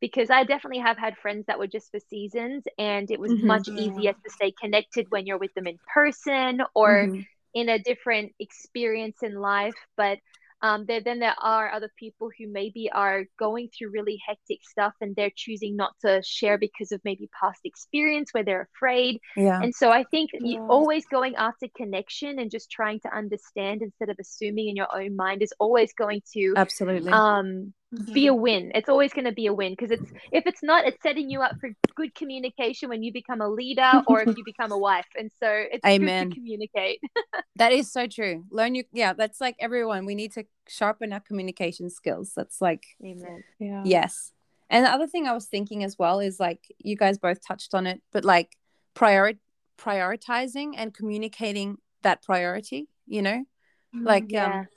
Because 0.00 0.30
I 0.30 0.44
definitely 0.44 0.78
have 0.80 0.96
had 0.96 1.16
friends 1.18 1.46
that 1.46 1.58
were 1.58 1.66
just 1.66 1.90
for 1.90 1.98
seasons, 2.08 2.64
and 2.78 3.10
it 3.10 3.18
was 3.18 3.32
Mhm. 3.32 3.38
much 3.40 3.68
easier 3.76 4.12
to 4.12 4.30
stay 4.30 4.52
connected 4.52 5.06
when 5.10 5.26
you're 5.26 5.38
with 5.38 5.52
them 5.54 5.66
in 5.66 5.78
person 5.92 6.60
or 6.74 7.10
Mhm. 7.10 7.26
in 7.54 7.68
a 7.68 7.78
different 7.78 8.32
experience 8.38 9.18
in 9.22 9.34
life. 9.34 9.74
But 9.96 10.18
um, 10.60 10.84
there, 10.86 11.00
then 11.00 11.20
there 11.20 11.36
are 11.40 11.70
other 11.70 11.90
people 11.96 12.30
who 12.36 12.48
maybe 12.48 12.90
are 12.92 13.24
going 13.38 13.68
through 13.76 13.90
really 13.92 14.18
hectic 14.26 14.58
stuff 14.64 14.92
and 15.00 15.14
they're 15.14 15.30
choosing 15.34 15.76
not 15.76 15.92
to 16.04 16.20
share 16.24 16.58
because 16.58 16.90
of 16.92 17.00
maybe 17.04 17.28
past 17.40 17.60
experience 17.64 18.30
where 18.32 18.44
they're 18.44 18.68
afraid. 18.76 19.20
yeah 19.36 19.62
And 19.62 19.74
so 19.74 19.90
I 19.90 20.04
think 20.04 20.30
you 20.34 20.58
Yeah. 20.58 20.68
always 20.68 21.06
going 21.06 21.36
after 21.36 21.66
connection 21.76 22.38
and 22.38 22.50
just 22.50 22.70
trying 22.70 23.00
to 23.00 23.16
understand 23.16 23.82
instead 23.82 24.10
of 24.10 24.16
assuming 24.20 24.68
in 24.68 24.76
your 24.76 24.88
own 24.94 25.14
mind 25.16 25.42
is 25.42 25.52
always 25.60 25.92
going 25.94 26.22
to 26.34 26.56
absolutely 26.56 27.12
um 27.12 27.72
be 28.12 28.26
a 28.26 28.34
win. 28.34 28.72
It's 28.74 28.88
always 28.88 29.12
going 29.12 29.24
to 29.24 29.32
be 29.32 29.46
a 29.46 29.54
win 29.54 29.72
because 29.72 29.90
it's 29.90 30.10
if 30.32 30.46
it's 30.46 30.62
not, 30.62 30.86
it's 30.86 31.02
setting 31.02 31.30
you 31.30 31.40
up 31.40 31.56
for 31.60 31.70
good 31.94 32.14
communication 32.14 32.88
when 32.88 33.02
you 33.02 33.12
become 33.12 33.40
a 33.40 33.48
leader 33.48 34.02
or 34.06 34.20
if 34.22 34.36
you 34.36 34.44
become 34.44 34.72
a 34.72 34.78
wife. 34.88 35.06
And 35.16 35.30
so 35.40 35.48
it's 35.50 35.84
Amen. 35.86 36.28
good 36.28 36.34
to 36.34 36.40
communicate. 36.40 37.00
That 37.56 37.72
is 37.72 37.90
so 37.90 38.06
true. 38.06 38.44
Learn 38.52 38.76
you 38.76 38.84
yeah, 38.92 39.14
that's 39.14 39.40
like 39.40 39.56
everyone. 39.58 40.06
We 40.06 40.14
need 40.14 40.30
to 40.34 40.44
sharpen 40.68 41.12
our 41.12 41.18
communication 41.18 41.90
skills. 41.90 42.32
That's 42.36 42.60
like 42.60 42.84
Amen. 43.04 43.42
yeah 43.58 43.82
yes. 43.84 44.32
And 44.70 44.86
the 44.86 44.90
other 44.90 45.08
thing 45.08 45.26
I 45.26 45.32
was 45.32 45.46
thinking 45.46 45.82
as 45.82 45.98
well 45.98 46.20
is 46.20 46.38
like 46.38 46.60
you 46.78 46.96
guys 46.96 47.18
both 47.18 47.44
touched 47.44 47.74
on 47.74 47.88
it, 47.88 48.00
but 48.12 48.24
like 48.24 48.56
prior 48.94 49.32
prioritizing 49.76 50.74
and 50.76 50.94
communicating 50.94 51.78
that 52.02 52.22
priority, 52.22 52.86
you 53.06 53.22
know? 53.22 53.44
Like 53.92 54.26
Yeah. 54.28 54.60
um 54.60 54.68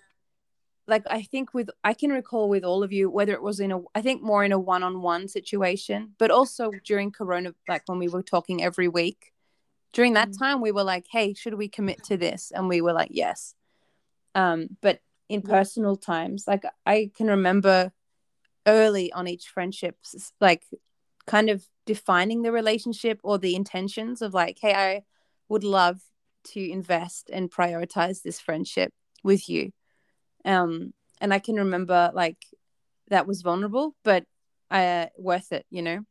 like 0.92 1.06
I 1.10 1.22
think 1.24 1.54
with 1.54 1.70
I 1.84 1.94
can 1.96 2.12
recall 2.12 2.50
with 2.50 2.64
all 2.64 2.84
of 2.84 2.92
you 2.92 3.10
whether 3.10 3.34
it 3.34 3.42
was 3.42 3.60
in 3.60 3.72
a 3.72 3.80
I 3.96 4.02
think 4.02 4.22
more 4.22 4.44
in 4.44 4.52
a 4.52 4.60
one-on-one 4.60 5.28
situation, 5.30 6.00
but 6.20 6.30
also 6.30 6.70
during 6.84 7.12
corona 7.12 7.56
like 7.68 7.84
when 7.88 7.98
we 7.98 8.10
were 8.10 8.22
talking 8.24 8.64
every 8.64 8.88
week. 8.88 9.34
During 9.94 10.14
that 10.14 10.30
Mm. 10.32 10.40
time 10.40 10.62
we 10.62 10.72
were 10.72 10.84
like, 10.94 11.06
"Hey, 11.16 11.34
should 11.34 11.56
we 11.56 11.68
commit 11.70 12.04
to 12.10 12.18
this?" 12.18 12.52
And 12.56 12.70
we 12.70 12.82
were 12.82 12.94
like, 12.94 13.12
"Yes." 13.12 13.56
Um, 14.36 14.78
but 14.82 15.00
in 15.30 15.42
personal 15.42 15.96
times, 15.96 16.46
like 16.48 16.64
I 16.86 17.12
can 17.18 17.28
remember 17.28 17.92
early 18.68 19.12
on 19.14 19.28
each 19.28 19.48
friendship, 19.48 19.98
like 20.40 20.64
kind 21.26 21.50
of 21.50 21.68
defining 21.86 22.42
the 22.42 22.52
relationship 22.52 23.20
or 23.24 23.38
the 23.38 23.56
intentions 23.56 24.22
of 24.22 24.34
like, 24.34 24.58
hey, 24.62 24.74
I 24.74 25.04
would 25.50 25.64
love 25.64 26.02
to 26.44 26.72
invest 26.72 27.30
and 27.32 27.52
prioritize 27.52 28.22
this 28.22 28.40
friendship 28.40 28.94
with 29.24 29.50
you. 29.50 29.72
Um, 30.46 30.94
and 31.20 31.34
I 31.34 31.40
can 31.40 31.56
remember 31.56 32.12
like 32.14 32.38
that 33.10 33.28
was 33.28 33.42
vulnerable, 33.42 33.96
but 34.04 34.26
uh, 34.70 35.08
worth 35.18 35.52
it, 35.52 35.66
you 35.70 35.82
know. 35.82 36.04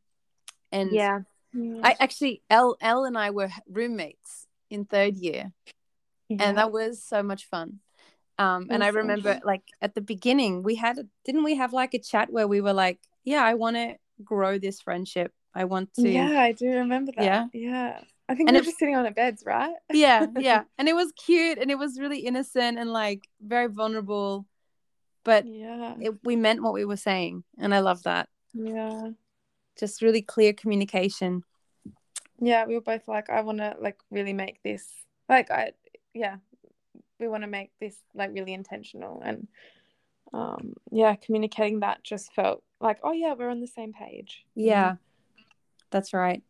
And 0.70 0.92
yeah, 0.92 1.20
I 1.82 1.96
actually 1.98 2.42
Elle 2.48 2.76
Elle 2.80 3.04
and 3.04 3.18
I 3.18 3.30
were 3.30 3.50
roommates 3.68 4.46
in 4.70 4.84
third 4.84 5.16
year, 5.16 5.52
yeah. 6.28 6.36
and 6.40 6.58
that 6.58 6.70
was 6.70 7.02
so 7.02 7.22
much 7.22 7.46
fun. 7.46 7.80
Um, 8.38 8.68
and 8.70 8.82
I 8.82 8.88
remember 8.88 9.38
like 9.44 9.62
at 9.82 9.94
the 9.94 10.00
beginning 10.00 10.62
we 10.62 10.76
had 10.76 10.96
didn't 11.26 11.44
we 11.44 11.56
have 11.56 11.74
like 11.74 11.92
a 11.92 11.98
chat 11.98 12.32
where 12.32 12.48
we 12.48 12.60
were 12.60 12.72
like, 12.72 12.98
yeah, 13.24 13.44
I 13.44 13.54
want 13.54 13.76
to 13.76 13.96
grow 14.24 14.58
this 14.58 14.80
friendship. 14.80 15.32
I 15.54 15.64
want 15.64 15.92
to. 15.94 16.08
Yeah, 16.08 16.40
I 16.40 16.52
do 16.52 16.70
remember 16.70 17.12
that. 17.16 17.24
Yeah, 17.24 17.46
yeah. 17.52 18.00
I 18.30 18.34
think 18.36 18.48
and 18.48 18.54
we 18.54 18.60
were 18.60 18.64
just 18.64 18.78
sitting 18.78 18.94
on 18.94 19.04
our 19.04 19.10
beds, 19.10 19.42
right? 19.44 19.74
yeah, 19.92 20.24
yeah. 20.38 20.62
And 20.78 20.88
it 20.88 20.94
was 20.94 21.10
cute 21.12 21.58
and 21.58 21.68
it 21.68 21.76
was 21.76 21.98
really 21.98 22.20
innocent 22.20 22.78
and 22.78 22.92
like 22.92 23.26
very 23.44 23.66
vulnerable. 23.66 24.46
But 25.24 25.46
yeah, 25.46 25.96
it, 26.00 26.14
we 26.22 26.36
meant 26.36 26.62
what 26.62 26.72
we 26.72 26.84
were 26.84 26.96
saying. 26.96 27.42
And 27.58 27.74
I 27.74 27.80
love 27.80 28.04
that. 28.04 28.28
Yeah. 28.54 29.10
Just 29.76 30.00
really 30.00 30.22
clear 30.22 30.52
communication. 30.52 31.42
Yeah, 32.40 32.66
we 32.66 32.74
were 32.74 32.80
both 32.80 33.08
like, 33.08 33.30
I 33.30 33.40
want 33.40 33.58
to 33.58 33.74
like 33.80 33.98
really 34.12 34.32
make 34.32 34.62
this, 34.62 34.86
like, 35.28 35.50
I, 35.50 35.72
yeah, 36.14 36.36
we 37.18 37.26
want 37.26 37.42
to 37.42 37.48
make 37.48 37.72
this 37.80 37.96
like 38.14 38.30
really 38.32 38.52
intentional. 38.52 39.20
And 39.24 39.48
um, 40.32 40.74
yeah, 40.92 41.16
communicating 41.16 41.80
that 41.80 42.04
just 42.04 42.32
felt 42.32 42.62
like, 42.80 43.00
oh, 43.02 43.12
yeah, 43.12 43.34
we're 43.34 43.50
on 43.50 43.60
the 43.60 43.66
same 43.66 43.92
page. 43.92 44.44
Yeah, 44.54 44.94
that's 45.90 46.12
right. 46.14 46.44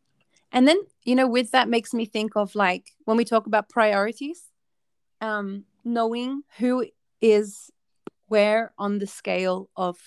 And 0.53 0.67
then, 0.67 0.79
you 1.05 1.15
know, 1.15 1.29
with 1.29 1.53
that 1.53 1.69
makes 1.69 1.95
me 1.95 2.07
think 2.07 2.37
of 2.37 2.55
like 2.55 2.93
when 3.05 3.17
we 3.17 3.25
talk 3.25 3.47
about 3.47 3.69
priorities, 3.69 4.43
um, 5.21 5.65
knowing 5.85 6.43
who 6.59 6.87
is 7.21 7.71
where 8.27 8.73
on 8.79 8.99
the 8.99 9.07
scale 9.07 9.69
of 9.77 9.99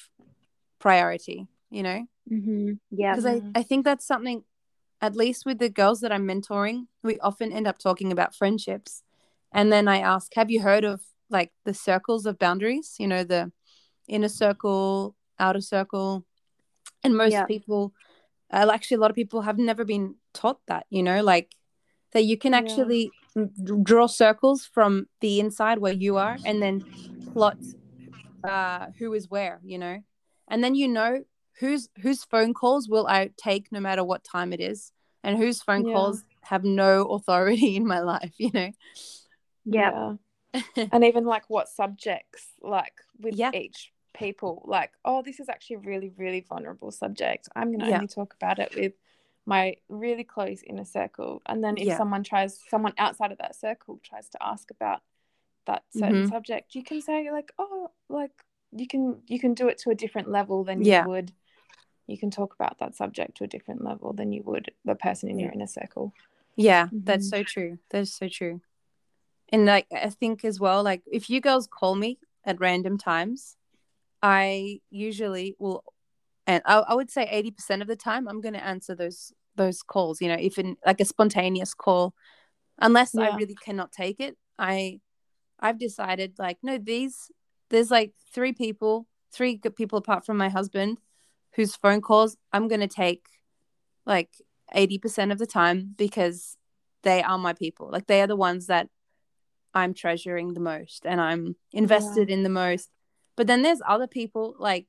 priority, 0.80 1.48
you 1.70 1.84
know? 1.84 2.06
Mm-hmm. 2.32 2.74
Yeah. 2.92 3.16
Because 3.16 3.26
I, 3.26 3.42
I 3.56 3.64
think 3.64 3.86
that's 3.86 4.06
something, 4.06 4.44
at 5.02 5.16
least 5.16 5.46
with 5.46 5.60
the 5.60 5.70
girls 5.70 6.02
that 6.02 6.12
I'm 6.12 6.28
mentoring, 6.28 6.88
we 7.04 7.20
often 7.20 7.52
end 7.52 7.68
up 7.68 7.78
talking 7.78 8.12
about 8.12 8.36
friendships. 8.36 9.04
And 9.52 9.72
then 9.72 9.88
I 9.88 10.00
ask, 10.00 10.34
have 10.36 10.50
you 10.50 10.62
heard 10.62 10.84
of 10.84 11.02
like 11.30 11.52
the 11.64 11.74
circles 11.74 12.26
of 12.26 12.40
boundaries? 12.40 12.96
You 13.00 13.08
know, 13.08 13.24
the 13.24 13.52
inner 14.08 14.30
circle, 14.30 15.16
outer 15.40 15.62
circle. 15.62 16.26
And 17.04 17.16
most 17.16 17.34
yeah. 17.34 17.46
people, 17.46 17.94
uh, 18.54 18.70
actually, 18.72 18.96
a 18.96 19.00
lot 19.00 19.10
of 19.10 19.16
people 19.16 19.42
have 19.42 19.58
never 19.58 19.84
been 19.84 20.16
taught 20.34 20.60
that, 20.68 20.86
you 20.90 21.02
know, 21.02 21.24
like 21.24 21.56
that 22.12 22.24
you 22.24 22.38
can 22.38 22.54
actually 22.54 23.12
yeah. 23.36 23.46
draw 23.82 24.06
circles 24.06 24.70
from 24.72 25.08
the 25.22 25.40
inside 25.40 25.80
where 25.80 25.94
you 25.94 26.18
are 26.18 26.38
and 26.46 26.62
then 26.62 26.86
plot 27.34 27.58
uh, 28.44 28.88
who 29.00 29.14
is 29.14 29.30
where, 29.30 29.60
you 29.64 29.80
know, 29.80 30.04
and 30.48 30.64
then 30.64 30.76
you 30.76 30.88
know 30.88 31.24
whose 31.60 31.90
whose 32.00 32.24
phone 32.26 32.54
calls 32.54 32.88
will 32.88 33.08
I 33.08 33.32
take 33.38 33.72
no 33.72 33.80
matter 33.80 34.04
what 34.04 34.24
time 34.24 34.54
it 34.54 34.60
is, 34.60 34.92
and 35.24 35.38
whose 35.38 35.62
phone 35.62 35.88
yeah. 35.88 35.94
calls 35.94 36.24
have 36.42 36.64
no 36.64 37.06
authority 37.06 37.76
in 37.76 37.88
my 37.88 38.02
life, 38.02 38.34
you 38.38 38.52
know. 38.54 38.72
Yeah. 39.66 40.16
yeah. 40.54 40.88
and 40.92 41.04
even 41.04 41.26
like 41.26 41.50
what 41.50 41.70
subjects, 41.70 42.46
like 42.62 42.94
with 43.20 43.36
yeah. 43.36 43.52
each 43.54 43.93
people, 44.14 44.64
like, 44.66 44.92
oh, 45.04 45.22
this 45.22 45.40
is 45.40 45.50
actually 45.50 45.78
a 45.78 45.80
really, 45.80 46.12
really 46.18 46.42
vulnerable 46.48 46.92
subject. 46.92 47.50
I'm 47.56 47.70
going 47.70 47.80
to 47.80 47.88
yeah. 47.88 47.96
only 47.96 48.08
talk 48.08 48.34
about 48.34 48.60
it 48.60 48.76
with 48.76 48.94
my 49.46 49.76
really 49.90 50.24
close 50.24 50.62
inner 50.64 50.86
circle. 50.86 51.42
And 51.46 51.64
then 51.64 51.78
if 51.78 51.88
yeah. 51.88 51.98
someone 51.98 52.24
tries, 52.24 52.60
someone 52.70 52.94
outside 52.98 53.32
of 53.32 53.40
that 53.40 53.56
circle 53.56 54.00
tries 54.04 54.30
to 54.30 54.38
ask 54.42 54.72
about 54.72 55.02
that 55.66 55.84
certain 55.96 56.24
mm-hmm. 56.24 56.30
subject, 56.30 56.76
you 56.76 56.84
can 56.84 57.02
say 57.02 57.32
like, 57.32 57.52
oh, 57.58 57.92
like 58.10 58.32
you 58.76 58.88
can 58.88 59.22
you 59.28 59.40
can 59.40 59.54
do 59.54 59.68
it 59.68 59.78
to 59.80 59.90
a 59.90 59.96
different 59.96 60.30
level 60.30 60.64
than 60.64 60.84
you 60.84 61.04
would. 61.06 61.32
You 62.08 62.18
can 62.18 62.32
talk 62.32 62.54
about 62.54 62.80
that 62.80 62.96
subject 62.96 63.38
to 63.38 63.46
a 63.46 63.48
different 63.48 63.84
level 63.84 64.14
than 64.14 64.34
you 64.34 64.44
would 64.44 64.72
the 64.84 64.96
person 64.96 65.30
in 65.30 65.40
your 65.40 65.52
inner 65.52 65.68
circle. 65.68 66.14
Yeah, 66.56 66.88
mm-hmm. 66.88 67.00
that's 67.04 67.30
so 67.30 67.44
true. 67.44 67.80
That's 67.90 68.12
so 68.12 68.28
true. 68.28 68.62
And 69.50 69.66
like 69.66 69.88
I 69.94 70.10
think 70.10 70.44
as 70.44 70.60
well, 70.60 70.84
like 70.84 71.02
if 71.12 71.30
you 71.30 71.40
girls 71.42 71.68
call 71.68 71.96
me 71.96 72.18
at 72.46 72.60
random 72.60 72.98
times, 72.98 73.56
I 74.24 74.80
usually 74.90 75.56
will 75.60 75.84
and 76.48 76.62
I, 76.66 76.78
I 76.80 76.94
would 76.96 77.12
say 77.12 77.26
80% 77.26 77.82
of 77.82 77.88
the 77.88 77.96
time 77.96 78.28
i'm 78.28 78.42
going 78.42 78.54
to 78.54 78.64
answer 78.64 78.96
those 78.96 79.32
those 79.56 79.84
calls 79.84 80.22
you 80.22 80.28
know 80.28 80.38
if 80.40 80.58
in 80.58 80.76
like 80.86 81.00
a 81.00 81.06
spontaneous 81.06 81.74
call 81.74 82.14
unless 82.80 83.12
yeah. 83.14 83.30
i 83.30 83.36
really 83.36 83.56
cannot 83.56 83.92
take 83.92 84.20
it 84.20 84.36
i 84.58 85.00
i've 85.60 85.78
decided 85.78 86.34
like 86.40 86.58
no 86.64 86.78
these 86.78 87.32
there's 87.70 87.92
like 87.92 88.14
three 88.34 88.54
people 88.54 89.08
three 89.32 89.56
good 89.56 89.76
people 89.76 90.00
apart 90.00 90.26
from 90.26 90.38
my 90.38 90.50
husband 90.50 90.98
whose 91.56 91.76
phone 91.76 92.02
calls 92.02 92.36
i'm 92.52 92.68
going 92.68 92.82
to 92.82 92.88
take 92.88 93.26
like 94.06 94.30
80% 94.76 95.32
of 95.32 95.38
the 95.38 95.46
time 95.46 95.94
because 95.96 96.58
they 97.04 97.22
are 97.22 97.38
my 97.38 97.54
people 97.54 97.90
like 97.92 98.08
they 98.08 98.22
are 98.22 98.28
the 98.28 98.36
ones 98.36 98.68
that 98.68 98.88
i'm 99.74 99.94
treasuring 99.94 100.54
the 100.54 100.60
most 100.60 101.06
and 101.06 101.22
i'm 101.22 101.56
invested 101.72 102.30
yeah. 102.30 102.36
in 102.36 102.44
the 102.44 102.50
most 102.50 102.90
but 103.36 103.48
then 103.48 103.62
there's 103.62 103.82
other 103.86 104.08
people 104.08 104.56
like 104.60 104.88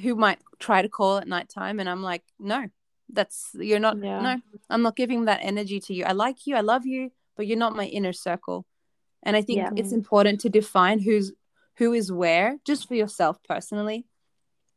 who 0.00 0.14
might 0.14 0.38
try 0.58 0.82
to 0.82 0.88
call 0.88 1.18
at 1.18 1.28
nighttime 1.28 1.80
and 1.80 1.88
I'm 1.88 2.02
like, 2.02 2.22
no, 2.38 2.68
that's 3.10 3.50
you're 3.54 3.78
not 3.78 3.96
yeah. 4.02 4.20
no, 4.20 4.40
I'm 4.68 4.82
not 4.82 4.96
giving 4.96 5.24
that 5.24 5.40
energy 5.42 5.80
to 5.80 5.94
you. 5.94 6.04
I 6.04 6.12
like 6.12 6.46
you, 6.46 6.56
I 6.56 6.60
love 6.60 6.86
you, 6.86 7.10
but 7.36 7.46
you're 7.46 7.58
not 7.58 7.76
my 7.76 7.86
inner 7.86 8.12
circle. 8.12 8.66
And 9.22 9.36
I 9.36 9.42
think 9.42 9.58
yeah. 9.58 9.70
it's 9.76 9.92
important 9.92 10.40
to 10.42 10.48
define 10.48 11.00
who's 11.00 11.32
who 11.76 11.92
is 11.92 12.12
where 12.12 12.58
just 12.64 12.88
for 12.88 12.94
yourself 12.94 13.38
personally. 13.42 14.06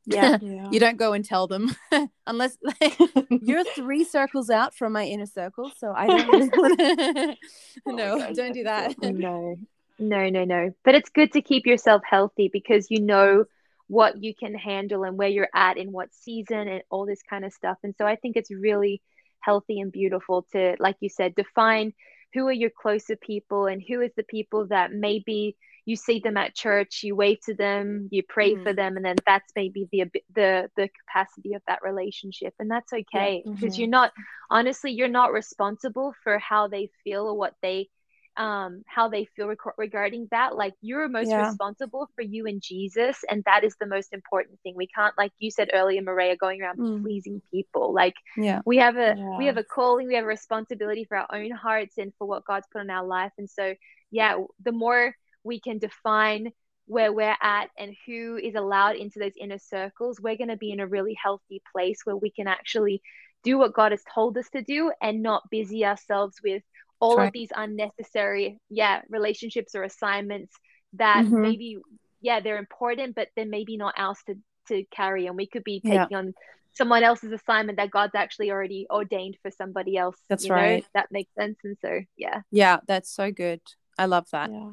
Yeah. 0.06 0.38
yeah. 0.42 0.70
you 0.72 0.80
don't 0.80 0.98
go 0.98 1.14
and 1.14 1.24
tell 1.24 1.48
them 1.48 1.76
unless 2.28 2.58
like, 2.62 2.98
you're 3.30 3.64
three 3.64 4.04
circles 4.04 4.50
out 4.50 4.74
from 4.74 4.94
my 4.94 5.06
inner 5.06 5.26
circle. 5.26 5.72
So 5.78 5.94
I 5.96 6.08
don't 6.08 6.28
really 6.28 6.50
want 6.50 6.80
to. 6.80 7.38
Oh 7.86 7.92
no, 7.92 8.34
don't 8.34 8.54
do 8.54 8.64
that. 8.64 8.96
No, 9.02 9.56
no, 10.02 10.30
no, 10.30 10.44
no. 10.44 10.72
But 10.84 10.96
it's 10.96 11.10
good 11.10 11.34
to 11.34 11.42
keep 11.42 11.66
yourself 11.66 12.02
healthy 12.10 12.50
because 12.52 12.90
you 12.90 13.00
know 13.00 13.46
what 13.88 14.24
you 14.24 14.34
can 14.34 14.56
handle 14.56 15.04
and 15.04 15.18
where 15.18 15.28
you're 15.28 15.50
at 15.54 15.78
in 15.78 15.92
what 15.92 16.14
season 16.14 16.68
and 16.68 16.82
all 16.90 17.06
this 17.06 17.22
kind 17.30 17.44
of 17.44 17.54
stuff. 17.54 17.78
And 17.84 17.94
so 17.98 18.06
I 18.06 18.16
think 18.16 18.38
it's 18.38 18.52
really 18.52 19.02
healthy 19.42 19.80
and 19.80 19.92
beautiful 19.92 20.46
to, 20.54 20.76
like 20.80 20.96
you 21.02 21.10
said, 21.10 21.36
define 21.36 21.94
who 22.34 22.48
are 22.48 22.54
your 22.54 22.70
closer 22.70 23.16
people 23.16 23.66
and 23.66 23.84
who 23.86 24.02
is 24.02 24.12
the 24.16 24.24
people 24.24 24.68
that 24.68 24.94
maybe 24.94 25.58
you 25.86 25.96
see 25.96 26.20
them 26.20 26.38
at 26.38 26.56
church, 26.56 27.02
you 27.04 27.16
wave 27.16 27.40
to 27.46 27.54
them, 27.54 28.08
you 28.12 28.24
pray 28.24 28.54
mm. 28.54 28.64
for 28.64 28.72
them, 28.72 28.96
and 28.96 29.06
then 29.06 29.16
that's 29.26 29.52
maybe 29.56 29.90
the 29.92 30.06
the 30.34 30.70
the 30.76 30.90
capacity 30.90 31.54
of 31.56 31.62
that 31.68 31.80
relationship, 31.84 32.54
and 32.60 32.70
that's 32.70 32.94
okay 32.94 33.42
because 33.44 33.62
yeah. 33.62 33.68
mm-hmm. 33.68 33.80
you're 33.82 33.90
not 33.90 34.12
honestly 34.50 34.92
you're 34.92 35.08
not 35.08 35.34
responsible 35.34 36.14
for 36.24 36.38
how 36.38 36.68
they 36.68 36.90
feel 37.04 37.26
or 37.28 37.36
what 37.36 37.56
they 37.62 37.90
um 38.38 38.82
how 38.88 39.10
they 39.10 39.26
feel 39.36 39.48
rec- 39.48 39.78
regarding 39.78 40.28
that 40.32 40.56
like 40.56 40.74
you're 40.82 41.10
most 41.10 41.30
yeah. 41.30 41.48
responsible 41.48 42.10
for 42.16 42.22
you 42.22 42.46
and 42.46 42.62
jesus 42.62 43.18
and 43.30 43.44
that 43.44 43.66
is 43.66 43.76
the 43.80 43.86
most 43.86 44.14
important 44.14 44.58
thing 44.62 44.74
we 44.76 44.88
can't 44.88 45.14
like 45.18 45.34
you 45.40 45.52
said 45.52 45.70
earlier 45.74 46.02
maria 46.02 46.38
going 46.38 46.62
around 46.62 46.80
mm. 46.80 47.02
pleasing 47.02 47.42
people 47.52 47.94
like 47.94 48.16
yeah 48.38 48.62
we 48.66 48.78
have 48.78 48.96
a 48.96 49.16
yeah. 49.18 49.38
we 49.38 49.46
have 49.48 49.58
a 49.58 49.64
calling 49.64 50.08
we 50.08 50.16
have 50.16 50.24
a 50.24 50.28
responsibility 50.28 51.04
for 51.04 51.18
our 51.18 51.28
own 51.34 51.52
hearts 51.52 51.98
and 51.98 52.14
for 52.18 52.26
what 52.26 52.46
god's 52.46 52.68
put 52.72 52.80
on 52.80 52.90
our 52.90 53.06
life 53.06 53.34
and 53.38 53.50
so 53.50 53.76
yeah 54.12 54.42
the 54.64 54.72
more 54.72 55.14
we 55.44 55.60
can 55.60 55.78
define 55.78 56.52
where 56.86 57.12
we're 57.12 57.38
at 57.42 57.70
and 57.78 57.96
who 58.06 58.38
is 58.38 58.56
allowed 58.56 58.96
into 58.96 59.20
those 59.20 59.34
inner 59.38 59.60
circles 59.60 60.22
we're 60.22 60.38
going 60.38 60.50
to 60.50 60.58
be 60.58 60.72
in 60.72 60.80
a 60.80 60.88
really 60.88 61.18
healthy 61.22 61.62
place 61.74 62.00
where 62.06 62.16
we 62.16 62.32
can 62.32 62.48
actually 62.48 63.02
do 63.44 63.58
what 63.58 63.74
god 63.74 63.92
has 63.92 64.04
told 64.14 64.38
us 64.38 64.50
to 64.50 64.62
do 64.62 64.90
and 65.02 65.22
not 65.22 65.50
busy 65.50 65.86
ourselves 65.86 66.38
with 66.42 66.64
all 67.02 67.20
of 67.20 67.34
these 67.34 67.50
unnecessary 67.56 68.60
yeah 68.70 69.02
relationships 69.10 69.76
or 69.76 69.84
assignments 69.84 70.54
that 70.94 71.26
mm-hmm. 71.26 71.42
maybe 71.42 71.78
yeah 72.22 72.40
they're 72.40 72.58
important 72.58 73.16
but 73.16 73.28
they're 73.36 73.46
maybe 73.46 73.76
not 73.76 73.94
ours 73.98 74.18
to 74.26 74.36
to 74.68 74.86
carry 74.92 75.28
and 75.28 75.36
we 75.36 75.48
could 75.48 75.64
be 75.64 75.82
taking 75.82 76.08
yeah. 76.12 76.18
on 76.18 76.34
someone 76.74 77.04
else's 77.04 77.32
assignment 77.32 77.78
that 77.78 77.92
god's 77.92 78.16
actually 78.16 78.52
already 78.52 78.86
ordained 78.90 79.36
for 79.42 79.52
somebody 79.52 79.98
else 79.98 80.16
that's 80.30 80.50
right 80.50 80.84
know? 80.84 80.88
that 80.94 81.08
makes 81.12 81.34
sense 81.38 81.58
and 81.64 81.76
so 81.82 82.00
yeah 82.16 82.42
yeah 82.52 82.78
that's 82.88 83.14
so 83.14 83.32
good 83.32 83.60
i 83.98 84.06
love 84.06 84.28
that 84.32 84.52
yeah. 84.52 84.72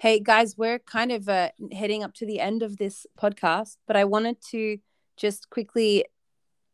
hey 0.00 0.18
guys 0.18 0.56
we're 0.56 0.78
kind 0.78 1.12
of 1.12 1.28
uh, 1.28 1.50
heading 1.72 2.02
up 2.02 2.14
to 2.14 2.26
the 2.26 2.40
end 2.40 2.62
of 2.62 2.78
this 2.78 3.06
podcast 3.20 3.76
but 3.86 3.96
i 3.96 4.04
wanted 4.04 4.36
to 4.40 4.78
just 5.16 5.50
quickly 5.50 6.06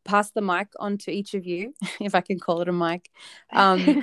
pass 0.06 0.30
the 0.30 0.40
mic 0.40 0.68
on 0.78 0.96
to 0.98 1.10
each 1.10 1.34
of 1.34 1.46
you, 1.46 1.74
if 2.00 2.14
I 2.14 2.20
can 2.20 2.38
call 2.38 2.62
it 2.62 2.68
a 2.68 2.72
mic. 2.72 3.10
Um, 3.52 4.02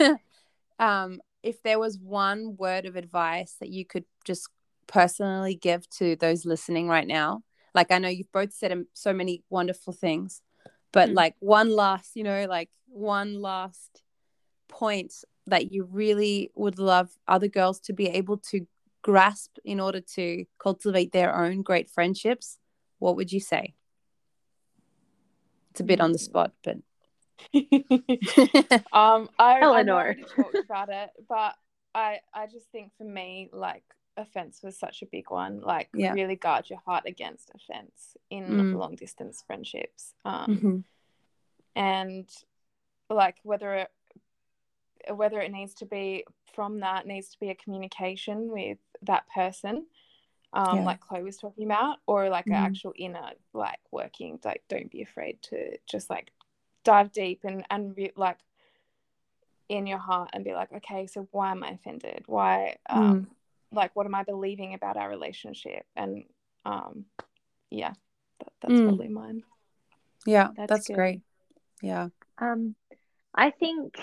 um, 0.78 1.20
if 1.42 1.62
there 1.62 1.78
was 1.78 1.98
one 1.98 2.56
word 2.56 2.86
of 2.86 2.96
advice 2.96 3.56
that 3.60 3.70
you 3.70 3.84
could 3.84 4.04
just 4.24 4.48
personally 4.86 5.54
give 5.54 5.88
to 5.90 6.16
those 6.16 6.44
listening 6.44 6.88
right 6.88 7.06
now, 7.06 7.42
like 7.74 7.90
I 7.90 7.98
know 7.98 8.08
you've 8.08 8.32
both 8.32 8.52
said 8.52 8.84
so 8.92 9.12
many 9.12 9.42
wonderful 9.50 9.92
things, 9.92 10.42
but 10.92 11.10
mm. 11.10 11.14
like 11.14 11.34
one 11.40 11.74
last, 11.74 12.12
you 12.14 12.24
know, 12.24 12.46
like 12.48 12.70
one 12.88 13.40
last 13.40 14.02
point 14.68 15.12
that 15.46 15.72
you 15.72 15.84
really 15.84 16.50
would 16.54 16.78
love 16.78 17.10
other 17.28 17.48
girls 17.48 17.78
to 17.80 17.92
be 17.92 18.08
able 18.08 18.38
to 18.38 18.66
grasp 19.02 19.58
in 19.64 19.78
order 19.78 20.00
to 20.00 20.44
cultivate 20.58 21.12
their 21.12 21.34
own 21.36 21.62
great 21.62 21.88
friendships, 21.88 22.58
what 22.98 23.14
would 23.14 23.32
you 23.32 23.38
say? 23.38 23.74
It's 25.76 25.82
a 25.82 25.84
bit 25.84 26.00
on 26.00 26.12
the 26.12 26.18
spot, 26.18 26.52
but 26.64 26.78
um, 28.94 29.28
I, 29.38 29.60
Eleanor 29.60 30.16
I 30.18 30.42
talked 30.42 30.56
about 30.56 30.88
it, 30.88 31.10
but 31.28 31.54
I 31.94 32.20
I 32.32 32.46
just 32.46 32.70
think 32.72 32.92
for 32.96 33.04
me, 33.04 33.50
like 33.52 33.84
offense 34.16 34.62
was 34.62 34.78
such 34.78 35.02
a 35.02 35.06
big 35.12 35.30
one. 35.30 35.60
Like 35.60 35.90
yeah. 35.92 36.14
really 36.14 36.36
guard 36.36 36.70
your 36.70 36.78
heart 36.86 37.04
against 37.04 37.50
offense 37.54 38.16
in 38.30 38.46
mm. 38.46 38.78
long 38.78 38.94
distance 38.94 39.44
friendships. 39.46 40.14
Um, 40.24 40.56
mm-hmm. 40.56 40.78
and 41.78 42.26
like 43.10 43.36
whether 43.42 43.74
it 43.74 43.88
whether 45.10 45.42
it 45.42 45.52
needs 45.52 45.74
to 45.74 45.84
be 45.84 46.24
from 46.54 46.80
that 46.80 47.06
needs 47.06 47.28
to 47.28 47.38
be 47.38 47.50
a 47.50 47.54
communication 47.54 48.50
with 48.50 48.78
that 49.02 49.24
person 49.28 49.84
um, 50.52 50.78
yeah. 50.78 50.84
like 50.84 51.00
Chloe 51.00 51.22
was 51.22 51.36
talking 51.36 51.64
about, 51.64 51.98
or 52.06 52.28
like 52.28 52.46
mm. 52.46 52.56
an 52.56 52.64
actual 52.64 52.92
inner 52.96 53.30
like 53.52 53.80
working. 53.90 54.38
Like, 54.44 54.62
don't 54.68 54.90
be 54.90 55.02
afraid 55.02 55.42
to 55.50 55.78
just 55.90 56.08
like 56.10 56.30
dive 56.84 57.12
deep 57.12 57.40
and 57.44 57.64
and 57.70 57.94
be, 57.94 58.12
like 58.16 58.38
in 59.68 59.86
your 59.86 59.98
heart 59.98 60.30
and 60.32 60.44
be 60.44 60.52
like, 60.54 60.72
okay, 60.72 61.06
so 61.06 61.28
why 61.32 61.50
am 61.50 61.64
I 61.64 61.70
offended? 61.70 62.22
Why, 62.26 62.76
um, 62.88 63.22
mm. 63.22 63.26
like, 63.72 63.94
what 63.96 64.06
am 64.06 64.14
I 64.14 64.22
believing 64.22 64.74
about 64.74 64.96
our 64.96 65.08
relationship? 65.08 65.84
And 65.96 66.24
um, 66.64 67.04
yeah, 67.70 67.92
that, 68.38 68.52
that's 68.60 68.74
mm. 68.74 68.84
probably 68.84 69.08
mine. 69.08 69.42
Yeah, 70.24 70.50
that's, 70.56 70.68
that's 70.68 70.88
great. 70.88 71.22
Yeah. 71.82 72.08
Um, 72.38 72.74
I 73.34 73.50
think 73.50 73.96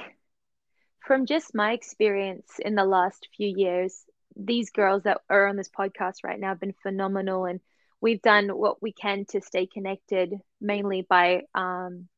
from 0.99 1.25
just 1.25 1.55
my 1.55 1.73
experience 1.73 2.59
in 2.59 2.75
the 2.75 2.85
last 2.85 3.27
few 3.35 3.47
years, 3.47 4.03
these 4.35 4.71
girls 4.71 5.03
that 5.03 5.21
are 5.29 5.47
on 5.47 5.55
this 5.55 5.69
podcast 5.69 6.17
right 6.23 6.39
now 6.39 6.49
have 6.49 6.59
been 6.59 6.75
phenomenal 6.83 7.45
and 7.45 7.59
we've 8.01 8.21
done 8.21 8.49
what 8.49 8.81
we 8.81 8.91
can 8.91 9.25
to 9.29 9.41
stay 9.41 9.65
connected 9.65 10.33
mainly 10.59 11.05
by 11.07 11.43
um, 11.55 12.09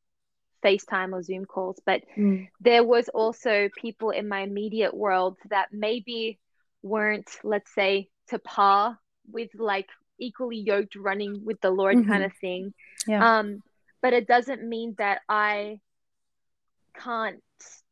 FaceTime 0.64 1.12
or 1.12 1.22
Zoom 1.22 1.44
calls. 1.44 1.80
But 1.86 2.02
mm. 2.16 2.48
there 2.60 2.82
was 2.82 3.08
also 3.08 3.68
people 3.76 4.10
in 4.10 4.28
my 4.28 4.40
immediate 4.40 4.94
world 4.94 5.36
that 5.50 5.68
maybe 5.72 6.40
weren't, 6.82 7.30
let's 7.44 7.72
say, 7.72 8.08
to 8.28 8.40
par 8.40 8.98
with 9.30 9.50
like 9.56 9.88
equally 10.18 10.58
yoked 10.58 10.96
running 10.96 11.44
with 11.44 11.60
the 11.60 11.70
Lord 11.70 11.96
mm-hmm. 11.96 12.10
kind 12.10 12.24
of 12.24 12.32
thing. 12.40 12.74
Yeah. 13.06 13.38
Um, 13.38 13.62
but 14.02 14.12
it 14.12 14.26
doesn't 14.26 14.68
mean 14.68 14.94
that 14.98 15.20
I 15.28 15.78
can't 16.98 17.42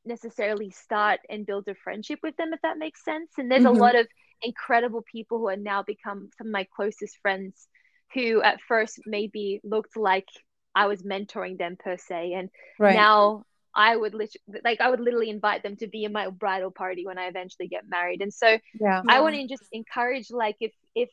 necessarily 0.06 0.70
start 0.70 1.20
and 1.28 1.46
build 1.46 1.66
a 1.68 1.74
friendship 1.74 2.20
with 2.22 2.36
them 2.36 2.52
if 2.52 2.60
that 2.62 2.78
makes 2.78 3.04
sense 3.04 3.30
and 3.38 3.50
there's 3.50 3.64
mm-hmm. 3.64 3.76
a 3.76 3.80
lot 3.80 3.94
of 3.94 4.06
incredible 4.42 5.02
people 5.10 5.38
who 5.38 5.48
are 5.48 5.56
now 5.56 5.82
become 5.82 6.28
some 6.36 6.48
of 6.48 6.52
my 6.52 6.66
closest 6.74 7.18
friends 7.22 7.68
who 8.12 8.42
at 8.42 8.60
first 8.68 9.00
maybe 9.06 9.60
looked 9.64 9.96
like 9.96 10.28
I 10.74 10.86
was 10.86 11.02
mentoring 11.02 11.58
them 11.58 11.76
per 11.78 11.96
se 11.96 12.32
and 12.34 12.50
right. 12.78 12.94
now 12.94 13.44
I 13.74 13.96
would 13.96 14.14
literally 14.14 14.60
like 14.64 14.80
I 14.80 14.90
would 14.90 15.00
literally 15.00 15.30
invite 15.30 15.62
them 15.62 15.76
to 15.76 15.88
be 15.88 16.04
in 16.04 16.12
my 16.12 16.28
bridal 16.30 16.70
party 16.70 17.06
when 17.06 17.18
I 17.18 17.26
eventually 17.26 17.68
get 17.68 17.88
married 17.88 18.22
and 18.22 18.32
so 18.32 18.58
yeah. 18.80 19.02
I 19.08 19.20
want 19.20 19.34
to 19.34 19.46
just 19.48 19.64
encourage 19.72 20.30
like 20.30 20.56
if 20.60 20.72
if 20.94 21.10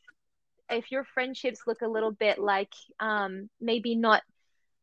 if 0.69 0.91
your 0.91 1.03
friendships 1.03 1.61
look 1.67 1.81
a 1.81 1.87
little 1.87 2.11
bit 2.11 2.39
like 2.39 2.73
um 2.99 3.49
maybe 3.59 3.95
not 3.95 4.21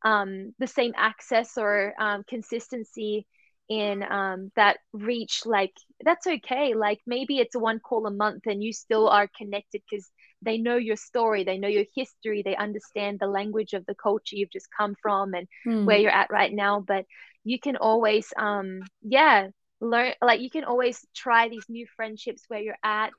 um 0.04 0.54
the 0.58 0.66
same 0.66 0.92
access 0.96 1.56
or 1.56 1.94
um 1.98 2.24
consistency 2.28 3.26
in 3.68 4.02
um, 4.02 4.50
that 4.56 4.78
reach 4.92 5.42
like 5.44 5.74
that's 6.04 6.26
okay 6.26 6.74
like 6.74 7.00
maybe 7.06 7.38
it's 7.38 7.56
one 7.56 7.78
call 7.80 8.06
a 8.06 8.10
month 8.10 8.46
and 8.46 8.62
you 8.62 8.72
still 8.72 9.08
are 9.08 9.28
connected 9.36 9.82
because 9.88 10.08
they 10.40 10.56
know 10.56 10.76
your 10.76 10.96
story 10.96 11.44
they 11.44 11.58
know 11.58 11.68
your 11.68 11.84
history 11.94 12.42
they 12.42 12.56
understand 12.56 13.18
the 13.18 13.26
language 13.26 13.74
of 13.74 13.84
the 13.86 13.94
culture 13.94 14.36
you've 14.36 14.52
just 14.52 14.68
come 14.76 14.94
from 15.02 15.34
and 15.34 15.46
mm. 15.66 15.84
where 15.84 15.98
you're 15.98 16.10
at 16.10 16.30
right 16.30 16.52
now 16.52 16.80
but 16.80 17.04
you 17.44 17.58
can 17.58 17.76
always 17.76 18.26
um 18.38 18.80
yeah 19.02 19.48
learn 19.80 20.12
like 20.22 20.40
you 20.40 20.50
can 20.50 20.64
always 20.64 21.04
try 21.14 21.48
these 21.48 21.64
new 21.68 21.86
friendships 21.96 22.44
where 22.48 22.60
you're 22.60 22.78
at 22.82 23.10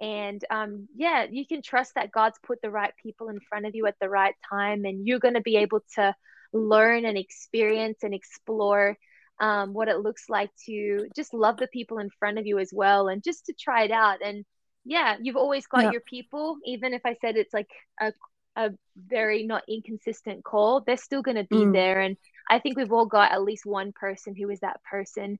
and 0.00 0.44
um, 0.50 0.88
yeah 0.96 1.26
you 1.30 1.46
can 1.46 1.62
trust 1.62 1.94
that 1.94 2.10
god's 2.10 2.38
put 2.42 2.60
the 2.60 2.70
right 2.70 2.92
people 3.02 3.28
in 3.28 3.38
front 3.48 3.66
of 3.66 3.74
you 3.74 3.86
at 3.86 3.94
the 4.00 4.08
right 4.08 4.34
time 4.50 4.84
and 4.84 5.06
you're 5.06 5.20
going 5.20 5.34
to 5.34 5.40
be 5.40 5.56
able 5.56 5.80
to 5.94 6.14
learn 6.52 7.04
and 7.04 7.16
experience 7.16 7.98
and 8.02 8.12
explore 8.12 8.96
um, 9.42 9.72
what 9.72 9.88
it 9.88 9.98
looks 9.98 10.30
like 10.30 10.50
to 10.66 11.08
just 11.16 11.34
love 11.34 11.56
the 11.56 11.66
people 11.66 11.98
in 11.98 12.08
front 12.18 12.38
of 12.38 12.46
you 12.46 12.60
as 12.60 12.70
well 12.72 13.08
and 13.08 13.24
just 13.24 13.46
to 13.46 13.52
try 13.52 13.82
it 13.82 13.90
out 13.90 14.24
and 14.24 14.44
yeah 14.84 15.16
you've 15.20 15.36
always 15.36 15.66
got 15.66 15.82
yeah. 15.82 15.90
your 15.90 16.00
people 16.00 16.56
even 16.64 16.94
if 16.94 17.02
i 17.04 17.16
said 17.20 17.36
it's 17.36 17.52
like 17.52 17.68
a, 18.00 18.12
a 18.56 18.70
very 18.96 19.42
not 19.44 19.64
inconsistent 19.68 20.44
call 20.44 20.80
they're 20.80 20.96
still 20.96 21.22
going 21.22 21.36
to 21.36 21.44
be 21.44 21.56
mm. 21.56 21.72
there 21.72 22.00
and 22.00 22.16
i 22.48 22.60
think 22.60 22.76
we've 22.76 22.92
all 22.92 23.06
got 23.06 23.32
at 23.32 23.42
least 23.42 23.66
one 23.66 23.92
person 23.92 24.34
who 24.36 24.48
is 24.48 24.60
that 24.60 24.80
person 24.88 25.38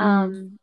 mm. 0.00 0.04
um 0.04 0.58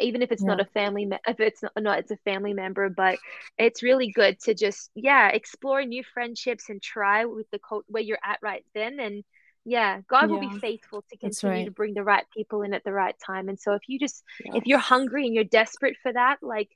even 0.00 0.22
if 0.22 0.30
it's 0.30 0.42
yeah. 0.42 0.48
not 0.48 0.60
a 0.60 0.64
family 0.66 1.06
me- 1.06 1.18
if 1.26 1.40
it's 1.40 1.60
not, 1.60 1.72
not 1.76 1.98
it's 1.98 2.12
a 2.12 2.16
family 2.18 2.52
member 2.52 2.88
but 2.88 3.18
it's 3.58 3.82
really 3.82 4.12
good 4.12 4.38
to 4.38 4.54
just 4.54 4.90
yeah 4.94 5.28
explore 5.28 5.82
new 5.84 6.04
friendships 6.14 6.68
and 6.68 6.80
try 6.80 7.24
with 7.24 7.50
the 7.50 7.58
cult 7.58 7.84
where 7.88 8.02
you're 8.02 8.18
at 8.24 8.38
right 8.42 8.64
then 8.74 9.00
and 9.00 9.24
yeah 9.68 10.00
god 10.08 10.22
yeah. 10.22 10.26
will 10.26 10.40
be 10.40 10.58
faithful 10.58 11.04
to 11.10 11.16
continue 11.16 11.56
right. 11.56 11.64
to 11.66 11.70
bring 11.70 11.94
the 11.94 12.02
right 12.02 12.24
people 12.34 12.62
in 12.62 12.72
at 12.72 12.82
the 12.84 12.92
right 12.92 13.16
time 13.24 13.48
and 13.48 13.60
so 13.60 13.74
if 13.74 13.82
you 13.86 13.98
just 13.98 14.24
if 14.38 14.66
you're 14.66 14.78
hungry 14.78 15.26
and 15.26 15.34
you're 15.34 15.44
desperate 15.44 15.96
for 16.02 16.12
that 16.12 16.38
like 16.42 16.70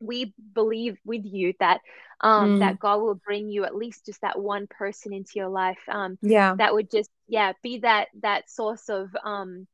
we 0.00 0.34
believe 0.54 0.96
with 1.04 1.22
you 1.24 1.54
that 1.60 1.80
um 2.20 2.56
mm. 2.56 2.58
that 2.60 2.78
god 2.78 3.00
will 3.00 3.14
bring 3.14 3.48
you 3.48 3.64
at 3.64 3.74
least 3.74 4.06
just 4.06 4.20
that 4.20 4.38
one 4.38 4.66
person 4.66 5.12
into 5.12 5.32
your 5.36 5.48
life 5.48 5.78
um 5.88 6.18
yeah 6.20 6.54
that 6.56 6.74
would 6.74 6.90
just 6.90 7.10
yeah 7.28 7.52
be 7.62 7.78
that 7.78 8.08
that 8.20 8.50
source 8.50 8.88
of 8.88 9.08
um 9.24 9.66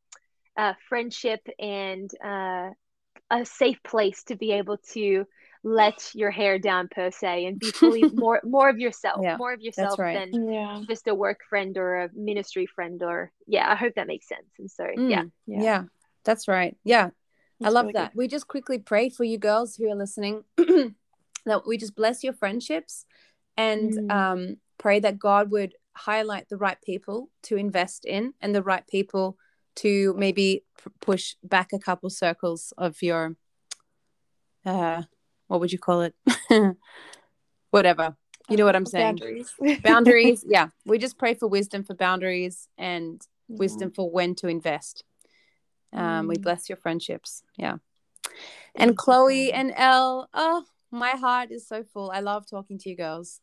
uh 0.57 0.74
friendship 0.88 1.40
and 1.59 2.11
uh 2.22 2.68
a 3.30 3.45
safe 3.45 3.82
place 3.82 4.22
to 4.24 4.36
be 4.36 4.53
able 4.53 4.76
to 4.92 5.24
let 5.64 6.10
your 6.14 6.30
hair 6.30 6.58
down 6.58 6.88
per 6.88 7.10
se 7.10 7.46
and 7.46 7.58
be 7.58 7.70
fully 7.70 8.02
more 8.14 8.40
more 8.44 8.68
of 8.68 8.78
yourself 8.78 9.20
yeah, 9.22 9.36
more 9.38 9.52
of 9.52 9.62
yourself 9.62 9.98
right. 9.98 10.30
than 10.30 10.52
yeah. 10.52 10.82
just 10.86 11.08
a 11.08 11.14
work 11.14 11.40
friend 11.48 11.78
or 11.78 12.02
a 12.02 12.10
ministry 12.14 12.66
friend 12.66 13.02
or 13.02 13.32
yeah 13.46 13.72
i 13.72 13.74
hope 13.74 13.94
that 13.96 14.06
makes 14.06 14.28
sense 14.28 14.46
and 14.58 14.70
so 14.70 14.84
mm, 14.84 15.10
yeah, 15.10 15.22
yeah, 15.46 15.62
yeah 15.62 15.82
that's 16.22 16.46
right 16.46 16.76
yeah 16.84 17.04
that's 17.58 17.64
i 17.64 17.68
love 17.70 17.86
really 17.86 17.94
that 17.94 18.12
good. 18.12 18.18
we 18.18 18.28
just 18.28 18.46
quickly 18.46 18.78
pray 18.78 19.08
for 19.08 19.24
you 19.24 19.38
girls 19.38 19.74
who 19.74 19.90
are 19.90 19.96
listening 19.96 20.44
that 20.56 21.66
we 21.66 21.78
just 21.78 21.96
bless 21.96 22.22
your 22.22 22.34
friendships 22.34 23.06
and 23.56 23.94
mm. 23.94 24.12
um, 24.12 24.56
pray 24.76 25.00
that 25.00 25.18
god 25.18 25.50
would 25.50 25.72
highlight 25.96 26.46
the 26.50 26.58
right 26.58 26.78
people 26.84 27.30
to 27.42 27.56
invest 27.56 28.04
in 28.04 28.34
and 28.42 28.54
the 28.54 28.62
right 28.62 28.86
people 28.86 29.38
to 29.76 30.14
maybe 30.18 30.62
p- 30.82 30.90
push 31.00 31.36
back 31.42 31.72
a 31.72 31.78
couple 31.78 32.10
circles 32.10 32.74
of 32.76 33.00
your 33.00 33.34
uh 34.66 35.02
what 35.49 35.61
would 35.61 35.72
you 35.72 35.78
call 35.78 36.03
it? 36.03 36.14
Whatever. 37.70 38.16
You 38.49 38.57
know 38.57 38.64
what 38.64 38.76
I'm 38.76 38.86
saying? 38.86 39.16
Boundaries. 39.16 39.55
boundaries. 39.82 40.45
Yeah. 40.49 40.68
We 40.84 40.99
just 40.99 41.18
pray 41.18 41.34
for 41.34 41.49
wisdom 41.49 41.84
for 41.84 41.95
boundaries 41.95 42.68
and 42.76 43.20
yeah. 43.49 43.57
wisdom 43.59 43.90
for 43.90 44.11
when 44.11 44.34
to 44.36 44.49
invest. 44.49 45.05
Um, 45.92 46.26
mm. 46.26 46.28
We 46.28 46.36
bless 46.36 46.68
your 46.68 46.76
friendships. 46.76 47.42
Yeah. 47.57 47.76
And 48.74 48.97
Chloe 48.97 49.53
and 49.53 49.72
Elle, 49.76 50.28
oh, 50.34 50.64
my 50.90 51.11
heart 51.11 51.51
is 51.51 51.66
so 51.66 51.84
full. 51.84 52.11
I 52.11 52.20
love 52.20 52.49
talking 52.49 52.78
to 52.78 52.90
you 52.90 52.97
girls. 52.97 53.40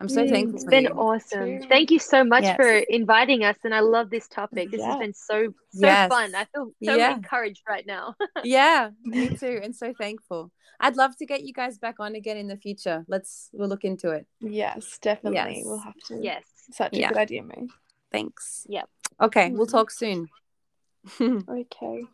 I'm 0.00 0.08
so 0.08 0.24
mm, 0.24 0.30
thankful. 0.30 0.56
It's 0.56 0.64
been 0.64 0.84
you. 0.84 0.90
awesome. 0.90 1.62
Thank 1.62 1.90
you 1.90 1.98
so 1.98 2.24
much 2.24 2.42
yes. 2.42 2.56
for 2.56 2.68
inviting 2.68 3.44
us, 3.44 3.56
and 3.64 3.74
I 3.74 3.80
love 3.80 4.10
this 4.10 4.26
topic. 4.26 4.70
This 4.70 4.82
has 4.82 4.98
been 4.98 5.14
so 5.14 5.54
so 5.70 5.86
yes. 5.86 6.08
fun. 6.08 6.34
I 6.34 6.46
feel 6.46 6.72
so 6.82 6.96
yeah. 6.96 7.14
encouraged 7.14 7.62
right 7.68 7.86
now. 7.86 8.16
yeah, 8.44 8.90
me 9.04 9.28
too, 9.28 9.60
and 9.62 9.74
so 9.74 9.94
thankful. 9.98 10.50
I'd 10.80 10.96
love 10.96 11.16
to 11.18 11.26
get 11.26 11.44
you 11.44 11.52
guys 11.52 11.78
back 11.78 11.96
on 12.00 12.16
again 12.16 12.36
in 12.36 12.48
the 12.48 12.56
future. 12.56 13.04
Let's 13.06 13.50
we'll 13.52 13.68
look 13.68 13.84
into 13.84 14.10
it. 14.10 14.26
Yes, 14.40 14.98
definitely. 15.00 15.56
Yes. 15.58 15.64
We'll 15.64 15.78
have 15.78 15.96
to. 16.08 16.18
Yes, 16.20 16.42
such 16.72 16.94
a 16.94 16.98
yeah. 16.98 17.08
good 17.08 17.18
idea, 17.18 17.42
May. 17.44 17.68
Thanks. 18.10 18.66
Yep. 18.68 18.88
Okay, 19.20 19.50
we'll 19.52 19.66
talk 19.66 19.90
soon. 19.92 20.28
okay. 21.20 22.04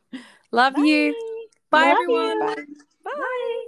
Love 0.53 0.74
Bye. 0.74 0.83
you. 0.83 1.14
Bye, 1.70 1.85
Love 1.85 1.97
everyone. 2.03 2.41
You. 2.59 2.66
Bye. 3.05 3.12
Bye. 3.16 3.64